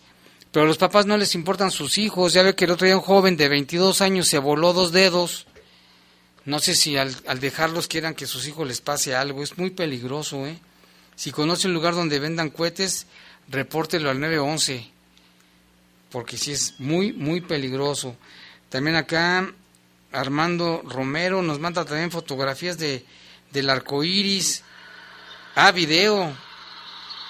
Pero 0.54 0.66
a 0.66 0.68
los 0.68 0.78
papás 0.78 1.04
no 1.04 1.16
les 1.16 1.34
importan 1.34 1.72
sus 1.72 1.98
hijos. 1.98 2.32
Ya 2.32 2.44
ve 2.44 2.54
que 2.54 2.66
el 2.66 2.70
otro 2.70 2.86
día 2.86 2.96
un 2.96 3.02
joven 3.02 3.36
de 3.36 3.48
22 3.48 4.00
años 4.00 4.28
se 4.28 4.38
voló 4.38 4.72
dos 4.72 4.92
dedos. 4.92 5.48
No 6.44 6.60
sé 6.60 6.76
si 6.76 6.96
al, 6.96 7.12
dejarlos 7.40 7.88
quieran 7.88 8.14
que 8.14 8.28
sus 8.28 8.46
hijos 8.46 8.64
les 8.64 8.80
pase 8.80 9.16
algo. 9.16 9.42
Es 9.42 9.58
muy 9.58 9.70
peligroso, 9.70 10.46
¿eh? 10.46 10.56
Si 11.16 11.32
conoce 11.32 11.66
un 11.66 11.74
lugar 11.74 11.96
donde 11.96 12.20
vendan 12.20 12.50
cohetes, 12.50 13.08
repórtelo 13.48 14.10
al 14.10 14.20
911, 14.20 14.88
porque 16.12 16.38
sí 16.38 16.52
es 16.52 16.78
muy, 16.78 17.12
muy 17.12 17.40
peligroso. 17.40 18.16
También 18.68 18.94
acá 18.94 19.52
Armando 20.12 20.82
Romero 20.84 21.42
nos 21.42 21.58
manda 21.58 21.84
también 21.84 22.12
fotografías 22.12 22.78
de, 22.78 23.04
del 23.50 23.70
arco 23.70 24.04
iris. 24.04 24.62
Ah, 25.56 25.72
video. 25.72 26.32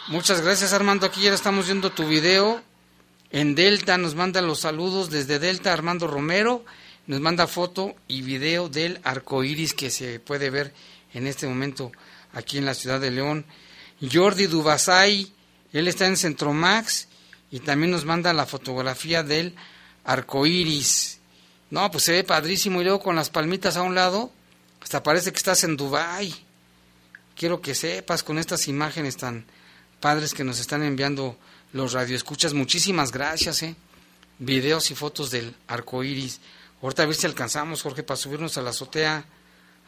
Muchas 0.09 0.43
gracias 0.43 0.75
Armando, 0.75 1.07
aquí 1.07 1.23
ya 1.23 1.33
estamos 1.33 1.65
viendo 1.65 1.91
tu 1.91 2.07
video. 2.07 2.63
En 3.35 3.57
Delta 3.57 3.99
nos 3.99 4.15
manda 4.15 4.41
los 4.43 4.61
saludos 4.61 5.11
desde 5.11 5.41
Delta 5.41 5.73
Armando 5.73 6.07
Romero, 6.07 6.65
nos 7.09 7.21
manda 7.21 7.49
foto 7.49 7.97
y 8.07 8.23
video 8.23 8.69
del 8.69 9.01
arco 9.03 9.43
iris 9.43 9.75
que 9.75 9.91
se 9.91 10.21
puede 10.21 10.51
ver 10.51 10.73
en 11.15 11.27
este 11.27 11.49
momento 11.49 11.91
aquí 12.33 12.59
en 12.59 12.65
la 12.65 12.75
ciudad 12.75 13.01
de 13.01 13.11
León. 13.11 13.45
Jordi 14.01 14.47
Dubasay, 14.47 15.33
él 15.73 15.89
está 15.89 16.07
en 16.07 16.17
Centromax 16.17 17.09
y 17.51 17.59
también 17.59 17.91
nos 17.91 18.05
manda 18.05 18.33
la 18.33 18.47
fotografía 18.47 19.25
del 19.25 19.57
arco 20.05 20.47
iris. 20.47 21.19
No, 21.71 21.91
pues 21.91 22.05
se 22.05 22.13
ve 22.13 22.23
padrísimo 22.23 22.83
y 22.83 22.85
luego 22.85 23.01
con 23.01 23.17
las 23.17 23.31
palmitas 23.31 23.77
a 23.77 23.83
un 23.83 23.97
lado, 23.97 24.31
hasta 24.81 25.03
parece 25.03 25.33
que 25.33 25.39
estás 25.39 25.65
en 25.65 25.77
Dubai. 25.77 26.33
Quiero 27.35 27.61
que 27.61 27.75
sepas 27.75 28.23
con 28.23 28.39
estas 28.39 28.69
imágenes 28.69 29.17
tan 29.17 29.45
padres 29.99 30.35
que 30.35 30.45
nos 30.45 30.61
están 30.61 30.85
enviando 30.85 31.37
los 31.75 31.93
radioescuchas. 31.93 32.55
Muchísimas 32.55 33.13
gracias, 33.13 33.63
eh. 33.63 33.77
Videos 34.39 34.91
y 34.91 34.95
fotos 34.95 35.31
del 35.31 35.55
arco 35.67 36.03
iris. 36.03 36.41
Ahorita 36.81 37.03
a 37.03 37.07
ver 37.07 37.15
si 37.15 37.27
alcanzamos, 37.27 37.83
Jorge, 37.83 38.03
para 38.03 38.17
subirnos 38.17 38.57
a 38.57 38.63
la 38.63 38.71
azotea, 38.71 39.27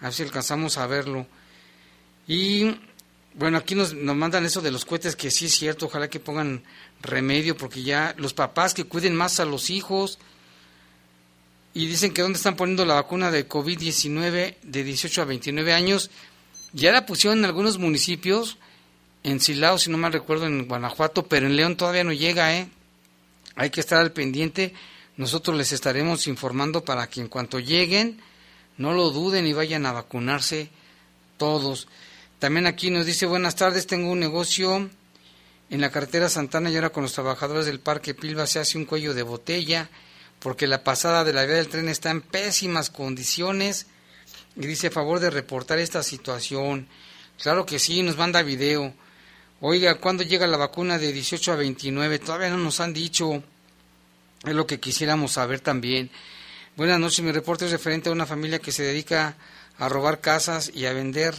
a 0.00 0.04
ver 0.04 0.12
si 0.12 0.22
alcanzamos 0.22 0.76
a 0.76 0.86
verlo. 0.86 1.26
Y 2.26 2.76
bueno, 3.34 3.56
aquí 3.56 3.74
nos, 3.74 3.94
nos 3.94 4.16
mandan 4.16 4.44
eso 4.44 4.60
de 4.60 4.72
los 4.72 4.84
cohetes, 4.84 5.14
que 5.14 5.30
sí 5.30 5.46
es 5.46 5.54
cierto, 5.54 5.86
ojalá 5.86 6.10
que 6.10 6.20
pongan 6.20 6.64
remedio, 7.02 7.56
porque 7.56 7.82
ya 7.82 8.14
los 8.18 8.34
papás 8.34 8.74
que 8.74 8.84
cuiden 8.84 9.14
más 9.14 9.38
a 9.40 9.44
los 9.44 9.70
hijos, 9.70 10.18
y 11.72 11.86
dicen 11.86 12.12
que 12.12 12.22
dónde 12.22 12.38
están 12.38 12.56
poniendo 12.56 12.84
la 12.84 12.94
vacuna 12.94 13.30
de 13.30 13.48
COVID-19 13.48 14.56
de 14.62 14.84
18 14.84 15.22
a 15.22 15.24
29 15.26 15.72
años, 15.72 16.10
ya 16.72 16.90
la 16.90 17.06
pusieron 17.06 17.38
en 17.40 17.44
algunos 17.44 17.78
municipios, 17.78 18.56
en 19.26 19.40
Silao, 19.40 19.76
si 19.76 19.90
no 19.90 19.98
mal 19.98 20.12
recuerdo, 20.12 20.46
en 20.46 20.68
Guanajuato, 20.68 21.26
pero 21.26 21.46
en 21.46 21.56
León 21.56 21.76
todavía 21.76 22.04
no 22.04 22.12
llega, 22.12 22.56
¿eh? 22.56 22.68
Hay 23.56 23.70
que 23.70 23.80
estar 23.80 24.00
al 24.00 24.12
pendiente, 24.12 24.72
nosotros 25.16 25.56
les 25.56 25.72
estaremos 25.72 26.28
informando 26.28 26.84
para 26.84 27.08
que 27.08 27.20
en 27.20 27.28
cuanto 27.28 27.58
lleguen, 27.58 28.20
no 28.76 28.92
lo 28.92 29.10
duden 29.10 29.46
y 29.46 29.52
vayan 29.52 29.84
a 29.84 29.92
vacunarse 29.92 30.70
todos. 31.38 31.88
También 32.38 32.66
aquí 32.66 32.90
nos 32.90 33.04
dice, 33.04 33.26
buenas 33.26 33.56
tardes, 33.56 33.86
tengo 33.86 34.10
un 34.10 34.20
negocio 34.20 34.90
En 35.68 35.80
la 35.80 35.90
carretera 35.90 36.28
Santana 36.28 36.70
y 36.70 36.76
ahora 36.76 36.90
con 36.90 37.02
los 37.02 37.14
trabajadores 37.14 37.66
del 37.66 37.80
Parque 37.80 38.14
Pilva 38.14 38.46
se 38.46 38.60
hace 38.60 38.78
un 38.78 38.84
cuello 38.84 39.14
de 39.14 39.24
botella 39.24 39.90
porque 40.38 40.68
la 40.68 40.84
pasada 40.84 41.24
de 41.24 41.32
la 41.32 41.44
vía 41.44 41.56
del 41.56 41.66
tren 41.66 41.88
está 41.88 42.10
en 42.10 42.20
pésimas 42.20 42.88
condiciones 42.88 43.86
y 44.54 44.64
dice 44.64 44.86
a 44.86 44.90
favor 44.92 45.18
de 45.18 45.30
reportar 45.30 45.80
esta 45.80 46.04
situación. 46.04 46.86
Claro 47.42 47.66
que 47.66 47.80
sí, 47.80 48.02
nos 48.02 48.16
manda 48.16 48.42
video. 48.42 48.94
Oiga, 49.60 49.94
¿cuándo 49.94 50.22
llega 50.22 50.46
la 50.46 50.58
vacuna 50.58 50.98
de 50.98 51.14
18 51.14 51.52
a 51.52 51.56
29? 51.56 52.18
Todavía 52.18 52.50
no 52.50 52.58
nos 52.58 52.80
han 52.80 52.92
dicho. 52.92 53.42
Es 54.44 54.54
lo 54.54 54.66
que 54.66 54.80
quisiéramos 54.80 55.32
saber 55.32 55.60
también. 55.60 56.10
Buenas 56.76 57.00
noches, 57.00 57.24
mi 57.24 57.32
reporte 57.32 57.64
es 57.64 57.70
referente 57.70 58.10
a 58.10 58.12
una 58.12 58.26
familia 58.26 58.58
que 58.58 58.70
se 58.70 58.82
dedica 58.82 59.34
a 59.78 59.88
robar 59.88 60.20
casas 60.20 60.70
y 60.74 60.84
a 60.84 60.92
vender 60.92 61.34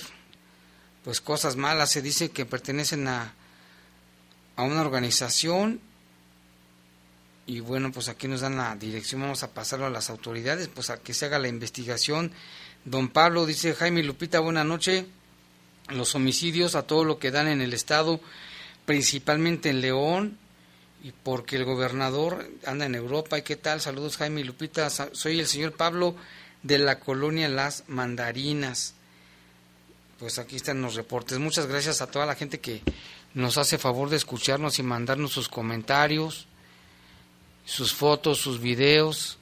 pues 1.04 1.22
cosas 1.22 1.58
malas. 1.58 1.92
Se 1.92 2.02
dice 2.02 2.32
que 2.32 2.48
pertenecen 2.48 3.08
a, 3.08 3.36
a 4.56 4.64
una 4.64 4.82
organización 4.82 5.80
y 7.46 7.60
bueno, 7.60 7.92
pues 7.92 8.10
aquí 8.10 8.28
nos 8.28 8.42
dan 8.42 8.58
la 8.58 8.76
dirección, 8.76 9.22
vamos 9.22 9.44
a 9.44 9.54
pasarlo 9.54 9.86
a 9.86 9.92
las 9.92 10.10
autoridades, 10.10 10.70
pues 10.70 10.90
a 10.90 10.98
que 10.98 11.14
se 11.14 11.28
haga 11.28 11.38
la 11.38 11.50
investigación. 11.50 12.32
Don 12.84 13.10
Pablo 13.10 13.46
dice, 13.46 13.76
Jaime 13.76 14.02
Lupita, 14.02 14.40
buena 14.40 14.64
noche. 14.64 15.06
Los 15.90 16.16
homicidios 16.16 16.76
a 16.76 16.84
todo 16.84 17.04
lo 17.04 17.20
que 17.20 17.32
dan 17.32 17.48
en 17.48 17.62
el 17.62 17.74
estado, 17.74 18.20
principalmente 18.86 19.70
en 19.70 19.82
León, 19.82 20.38
y 21.04 21.12
porque 21.12 21.56
el 21.56 21.66
gobernador 21.66 22.50
anda 22.66 22.86
en 22.86 22.96
Europa. 22.96 23.38
¿Y 23.38 23.44
qué 23.44 23.56
tal? 23.56 23.82
Saludos 23.82 24.18
Jaime 24.18 24.42
y 24.42 24.44
Lupita, 24.44 24.90
soy 24.90 25.40
el 25.40 25.48
señor 25.48 25.74
Pablo 25.74 26.16
de 26.64 26.80
la 26.80 27.00
colonia 27.00 27.48
Las 27.48 27.84
Mandarinas. 27.88 28.94
Pues 30.20 30.40
aquí 30.40 30.56
están 30.56 30.82
los 30.82 30.96
reportes. 30.96 31.38
Muchas 31.38 31.68
gracias 31.68 32.02
a 32.02 32.10
toda 32.10 32.26
la 32.26 32.36
gente 32.36 32.60
que 32.60 32.82
nos 33.34 33.58
hace 33.58 33.78
favor 33.78 34.10
de 34.10 34.18
escucharnos 34.18 34.80
y 34.80 34.84
mandarnos 34.84 35.32
sus 35.32 35.48
comentarios 35.48 36.48
sus 37.68 37.94
fotos, 37.94 38.38
sus 38.40 38.62
videos 38.62 39.38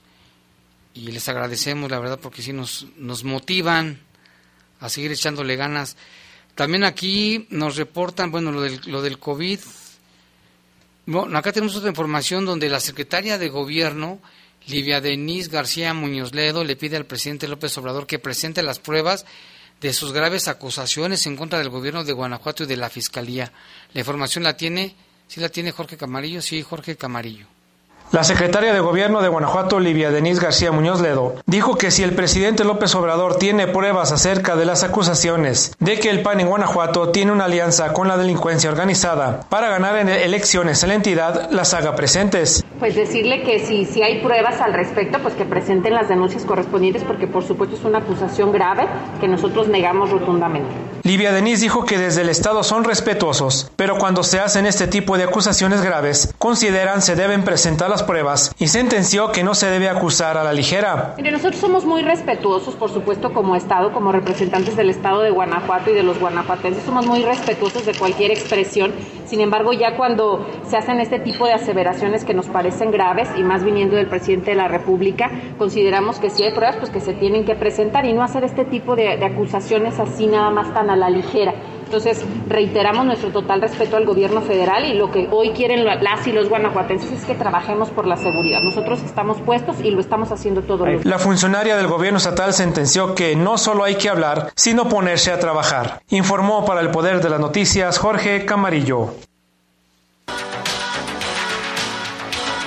y 0.96 1.12
les 1.12 1.30
agradecemos 1.30 1.92
la 1.92 2.00
verdad 2.00 2.20
porque 2.20 2.42
sí 2.42 2.52
nos, 2.52 2.88
nos 2.98 3.24
motivan 3.24 4.02
a 4.80 4.90
seguir 4.90 5.12
echándole 5.12 5.56
ganas. 5.56 5.96
También 6.56 6.86
aquí 6.86 7.48
nos 7.50 7.76
reportan, 7.76 8.32
bueno, 8.32 8.52
lo 8.52 8.62
del, 8.62 8.80
lo 8.86 9.02
del 9.02 9.20
COVID. 9.20 9.60
Bueno, 11.06 11.38
acá 11.38 11.52
tenemos 11.52 11.76
otra 11.76 11.90
información 11.90 12.46
donde 12.46 12.70
la 12.70 12.80
secretaria 12.80 13.38
de 13.38 13.50
Gobierno, 13.50 14.20
Livia 14.68 15.02
Denise 15.02 15.50
García 15.50 15.94
Muñoz 15.94 16.34
Ledo, 16.34 16.64
le 16.64 16.78
pide 16.78 16.98
al 16.98 17.06
presidente 17.06 17.48
López 17.48 17.78
Obrador 17.78 18.08
que 18.08 18.20
presente 18.20 18.64
las 18.64 18.80
pruebas 18.80 19.26
de 19.82 19.94
sus 19.94 20.14
graves 20.14 20.48
acusaciones 20.48 21.28
en 21.28 21.36
contra 21.36 21.60
del 21.60 21.70
gobierno 21.70 22.04
de 22.04 22.14
Guanajuato 22.14 22.64
y 22.64 22.68
de 22.68 22.78
la 22.78 22.90
Fiscalía. 22.90 23.52
La 23.94 24.00
información 24.00 24.44
la 24.44 24.56
tiene, 24.56 24.96
¿sí 25.28 25.42
la 25.42 25.50
tiene 25.50 25.72
Jorge 25.72 25.98
Camarillo? 25.98 26.42
Sí, 26.42 26.64
Jorge 26.64 26.96
Camarillo. 26.96 27.48
La 28.16 28.24
secretaria 28.24 28.74
de 28.74 28.80
Gobierno 28.80 29.22
de 29.22 29.28
Guanajuato, 29.28 29.78
Livia 29.78 30.10
Denise 30.10 30.42
García 30.42 30.72
Muñoz 30.72 31.02
Ledo, 31.02 31.36
dijo 31.48 31.76
que 31.76 31.92
si 31.92 32.02
el 32.02 32.16
presidente 32.16 32.64
López 32.64 32.96
Obrador 32.96 33.36
tiene 33.36 33.68
pruebas 33.68 34.14
acerca 34.14 34.56
de 34.56 34.64
las 34.64 34.86
acusaciones 34.86 35.76
de 35.82 36.00
que 36.00 36.12
el 36.12 36.22
PAN 36.22 36.40
en 36.40 36.48
Guanajuato 36.48 37.10
tiene 37.10 37.34
una 37.34 37.44
alianza 37.44 37.92
con 37.92 38.08
la 38.08 38.16
delincuencia 38.16 38.70
organizada 38.70 39.42
para 39.50 39.68
ganar 39.68 39.98
en 39.98 40.08
elecciones 40.08 40.82
en 40.84 40.90
la 40.90 40.96
entidad, 40.96 41.52
las 41.52 41.74
haga 41.74 41.98
presentes. 41.98 42.64
Pues 42.80 42.96
decirle 42.96 43.44
que 43.44 43.60
si, 43.66 43.84
si 43.84 44.02
hay 44.02 44.22
pruebas 44.22 44.62
al 44.62 44.72
respecto, 44.74 45.20
pues 45.20 45.34
que 45.34 45.44
presenten 45.44 45.94
las 45.94 46.08
denuncias 46.08 46.46
correspondientes, 46.46 47.04
porque 47.04 47.28
por 47.28 47.44
supuesto 47.44 47.76
es 47.76 47.84
una 47.84 47.98
acusación 47.98 48.54
grave 48.54 48.88
que 49.20 49.28
nosotros 49.28 49.68
negamos 49.68 50.10
rotundamente. 50.12 50.70
Livia 51.04 51.34
Denise 51.34 51.62
dijo 51.62 51.86
que 51.86 52.00
desde 52.00 52.22
el 52.22 52.30
Estado 52.30 52.64
son 52.64 52.84
respetuosos, 52.84 53.72
pero 53.76 53.98
cuando 53.98 54.24
se 54.24 54.40
hacen 54.40 54.66
este 54.66 54.88
tipo 54.88 55.18
de 55.18 55.26
acusaciones 55.26 55.82
graves, 55.82 56.34
consideran 56.40 57.02
se 57.02 57.16
deben 57.16 57.44
presentar 57.44 57.90
las 57.90 58.05
pruebas 58.06 58.56
y 58.60 58.68
sentenció 58.68 59.32
que 59.32 59.44
no 59.44 59.56
se 59.56 59.68
debe 59.68 59.90
acusar 59.90 60.38
a 60.38 60.44
la 60.44 60.54
ligera. 60.54 61.14
Mire, 61.18 61.32
nosotros 61.32 61.60
somos 61.60 61.86
muy 61.86 62.02
respetuosos, 62.02 62.76
por 62.76 62.90
supuesto, 62.92 63.34
como 63.34 63.56
Estado, 63.56 63.92
como 63.94 64.12
representantes 64.12 64.76
del 64.76 64.90
Estado 64.90 65.22
de 65.22 65.32
Guanajuato 65.32 65.92
y 65.92 65.94
de 65.94 66.04
los 66.04 66.20
guanajuatenses, 66.20 66.84
somos 66.84 67.06
muy 67.06 67.24
respetuosos 67.24 67.86
de 67.86 67.94
cualquier 67.94 68.32
expresión. 68.32 68.94
Sin 69.26 69.42
embargo, 69.42 69.74
ya 69.74 69.98
cuando 69.98 70.46
se 70.68 70.78
hacen 70.78 71.00
este 71.00 71.20
tipo 71.20 71.46
de 71.46 71.54
aseveraciones 71.54 72.24
que 72.24 72.34
nos 72.34 72.48
parecen 72.48 72.92
graves 72.92 73.30
y 73.38 73.44
más 73.44 73.64
viniendo 73.64 73.96
del 73.96 74.08
presidente 74.08 74.52
de 74.52 74.58
la 74.58 74.68
República, 74.68 75.32
consideramos 75.58 76.20
que 76.20 76.30
si 76.30 76.44
hay 76.44 76.52
pruebas, 76.52 76.78
pues 76.78 76.92
que 76.92 77.00
se 77.00 77.14
tienen 77.14 77.46
que 77.46 77.56
presentar 77.56 78.06
y 78.06 78.14
no 78.14 78.24
hacer 78.24 78.44
este 78.44 78.66
tipo 78.66 78.96
de, 78.96 79.18
de 79.18 79.26
acusaciones 79.26 80.00
así 80.00 80.28
nada 80.28 80.50
más 80.50 80.74
tan 80.74 80.90
a 80.90 80.96
la 80.96 81.10
ligera. 81.10 81.54
Entonces, 81.96 82.26
reiteramos 82.50 83.06
nuestro 83.06 83.30
total 83.30 83.62
respeto 83.62 83.96
al 83.96 84.06
gobierno 84.06 84.42
federal 84.42 84.84
y 84.84 84.96
lo 84.96 85.12
que 85.12 85.30
hoy 85.32 85.52
quieren 85.52 85.86
las 85.86 86.28
y 86.28 86.34
los 86.34 86.50
guanajuatenses 86.50 87.10
es 87.10 87.24
que 87.24 87.36
trabajemos 87.36 87.90
por 87.90 88.06
la 88.06 88.18
seguridad. 88.18 88.60
Nosotros 88.62 89.02
estamos 89.02 89.38
puestos 89.40 89.78
y 89.82 89.92
lo 89.92 90.02
estamos 90.02 90.30
haciendo 90.30 90.62
todos 90.62 90.82
los 90.82 90.90
días. 90.90 91.06
La 91.06 91.20
funcionaria 91.20 91.78
del 91.78 91.88
gobierno 91.88 92.18
estatal 92.18 92.52
sentenció 92.52 93.16
que 93.16 93.38
no 93.38 93.58
solo 93.58 93.86
hay 93.86 93.96
que 93.96 94.10
hablar, 94.10 94.52
sino 94.58 94.90
ponerse 94.90 95.32
a 95.32 95.40
trabajar. 95.40 96.02
Informó 96.10 96.66
para 96.66 96.82
el 96.82 96.92
Poder 96.92 97.22
de 97.22 97.30
las 97.30 97.40
Noticias 97.40 97.98
Jorge 97.98 98.46
Camarillo. 98.46 99.14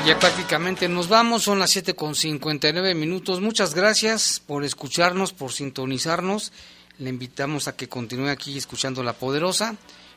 Ya 0.07 0.19
prácticamente 0.19 0.89
nos 0.89 1.11
vamos, 1.11 1.43
son 1.43 1.59
las 1.59 1.69
7 1.69 1.95
con 1.95 2.15
59 2.15 2.95
minutos. 2.95 3.43
Muchas 3.43 3.75
gracias 3.75 4.41
por 4.41 4.65
escucharnos, 4.65 5.35
por 5.35 5.53
sintonizarnos. 5.53 6.51
Le 6.99 7.11
invitamos 7.11 7.69
a 7.69 7.77
que 7.77 7.89
continúe 7.89 8.29
aquí 8.29 8.59
escuchando 8.59 9.03
La 9.03 9.13
Poderosa. 9.13 9.77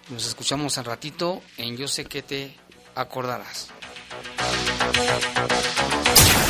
Nos 0.10 0.26
escuchamos 0.28 0.78
al 0.78 0.86
ratito 0.86 1.42
en 1.58 1.78
Yo 1.78 1.88
sé 1.88 2.06
que 2.06 2.24
te 2.24 2.56
acordarás. 2.96 3.68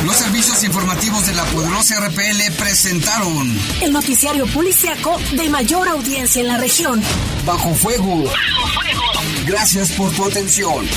Los 0.06 0.16
servicios 0.16 0.64
informativos 0.64 1.28
de 1.28 1.34
la 1.34 1.44
poderosa 1.46 2.00
RPL 2.00 2.52
presentaron 2.58 3.56
El 3.82 3.94
noticiario 3.94 4.48
policiaco 4.48 5.20
de 5.34 5.48
mayor 5.50 5.88
audiencia 5.88 6.42
en 6.42 6.48
la 6.48 6.58
región. 6.58 7.02
Bajo 7.46 7.74
Fuego. 7.76 8.24
Gracias 9.46 9.92
por 9.92 10.12
tu 10.16 10.26
atención. 10.26 10.88